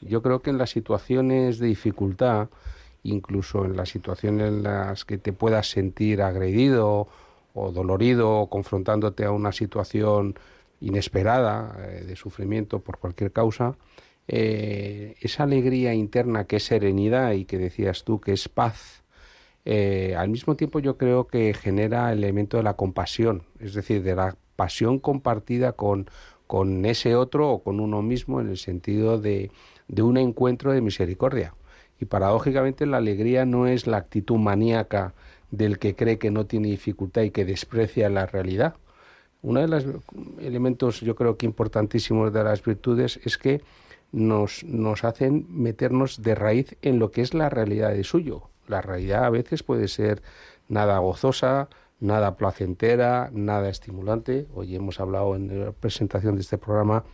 Yo 0.00 0.22
creo 0.22 0.40
que 0.40 0.50
en 0.50 0.58
las 0.58 0.70
situaciones 0.70 1.58
de 1.58 1.68
dificultad, 1.68 2.48
incluso 3.02 3.64
en 3.64 3.76
las 3.76 3.88
situaciones 3.88 4.48
en 4.48 4.62
las 4.62 5.04
que 5.04 5.18
te 5.18 5.32
puedas 5.32 5.70
sentir 5.70 6.22
agredido 6.22 7.08
o 7.54 7.72
dolorido 7.72 8.40
o 8.40 8.50
confrontándote 8.50 9.24
a 9.24 9.30
una 9.30 9.52
situación 9.52 10.34
inesperada 10.80 11.74
eh, 11.78 12.04
de 12.06 12.16
sufrimiento 12.16 12.80
por 12.80 12.98
cualquier 12.98 13.32
causa, 13.32 13.74
eh, 14.28 15.14
esa 15.20 15.44
alegría 15.44 15.94
interna 15.94 16.44
que 16.44 16.56
es 16.56 16.64
serenidad 16.64 17.32
y 17.32 17.44
que 17.44 17.58
decías 17.58 18.04
tú 18.04 18.20
que 18.20 18.32
es 18.32 18.48
paz, 18.48 19.04
eh, 19.64 20.14
al 20.16 20.28
mismo 20.28 20.56
tiempo 20.56 20.78
yo 20.78 20.96
creo 20.96 21.26
que 21.26 21.52
genera 21.54 22.12
el 22.12 22.18
elemento 22.18 22.56
de 22.56 22.62
la 22.62 22.74
compasión, 22.74 23.42
es 23.58 23.74
decir, 23.74 24.02
de 24.02 24.14
la 24.14 24.36
pasión 24.54 24.98
compartida 24.98 25.72
con, 25.72 26.08
con 26.46 26.84
ese 26.86 27.16
otro 27.16 27.50
o 27.50 27.62
con 27.62 27.80
uno 27.80 28.02
mismo 28.02 28.40
en 28.40 28.48
el 28.48 28.58
sentido 28.58 29.20
de, 29.20 29.50
de 29.88 30.02
un 30.02 30.16
encuentro 30.16 30.72
de 30.72 30.80
misericordia. 30.80 31.54
Y 32.00 32.04
paradójicamente 32.04 32.86
la 32.86 32.98
alegría 32.98 33.44
no 33.44 33.66
es 33.66 33.86
la 33.86 33.96
actitud 33.96 34.36
maníaca 34.36 35.14
del 35.50 35.78
que 35.78 35.94
cree 35.94 36.18
que 36.18 36.30
no 36.30 36.46
tiene 36.46 36.68
dificultad 36.68 37.22
y 37.22 37.30
que 37.30 37.44
desprecia 37.44 38.08
la 38.08 38.26
realidad. 38.26 38.74
Uno 39.42 39.60
de 39.60 39.68
los 39.68 39.84
elementos 40.40 41.00
yo 41.00 41.14
creo 41.14 41.36
que 41.36 41.46
importantísimos 41.46 42.32
de 42.32 42.44
las 42.44 42.62
virtudes 42.62 43.20
es 43.24 43.38
que 43.38 43.62
nos, 44.16 44.64
nos 44.64 45.04
hacen 45.04 45.46
meternos 45.50 46.22
de 46.22 46.34
raíz 46.34 46.76
en 46.80 46.98
lo 46.98 47.10
que 47.10 47.20
es 47.20 47.34
la 47.34 47.50
realidad 47.50 47.90
de 47.90 48.02
suyo. 48.02 48.48
La 48.66 48.80
realidad 48.80 49.24
a 49.24 49.30
veces 49.30 49.62
puede 49.62 49.88
ser 49.88 50.22
nada 50.68 50.98
gozosa, 50.98 51.68
nada 52.00 52.36
placentera, 52.36 53.28
nada 53.32 53.68
estimulante. 53.68 54.46
Hoy 54.54 54.74
hemos 54.74 55.00
hablado 55.00 55.36
en 55.36 55.66
la 55.66 55.72
presentación 55.72 56.34
de 56.34 56.40
este 56.40 56.56
programa 56.56 57.04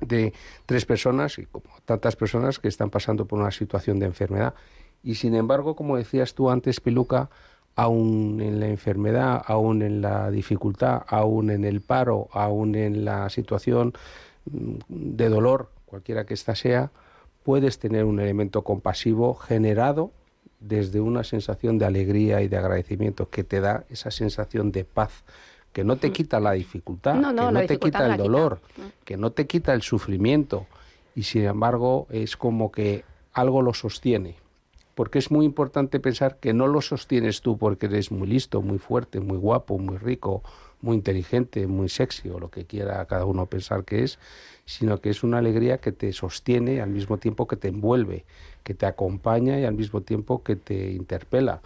de 0.00 0.32
tres 0.64 0.86
personas 0.86 1.40
y 1.40 1.46
como 1.46 1.66
tantas 1.84 2.14
personas 2.14 2.60
que 2.60 2.68
están 2.68 2.90
pasando 2.90 3.26
por 3.26 3.40
una 3.40 3.50
situación 3.50 3.98
de 3.98 4.06
enfermedad. 4.06 4.54
Y 5.02 5.16
sin 5.16 5.34
embargo, 5.34 5.74
como 5.74 5.96
decías 5.96 6.34
tú 6.34 6.50
antes, 6.50 6.78
Piluca, 6.78 7.30
aún 7.74 8.40
en 8.40 8.60
la 8.60 8.68
enfermedad, 8.68 9.42
aún 9.44 9.82
en 9.82 10.02
la 10.02 10.30
dificultad, 10.30 11.02
aún 11.08 11.50
en 11.50 11.64
el 11.64 11.80
paro, 11.80 12.28
aún 12.30 12.76
en 12.76 13.04
la 13.04 13.28
situación 13.28 13.92
mm, 14.44 14.76
de 14.88 15.28
dolor, 15.28 15.70
cualquiera 15.88 16.24
que 16.24 16.34
ésta 16.34 16.54
sea, 16.54 16.90
puedes 17.42 17.78
tener 17.78 18.04
un 18.04 18.20
elemento 18.20 18.62
compasivo 18.62 19.34
generado 19.34 20.12
desde 20.60 21.00
una 21.00 21.24
sensación 21.24 21.78
de 21.78 21.86
alegría 21.86 22.42
y 22.42 22.48
de 22.48 22.56
agradecimiento 22.56 23.30
que 23.30 23.44
te 23.44 23.60
da 23.60 23.84
esa 23.90 24.10
sensación 24.10 24.72
de 24.72 24.84
paz 24.84 25.24
que 25.72 25.84
no 25.84 25.96
te 25.96 26.10
quita 26.12 26.40
la 26.40 26.52
dificultad, 26.52 27.14
No, 27.14 27.32
no, 27.32 27.48
que 27.48 27.52
no 27.52 27.66
te 27.66 27.78
quita 27.78 28.06
el 28.06 28.12
quita. 28.12 28.22
dolor, 28.22 28.60
que 29.04 29.16
no 29.16 29.30
te 29.30 29.46
quita 29.46 29.74
el 29.74 29.82
sufrimiento 29.82 30.66
y 31.14 31.22
sin 31.24 31.44
embargo 31.44 32.06
es 32.10 32.36
como 32.36 32.72
que 32.72 33.04
algo 33.32 33.62
lo 33.62 33.74
sostiene. 33.74 34.36
Porque 34.94 35.20
es 35.20 35.30
muy 35.30 35.44
importante 35.46 36.00
pensar 36.00 36.38
que 36.40 36.52
no 36.52 36.66
lo 36.66 36.80
sostienes 36.80 37.40
tú 37.42 37.56
porque 37.56 37.86
eres 37.86 38.10
muy 38.10 38.26
listo, 38.26 38.62
muy 38.62 38.78
fuerte, 38.78 39.20
muy 39.20 39.36
guapo, 39.36 39.78
muy 39.78 39.96
rico, 39.98 40.42
muy 40.80 40.96
inteligente, 40.96 41.68
muy 41.68 41.88
sexy 41.88 42.28
o 42.30 42.40
lo 42.40 42.50
que 42.50 42.64
quiera 42.64 43.04
cada 43.06 43.24
uno 43.24 43.46
pensar 43.46 43.84
que 43.84 44.02
es, 44.02 44.18
sino 44.68 45.00
que 45.00 45.08
es 45.08 45.22
una 45.22 45.38
alegría 45.38 45.78
que 45.78 45.92
te 45.92 46.12
sostiene 46.12 46.82
al 46.82 46.90
mismo 46.90 47.16
tiempo 47.16 47.48
que 47.48 47.56
te 47.56 47.68
envuelve, 47.68 48.26
que 48.62 48.74
te 48.74 48.84
acompaña 48.84 49.58
y 49.58 49.64
al 49.64 49.72
mismo 49.72 50.02
tiempo 50.02 50.42
que 50.42 50.56
te 50.56 50.92
interpela, 50.92 51.62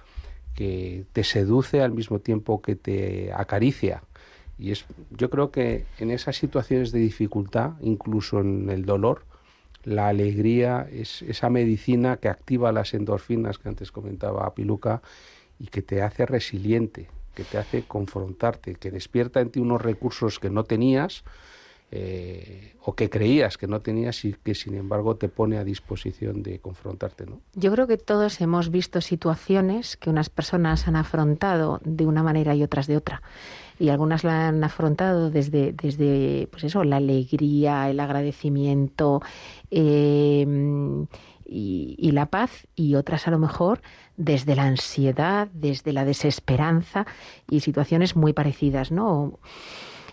que 0.55 1.05
te 1.13 1.25
seduce 1.25 1.83
al 1.83 1.91
mismo 1.91 2.21
tiempo 2.21 2.63
que 2.63 2.77
te 2.77 3.33
acaricia. 3.33 4.05
Y 4.57 4.71
es, 4.71 4.85
yo 5.11 5.31
creo 5.31 5.51
que 5.51 5.85
en 5.99 6.13
esas 6.13 6.37
situaciones 6.37 6.93
de 6.93 7.01
dificultad, 7.01 7.73
incluso 7.81 8.39
en 8.39 8.71
el 8.71 8.85
dolor, 8.85 9.25
la 9.83 10.07
alegría 10.07 10.89
es 10.89 11.23
esa 11.23 11.51
medicina 11.51 12.19
que 12.19 12.29
activa 12.29 12.71
las 12.71 12.95
endorfinas 12.95 13.59
que 13.59 13.69
antes 13.69 13.91
comentaba 13.91 14.55
Piluca 14.55 15.03
y 15.59 15.67
que 15.67 15.83
te 15.83 16.03
hace 16.03 16.25
resiliente, 16.25 17.09
que 17.35 17.43
te 17.43 17.59
hace 17.59 17.83
confrontarte, 17.83 18.77
que 18.77 18.93
despierta 18.93 19.41
en 19.41 19.51
ti 19.51 19.59
unos 19.59 19.83
recursos 19.83 20.39
que 20.39 20.51
no 20.51 20.63
tenías 20.63 21.25
eh, 21.95 22.73
o 22.85 22.95
que 22.95 23.11
creías 23.11 23.59
que 23.59 23.67
no 23.67 23.81
tenías 23.83 24.25
y 24.25 24.33
que 24.33 24.55
sin 24.55 24.75
embargo 24.75 25.17
te 25.17 25.29
pone 25.29 25.59
a 25.59 25.65
disposición 25.65 26.43
de 26.43 26.59
confrontarte, 26.59 27.27
¿no? 27.27 27.43
Yo 27.55 27.71
creo 27.71 27.87
que 27.87 27.99
todos 27.99 28.41
hemos 28.41 28.71
visto 28.71 29.03
situaciones 29.03 29.99
que 29.99 30.09
unas 30.09 30.31
personas 30.31 30.89
han 30.89 30.97
afrontado 30.97 31.83
de 31.85 32.07
una 32.07 32.23
manera 32.23 32.55
y 32.55 32.63
otras 32.63 32.87
de 32.87 32.97
otra. 32.97 33.21
Y 33.79 33.91
algunas 33.91 34.25
la 34.25 34.49
han 34.49 34.65
afrontado 34.65 35.31
desde, 35.31 35.75
desde 35.75 36.49
pues 36.51 36.65
eso, 36.65 36.83
la 36.83 36.97
alegría, 36.97 37.91
el 37.91 38.01
agradecimiento 38.01 39.21
eh, 39.71 40.47
y, 41.45 41.97
y 41.99 42.11
la 42.13 42.27
paz, 42.27 42.67
y 42.75 42.95
otras 42.95 43.29
a 43.29 43.31
lo 43.31 43.39
mejor 43.39 43.83
desde 44.17 44.57
la 44.57 44.65
ansiedad, 44.65 45.49
desde 45.53 45.93
la 45.93 46.07
desesperanza 46.07 47.07
y 47.51 47.61
situaciones 47.61 48.17
muy 48.17 48.33
parecidas, 48.33 48.91
¿no? 48.91 49.39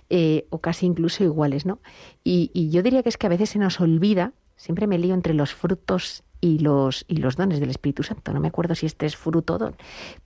Eh, 0.09 0.45
o 0.49 0.59
casi 0.59 0.85
incluso 0.85 1.23
iguales, 1.23 1.65
¿no? 1.65 1.79
Y, 2.23 2.51
y 2.53 2.69
yo 2.69 2.83
diría 2.83 3.03
que 3.03 3.09
es 3.09 3.17
que 3.17 3.27
a 3.27 3.29
veces 3.29 3.51
se 3.51 3.59
nos 3.59 3.79
olvida, 3.79 4.33
siempre 4.55 4.87
me 4.87 4.97
lío 4.97 5.13
entre 5.13 5.33
los 5.33 5.53
frutos 5.53 6.23
y 6.41 6.59
los, 6.59 7.05
y 7.07 7.17
los 7.17 7.35
dones 7.35 7.59
del 7.59 7.69
Espíritu 7.69 8.03
Santo, 8.03 8.33
no 8.33 8.39
me 8.39 8.47
acuerdo 8.47 8.75
si 8.75 8.85
este 8.85 9.05
es 9.05 9.15
fruto 9.15 9.55
o 9.55 9.57
don, 9.57 9.75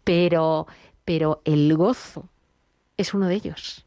pero, 0.04 0.68
pero 1.06 1.42
el 1.46 1.76
gozo 1.76 2.30
es 2.98 3.14
uno 3.14 3.28
de 3.28 3.36
ellos. 3.36 3.86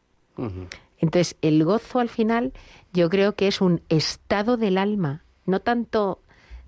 Entonces, 0.98 1.36
el 1.40 1.64
gozo 1.64 1.98
al 1.98 2.10
final 2.10 2.52
yo 2.92 3.08
creo 3.08 3.34
que 3.34 3.48
es 3.48 3.60
un 3.60 3.80
estado 3.88 4.56
del 4.56 4.76
alma, 4.76 5.22
no 5.46 5.60
tanto 5.60 6.20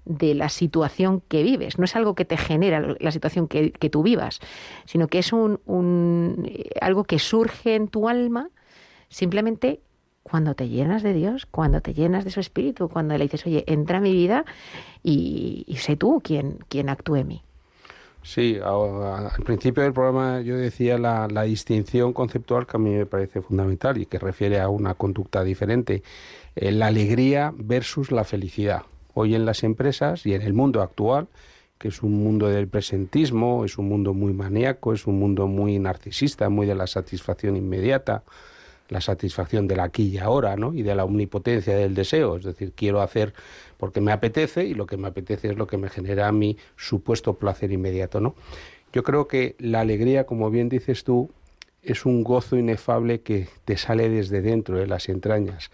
de 0.05 0.35
la 0.35 0.49
situación 0.49 1.20
que 1.29 1.43
vives, 1.43 1.79
no 1.79 1.85
es 1.85 1.95
algo 1.95 2.14
que 2.14 2.24
te 2.24 2.39
genera 2.39 2.97
la 2.99 3.12
situación 3.12 3.47
que, 3.47 3.72
que 3.72 3.91
tú 3.91 4.03
vivas, 4.03 4.41
sino 4.87 5.09
que 5.09 5.18
es 5.18 5.35
un, 5.35 5.61
un, 5.66 6.47
eh, 6.49 6.70
algo 6.81 7.05
que 7.05 7.18
surge 7.18 7.74
en 7.74 7.89
tu 7.89 8.09
alma 8.09 8.49
simplemente 9.09 9.81
cuando 10.23 10.55
te 10.55 10.69
llenas 10.69 11.03
de 11.03 11.15
Dios, 11.15 11.47
cuando 11.47 11.81
te 11.81 11.95
llenas 11.95 12.25
de 12.25 12.31
su 12.31 12.41
espíritu, 12.41 12.89
cuando 12.89 13.17
le 13.17 13.25
dices, 13.25 13.47
oye, 13.47 13.65
entra 13.67 13.99
a 13.99 14.01
mi 14.01 14.13
vida 14.13 14.45
y, 15.03 15.65
sé 15.79 15.97
tú 15.97 16.21
quien, 16.23 16.59
quien 16.69 16.89
actúe 16.89 17.17
en 17.17 17.29
mí. 17.29 17.43
Sí, 18.23 18.59
al 18.63 19.43
principio 19.45 19.83
del 19.83 19.95
programa 19.95 20.43
yo 20.43 20.57
decía 20.57 20.99
la, 20.99 21.29
la 21.29 21.45
distinción 21.45 22.13
conceptual 22.13 22.67
que 22.67 22.77
a 22.77 22.81
mí 22.81 22.91
me 22.91 23.07
parece 23.07 23.41
fundamental 23.41 23.97
y 23.97 24.07
que 24.07 24.19
refiere 24.19 24.61
a 24.61 24.69
una 24.69 24.95
conducta 24.95 25.43
diferente. 25.43 26.03
Eh, 26.55 26.73
la 26.73 26.89
alegría 26.89 27.55
versus 27.57 28.13
la 28.13 28.25
felicidad. 28.25 28.83
Hoy 29.15 29.35
en 29.35 29.47
las 29.47 29.63
empresas 29.65 30.27
y 30.27 30.35
en 30.35 30.43
el 30.43 30.53
mundo 30.53 30.83
actual, 30.83 31.29
que 31.79 31.89
es 31.89 32.03
un 32.03 32.23
mundo 32.23 32.49
del 32.49 32.69
presentismo, 32.69 33.65
es 33.65 33.79
un 33.79 33.89
mundo 33.89 34.13
muy 34.13 34.33
maníaco, 34.33 34.93
es 34.93 35.07
un 35.07 35.19
mundo 35.19 35.47
muy 35.47 35.79
narcisista, 35.79 36.49
muy 36.49 36.67
de 36.67 36.75
la 36.75 36.87
satisfacción 36.87 37.57
inmediata, 37.57 38.25
la 38.89 39.01
satisfacción 39.01 39.68
del 39.68 39.80
aquí 39.80 40.05
y 40.05 40.18
ahora, 40.18 40.57
¿no? 40.57 40.74
Y 40.74 40.82
de 40.82 40.95
la 40.95 41.05
omnipotencia 41.05 41.76
del 41.76 41.95
deseo, 41.95 42.36
es 42.36 42.45
decir, 42.45 42.72
quiero 42.74 43.01
hacer 43.01 43.34
porque 43.76 44.01
me 44.01 44.12
apetece 44.12 44.64
y 44.64 44.74
lo 44.74 44.86
que 44.86 44.97
me 44.97 45.09
apetece 45.09 45.51
es 45.51 45.57
lo 45.57 45.66
que 45.66 45.76
me 45.76 45.89
genera 45.89 46.30
mi 46.32 46.57
supuesto 46.76 47.34
placer 47.34 47.70
inmediato, 47.70 48.20
¿no? 48.20 48.34
Yo 48.93 49.03
creo 49.03 49.28
que 49.28 49.55
la 49.59 49.80
alegría, 49.80 50.24
como 50.24 50.51
bien 50.51 50.68
dices 50.68 51.05
tú, 51.05 51.30
es 51.82 52.07
un 52.07 52.24
gozo 52.24 52.57
inefable 52.57 53.20
que 53.20 53.49
te 53.64 53.76
sale 53.76 54.09
desde 54.09 54.41
dentro 54.41 54.78
de 54.78 54.86
las 54.86 55.09
entrañas 55.09 55.70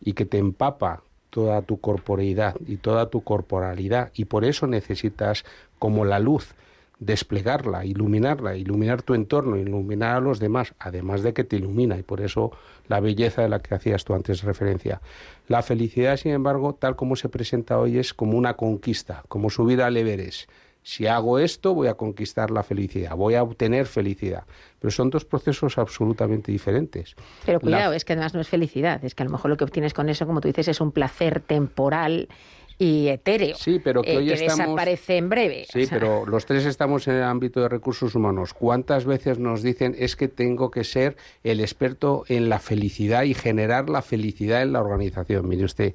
y 0.00 0.14
que 0.14 0.24
te 0.24 0.38
empapa 0.38 1.02
toda 1.30 1.62
tu 1.62 1.80
corporeidad 1.80 2.56
y 2.66 2.76
toda 2.76 3.10
tu 3.10 3.22
corporalidad 3.22 4.12
y 4.14 4.26
por 4.26 4.44
eso 4.44 4.66
necesitas 4.66 5.44
como 5.78 6.04
la 6.04 6.18
luz 6.18 6.54
desplegarla, 6.98 7.84
iluminarla, 7.84 8.56
iluminar 8.56 9.02
tu 9.02 9.14
entorno, 9.14 9.56
iluminar 9.56 10.16
a 10.16 10.20
los 10.20 10.38
demás, 10.38 10.74
además 10.78 11.22
de 11.22 11.32
que 11.34 11.44
te 11.44 11.56
ilumina 11.56 11.98
y 11.98 12.02
por 12.02 12.20
eso 12.20 12.52
la 12.88 13.00
belleza 13.00 13.42
de 13.42 13.48
la 13.48 13.60
que 13.60 13.74
hacías 13.74 14.04
tú 14.04 14.14
antes 14.14 14.42
referencia. 14.42 15.00
La 15.48 15.62
felicidad, 15.62 16.16
sin 16.16 16.32
embargo, 16.32 16.74
tal 16.74 16.96
como 16.96 17.16
se 17.16 17.28
presenta 17.28 17.78
hoy 17.78 17.98
es 17.98 18.14
como 18.14 18.38
una 18.38 18.54
conquista, 18.54 19.24
como 19.28 19.50
subir 19.50 19.82
al 19.82 19.96
Everest. 19.96 20.48
Si 20.86 21.06
hago 21.06 21.38
esto, 21.38 21.72
voy 21.72 21.88
a 21.88 21.94
conquistar 21.94 22.50
la 22.50 22.62
felicidad, 22.62 23.16
voy 23.16 23.34
a 23.36 23.42
obtener 23.42 23.86
felicidad. 23.86 24.44
Pero 24.80 24.90
son 24.90 25.08
dos 25.08 25.24
procesos 25.24 25.78
absolutamente 25.78 26.52
diferentes. 26.52 27.16
Pero 27.46 27.56
La- 27.56 27.60
cuidado, 27.60 27.92
es 27.94 28.04
que 28.04 28.12
además 28.12 28.34
no 28.34 28.42
es 28.42 28.48
felicidad, 28.48 29.02
es 29.02 29.14
que 29.14 29.22
a 29.22 29.26
lo 29.26 29.32
mejor 29.32 29.50
lo 29.50 29.56
que 29.56 29.64
obtienes 29.64 29.94
con 29.94 30.10
eso, 30.10 30.26
como 30.26 30.42
tú 30.42 30.48
dices, 30.48 30.68
es 30.68 30.82
un 30.82 30.92
placer 30.92 31.40
temporal 31.40 32.28
y 32.78 33.08
etéreo. 33.08 33.56
Sí, 33.56 33.80
pero 33.82 34.02
que 34.02 34.14
eh, 34.14 34.16
hoy 34.18 34.32
estamos- 34.32 34.58
desaparece 34.58 35.16
en 35.16 35.28
breve. 35.28 35.66
Sí, 35.72 35.84
O 35.84 35.86
sea, 35.86 35.98
pero 35.98 36.26
los 36.26 36.44
tres 36.46 36.64
estamos 36.66 37.06
en 37.08 37.14
el 37.14 37.22
ámbito 37.22 37.60
de 37.60 37.68
recursos 37.68 38.14
humanos. 38.14 38.54
¿Cuántas 38.54 39.04
veces 39.04 39.38
nos 39.38 39.62
dicen 39.62 39.94
es 39.98 40.16
que 40.16 40.28
tengo 40.28 40.70
que 40.70 40.84
ser 40.84 41.16
el 41.42 41.60
experto 41.60 42.24
en 42.28 42.48
la 42.48 42.58
felicidad 42.58 43.22
y 43.24 43.34
generar 43.34 43.88
la 43.88 44.02
felicidad 44.02 44.62
en 44.62 44.72
la 44.72 44.80
organización? 44.80 45.48
Mire 45.48 45.64
usted, 45.64 45.94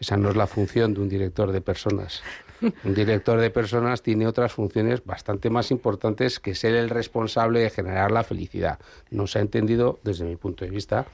esa 0.00 0.16
no 0.16 0.30
es 0.30 0.36
la 0.36 0.46
función 0.46 0.94
de 0.94 1.00
un 1.00 1.08
director 1.08 1.50
de 1.52 1.60
personas. 1.60 2.22
Un 2.84 2.92
director 2.92 3.38
de 3.38 3.50
personas 3.50 4.02
tiene 4.02 4.26
otras 4.26 4.50
funciones 4.52 5.04
bastante 5.04 5.48
más 5.48 5.70
importantes 5.70 6.40
que 6.40 6.56
ser 6.56 6.74
el 6.74 6.90
responsable 6.90 7.60
de 7.60 7.70
generar 7.70 8.10
la 8.10 8.24
felicidad. 8.24 8.80
No 9.12 9.28
se 9.28 9.38
ha 9.38 9.42
entendido 9.42 10.00
desde 10.02 10.24
mi 10.24 10.34
punto 10.34 10.64
de 10.64 10.72
vista. 10.72 11.06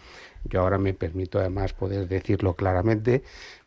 Yo 0.45 0.61
ahora 0.63 0.79
me 0.79 0.95
permito 0.95 1.39
además 1.39 1.75
poder 1.75 2.09
decirlo 2.09 2.55
claramente, 2.55 3.23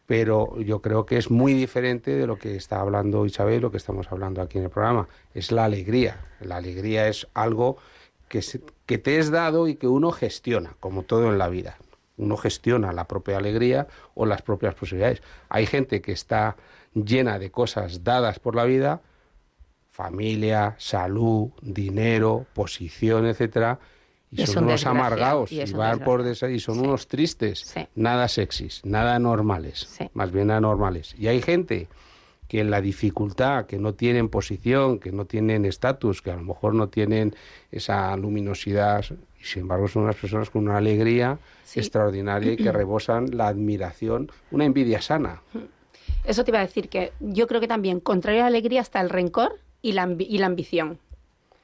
pero 0.07 0.59
yo 0.61 0.81
creo 0.81 1.05
que 1.05 1.17
es 1.17 1.29
muy 1.29 1.53
diferente 1.53 2.11
de 2.15 2.25
lo 2.25 2.39
que 2.39 2.55
está 2.55 2.79
hablando 2.79 3.25
Isabel, 3.25 3.61
lo 3.61 3.71
que 3.71 3.77
estamos 3.77 4.11
hablando 4.11 4.41
aquí 4.41 4.57
en 4.57 4.63
el 4.63 4.69
programa. 4.71 5.07
Es 5.35 5.51
la 5.51 5.65
alegría. 5.65 6.25
La 6.39 6.55
alegría 6.57 7.07
es 7.07 7.27
algo 7.35 7.77
que, 8.29 8.41
se- 8.41 8.61
que 8.87 8.97
te 8.97 9.19
es 9.19 9.29
dado 9.29 9.67
y 9.67 9.75
que 9.75 9.87
uno 9.87 10.11
gestiona, 10.11 10.75
como 10.79 11.03
todo 11.03 11.29
en 11.31 11.37
la 11.37 11.49
vida. 11.49 11.77
Uno 12.17 12.37
gestiona 12.37 12.93
la 12.93 13.05
propia 13.05 13.37
alegría 13.37 13.87
o 14.15 14.25
las 14.25 14.41
propias 14.41 14.73
posibilidades. 14.75 15.21
Hay 15.49 15.65
gente 15.67 16.01
que 16.01 16.13
está 16.13 16.55
llena 16.93 17.37
de 17.37 17.51
cosas 17.51 18.03
dadas 18.03 18.39
por 18.39 18.55
la 18.55 18.63
vida, 18.63 19.01
familia, 19.91 20.75
salud, 20.77 21.49
dinero, 21.61 22.45
posición, 22.53 23.25
etcétera, 23.25 23.79
y 24.31 24.45
son 24.45 24.63
un 24.65 24.69
unos 24.69 24.85
amargados 24.85 25.51
y 25.51 25.71
van 25.73 25.99
por 25.99 26.25
y 26.27 26.59
son 26.59 26.75
Sí. 26.75 26.81
unos 26.81 27.07
tristes, 27.07 27.59
Sí. 27.61 27.87
nada 27.95 28.27
sexys, 28.27 28.81
nada 28.85 29.17
normales, 29.19 29.87
Sí. 29.89 30.09
más 30.13 30.31
bien 30.31 30.51
anormales. 30.51 31.15
Y 31.17 31.27
hay 31.27 31.41
gente 31.41 31.87
que 32.47 32.59
en 32.61 32.69
la 32.71 32.79
dificultad, 32.81 33.65
que 33.65 33.77
no 33.77 33.93
tienen 33.93 34.29
posición, 34.29 34.99
que 34.99 35.11
no 35.11 35.25
tienen 35.25 35.65
estatus, 35.65 36.21
que 36.21 36.31
a 36.31 36.35
lo 36.37 36.43
mejor 36.43 36.73
no 36.75 36.87
tienen 36.87 37.35
esa 37.71 38.15
luminosidad, 38.15 39.03
y 39.41 39.43
sin 39.45 39.63
embargo 39.63 39.87
son 39.89 40.03
unas 40.03 40.15
personas 40.15 40.49
con 40.49 40.63
una 40.63 40.77
alegría 40.77 41.39
extraordinaria 41.75 42.53
y 42.53 42.57
que 42.57 42.71
rebosan 42.71 43.35
la 43.35 43.47
admiración, 43.49 44.31
una 44.51 44.63
envidia 44.65 45.01
sana. 45.01 45.41
Eso 46.23 46.43
te 46.45 46.51
iba 46.51 46.59
a 46.59 46.65
decir 46.65 46.87
que 46.89 47.11
yo 47.19 47.47
creo 47.47 47.59
que 47.61 47.67
también, 47.67 47.99
contrario 47.99 48.41
a 48.41 48.43
la 48.43 48.47
alegría, 48.47 48.81
está 48.81 49.01
el 49.01 49.09
rencor 49.09 49.59
y 49.81 49.91
la, 49.93 50.13
y 50.17 50.37
la 50.37 50.45
ambición. 50.45 50.99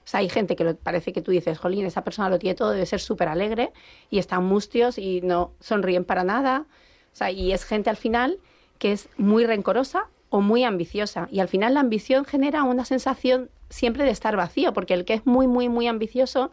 O 0.06 0.08
sea, 0.08 0.20
hay 0.20 0.30
gente 0.30 0.56
que 0.56 0.64
lo- 0.64 0.76
parece 0.76 1.14
que 1.14 1.22
tú 1.22 1.32
dices, 1.32 1.58
jolín, 1.58 1.86
esa 1.86 2.04
persona 2.04 2.30
lo 2.30 2.40
tiene 2.40 2.56
todo, 2.56 2.72
debe 2.72 2.86
ser 2.86 3.00
súper 3.00 3.28
alegre 3.30 3.72
y 4.10 4.20
están 4.20 4.44
mustios 4.46 4.98
y 4.98 5.22
no 5.22 5.52
sonríen 5.60 6.04
para 6.04 6.24
nada. 6.24 6.66
O 7.14 7.16
sea, 7.16 7.32
y 7.32 7.54
es 7.54 7.64
gente 7.64 7.90
al 7.90 7.98
final 7.98 8.40
que 8.80 8.92
es 8.92 9.08
muy 9.18 9.46
rencorosa 9.46 10.08
o 10.30 10.42
muy 10.42 10.64
ambiciosa. 10.64 11.28
Y 11.32 11.40
al 11.40 11.48
final 11.48 11.76
la 11.76 11.80
ambición 11.80 12.26
genera 12.26 12.64
una 12.64 12.86
sensación 12.86 13.50
siempre 13.70 14.04
de 14.04 14.10
estar 14.12 14.36
vacío, 14.36 14.74
porque 14.74 14.94
el 14.94 15.06
que 15.06 15.14
es 15.14 15.26
muy, 15.26 15.48
muy, 15.48 15.70
muy 15.70 15.88
ambicioso 15.88 16.52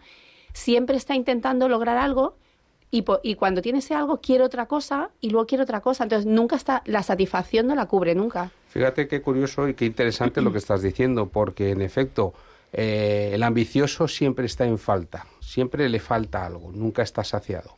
siempre 0.52 0.96
está 0.96 1.14
intentando 1.14 1.68
lograr 1.68 1.96
algo 1.98 2.36
y, 2.92 3.04
y 3.22 3.34
cuando 3.36 3.62
tiene 3.62 3.78
ese 3.80 3.94
algo 3.94 4.20
quiere 4.20 4.42
otra 4.44 4.66
cosa 4.66 5.10
y 5.20 5.30
luego 5.30 5.46
quiere 5.46 5.62
otra 5.64 5.80
cosa. 5.80 6.04
Entonces 6.04 6.26
nunca 6.26 6.56
está, 6.56 6.82
la 6.86 7.02
satisfacción 7.02 7.66
no 7.66 7.74
la 7.74 7.86
cubre 7.86 8.14
nunca. 8.14 8.50
Fíjate 8.68 9.08
qué 9.08 9.22
curioso 9.22 9.68
y 9.68 9.74
qué 9.74 9.86
interesante 9.86 10.40
lo 10.40 10.52
que 10.52 10.58
estás 10.58 10.82
diciendo, 10.82 11.26
porque 11.28 11.70
en 11.70 11.82
efecto 11.82 12.32
eh, 12.72 13.30
el 13.34 13.42
ambicioso 13.42 14.08
siempre 14.08 14.46
está 14.46 14.64
en 14.66 14.78
falta, 14.78 15.26
siempre 15.40 15.88
le 15.88 16.00
falta 16.00 16.46
algo, 16.46 16.72
nunca 16.72 17.02
está 17.02 17.24
saciado. 17.24 17.76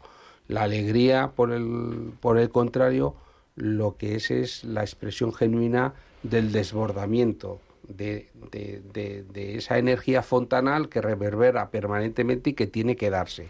La 0.48 0.62
alegría, 0.62 1.32
por 1.34 1.52
el, 1.52 2.12
contrario, 2.50 3.14
lo 3.56 3.96
que 3.96 4.16
es 4.16 4.30
es 4.30 4.64
la 4.64 4.82
expresión 4.82 5.32
genuina 5.32 5.94
del 6.22 6.52
desbordamiento, 6.52 7.60
de, 7.88 8.30
de- 8.50 8.80
de- 8.92 9.22
de 9.24 9.56
esa 9.56 9.78
energía 9.78 10.22
fontanal 10.22 10.88
que 10.88 11.00
reverbera 11.00 11.70
permanentemente 11.70 12.50
y 12.50 12.54
que 12.54 12.66
tiene 12.66 12.96
que 12.96 13.10
darse. 13.10 13.48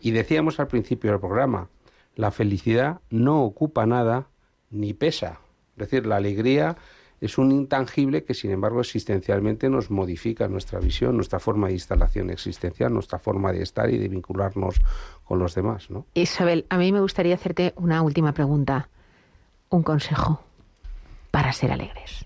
Y 0.00 0.10
decíamos 0.12 0.60
al 0.60 0.68
principio 0.68 1.10
del 1.10 1.20
programa, 1.20 1.68
la 2.14 2.30
felicidad 2.30 3.00
no 3.10 3.42
ocupa 3.44 3.86
nada 3.86 4.28
ni 4.70 4.94
pesa. 4.94 5.40
Es 5.76 5.90
decir, 5.90 6.06
la 6.06 6.16
alegría 6.16 6.76
es 7.20 7.38
un 7.38 7.50
intangible 7.52 8.24
que, 8.24 8.34
sin 8.34 8.50
embargo, 8.50 8.80
existencialmente 8.80 9.68
nos 9.70 9.90
modifica 9.90 10.48
nuestra 10.48 10.78
visión, 10.78 11.16
nuestra 11.16 11.38
forma 11.38 11.68
de 11.68 11.74
instalación 11.74 12.30
existencial, 12.30 12.92
nuestra 12.92 13.18
forma 13.18 13.52
de 13.52 13.62
estar 13.62 13.90
y 13.90 13.98
de 13.98 14.08
vincularnos 14.08 14.80
con 15.24 15.38
los 15.38 15.54
demás, 15.54 15.90
¿no? 15.90 16.06
Isabel, 16.14 16.66
a 16.68 16.76
mí 16.78 16.92
me 16.92 17.00
gustaría 17.00 17.34
hacerte 17.34 17.72
una 17.76 18.02
última 18.02 18.32
pregunta. 18.32 18.88
Un 19.68 19.82
consejo 19.82 20.40
para 21.30 21.52
ser 21.52 21.72
alegres. 21.72 22.24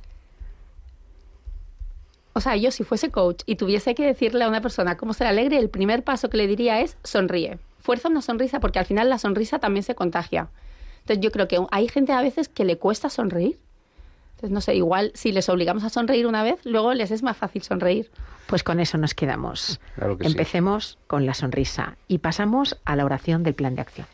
O 2.32 2.40
sea, 2.40 2.56
yo 2.56 2.70
si 2.70 2.84
fuese 2.84 3.10
coach 3.10 3.42
y 3.46 3.56
tuviese 3.56 3.94
que 3.94 4.06
decirle 4.06 4.44
a 4.44 4.48
una 4.48 4.60
persona 4.60 4.96
cómo 4.96 5.14
ser 5.14 5.26
alegre, 5.26 5.58
el 5.58 5.68
primer 5.68 6.04
paso 6.04 6.30
que 6.30 6.36
le 6.36 6.46
diría 6.46 6.80
es 6.80 6.96
sonríe. 7.02 7.58
Fuerza 7.80 8.08
una 8.08 8.22
sonrisa 8.22 8.60
porque 8.60 8.78
al 8.78 8.84
final 8.84 9.08
la 9.08 9.18
sonrisa 9.18 9.58
también 9.58 9.82
se 9.82 9.94
contagia. 9.94 10.48
Entonces 11.00 11.24
yo 11.24 11.32
creo 11.32 11.48
que 11.48 11.58
hay 11.70 11.88
gente 11.88 12.12
a 12.12 12.22
veces 12.22 12.48
que 12.48 12.64
le 12.64 12.78
cuesta 12.78 13.08
sonreír. 13.10 13.58
Entonces 14.40 14.54
no 14.54 14.62
sé, 14.62 14.74
igual 14.74 15.12
si 15.14 15.32
les 15.32 15.50
obligamos 15.50 15.84
a 15.84 15.90
sonreír 15.90 16.26
una 16.26 16.42
vez, 16.42 16.64
luego 16.64 16.94
les 16.94 17.10
es 17.10 17.22
más 17.22 17.36
fácil 17.36 17.60
sonreír. 17.60 18.10
Pues 18.46 18.62
con 18.62 18.80
eso 18.80 18.96
nos 18.96 19.12
quedamos. 19.12 19.78
Claro 19.96 20.16
que 20.16 20.24
sí. 20.24 20.30
Empecemos 20.30 20.98
con 21.06 21.26
la 21.26 21.34
sonrisa 21.34 21.98
y 22.08 22.18
pasamos 22.18 22.78
a 22.86 22.96
la 22.96 23.04
oración 23.04 23.42
del 23.42 23.52
plan 23.52 23.74
de 23.74 23.82
acción. 23.82 24.06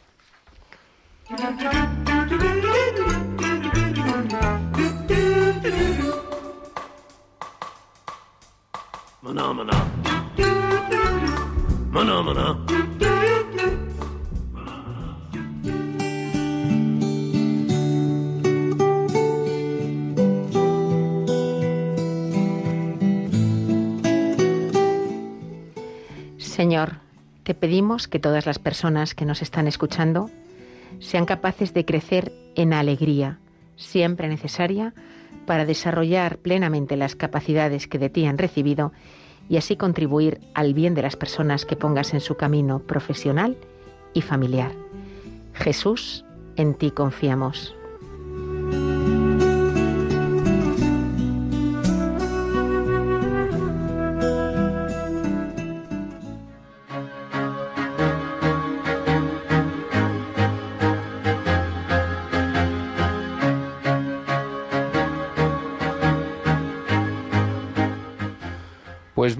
Señor, 26.56 27.00
te 27.42 27.52
pedimos 27.52 28.08
que 28.08 28.18
todas 28.18 28.46
las 28.46 28.58
personas 28.58 29.14
que 29.14 29.26
nos 29.26 29.42
están 29.42 29.66
escuchando 29.66 30.30
sean 31.00 31.26
capaces 31.26 31.74
de 31.74 31.84
crecer 31.84 32.32
en 32.54 32.72
alegría, 32.72 33.38
siempre 33.76 34.26
necesaria 34.26 34.94
para 35.44 35.66
desarrollar 35.66 36.38
plenamente 36.38 36.96
las 36.96 37.14
capacidades 37.14 37.86
que 37.86 37.98
de 37.98 38.08
ti 38.08 38.24
han 38.24 38.38
recibido 38.38 38.94
y 39.50 39.58
así 39.58 39.76
contribuir 39.76 40.40
al 40.54 40.72
bien 40.72 40.94
de 40.94 41.02
las 41.02 41.14
personas 41.14 41.66
que 41.66 41.76
pongas 41.76 42.14
en 42.14 42.22
su 42.22 42.36
camino 42.36 42.78
profesional 42.78 43.58
y 44.14 44.22
familiar. 44.22 44.72
Jesús, 45.52 46.24
en 46.56 46.72
ti 46.72 46.90
confiamos. 46.90 47.75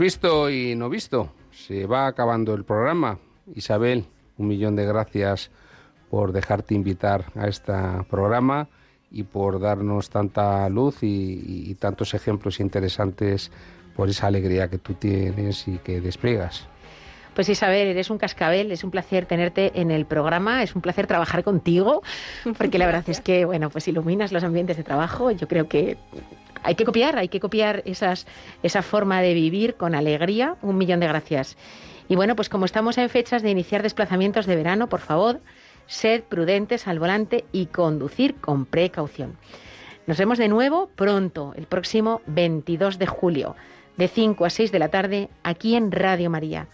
Visto 0.07 0.49
y 0.51 0.77
no 0.77 0.89
visto, 0.89 1.33
se 1.51 1.85
va 1.85 2.07
acabando 2.07 2.55
el 2.55 2.63
programa. 2.63 3.19
Isabel, 3.57 4.05
un 4.39 4.47
millón 4.47 4.77
de 4.77 4.87
gracias 4.87 5.51
por 6.11 6.31
dejarte 6.31 6.75
invitar 6.77 7.25
a 7.35 7.49
este 7.49 7.73
programa 8.09 8.69
y 9.11 9.25
por 9.25 9.59
darnos 9.59 10.09
tanta 10.09 10.69
luz 10.69 11.03
y, 11.03 11.67
y- 11.69 11.75
tantos 11.75 12.15
ejemplos 12.15 12.61
interesantes 12.61 13.51
por 13.97 14.09
esa 14.09 14.29
alegría 14.29 14.69
que 14.71 14.79
tú 14.79 14.95
tienes 14.95 15.67
y 15.67 15.79
que 15.79 16.01
despliegas. 16.01 16.69
Pues 17.37 17.51
Isabel, 17.51 17.89
eres 17.89 18.09
un 18.09 18.17
cascabel, 18.17 18.73
es 18.73 18.83
un 18.83 18.91
placer 18.91 19.27
tenerte 19.27 19.73
en 19.75 19.91
el 19.91 20.07
programa, 20.07 20.63
es 20.63 20.75
un 20.75 20.81
placer 20.81 21.07
trabajar 21.07 21.45
contigo, 21.45 22.03
porque 22.57 22.79
la 22.79 22.87
verdad 22.87 23.05
es 23.09 23.21
que, 23.21 23.45
bueno, 23.45 23.69
pues 23.69 23.87
iluminas 23.89 24.33
los 24.33 24.43
ambientes 24.43 24.79
de 24.79 24.83
trabajo. 24.83 25.31
Yo 25.31 25.47
creo 25.47 25.69
que 25.69 25.99
hay 26.63 26.77
que 26.77 26.87
copiar, 26.87 27.19
hay 27.19 27.29
que 27.29 27.39
copiar 27.39 27.83
esas, 27.85 28.27
esa 28.63 28.81
forma 28.81 29.21
de 29.21 29.35
vivir 29.35 29.75
con 29.75 29.95
alegría. 29.95 30.57
Un 30.63 30.79
millón 30.79 30.99
de 30.99 31.09
gracias. 31.09 31.59
Y 32.09 32.17
bueno, 32.17 32.37
pues 32.37 32.49
como 32.49 32.65
estamos 32.65 32.97
en 32.97 33.11
fechas 33.11 33.43
de 33.43 33.51
iniciar 33.51 33.83
desplazamientos 33.83 34.47
de 34.47 34.57
verano, 34.57 34.89
por 34.89 35.01
favor, 35.01 35.43
sed 35.87 36.23
prudentes 36.23 36.89
al 36.89 36.99
volante 36.99 37.45
y 37.53 37.67
conducir 37.67 38.37
con 38.37 38.65
precaución. 38.65 39.37
Nos 40.07 40.17
vemos 40.17 40.39
de 40.39 40.49
nuevo 40.49 40.89
pronto, 40.97 41.53
el 41.55 41.67
próximo 41.67 42.23
22 42.29 42.99
de 42.99 43.07
julio, 43.07 43.57
de 43.99 44.09
5 44.09 44.47
a 44.47 44.49
6 44.49 44.73
de 44.73 44.79
la 44.79 44.89
tarde, 44.89 45.29
aquí 45.43 45.77
en 45.77 45.93
Radio 45.93 46.31
María. 46.31 46.69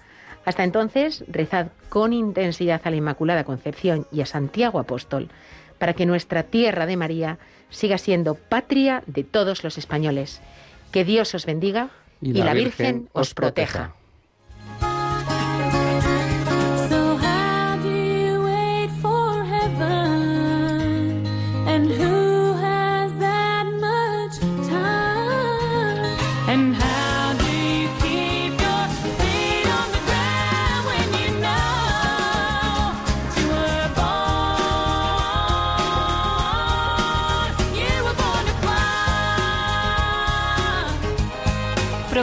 Hasta 0.45 0.65
entonces, 0.65 1.25
rezad 1.29 1.69
con 1.89 2.13
intensidad 2.13 2.81
a 2.85 2.91
la 2.91 2.97
Inmaculada 2.97 3.45
Concepción 3.45 4.07
y 4.11 4.23
a 4.23 4.27
Santiago 4.27 4.79
Apóstol, 4.79 5.29
para 5.79 5.95
que 5.95 6.07
nuestra 6.07 6.43
tierra 6.45 6.87
de 6.87 6.97
María 6.97 7.39
siga 7.71 7.99
siendo 7.99 8.35
patria 8.35 9.03
de 9.07 9.25
todos 9.25 9.65
los 9.65 9.79
españoles. 9.79 10.41
Que 10.91 11.05
Dios 11.05 11.35
os 11.35 11.47
bendiga 11.47 11.91
y, 12.21 12.33
la, 12.35 12.55
Virgen 12.55 13.09
os 13.13 13.35
proteja. 13.35 13.95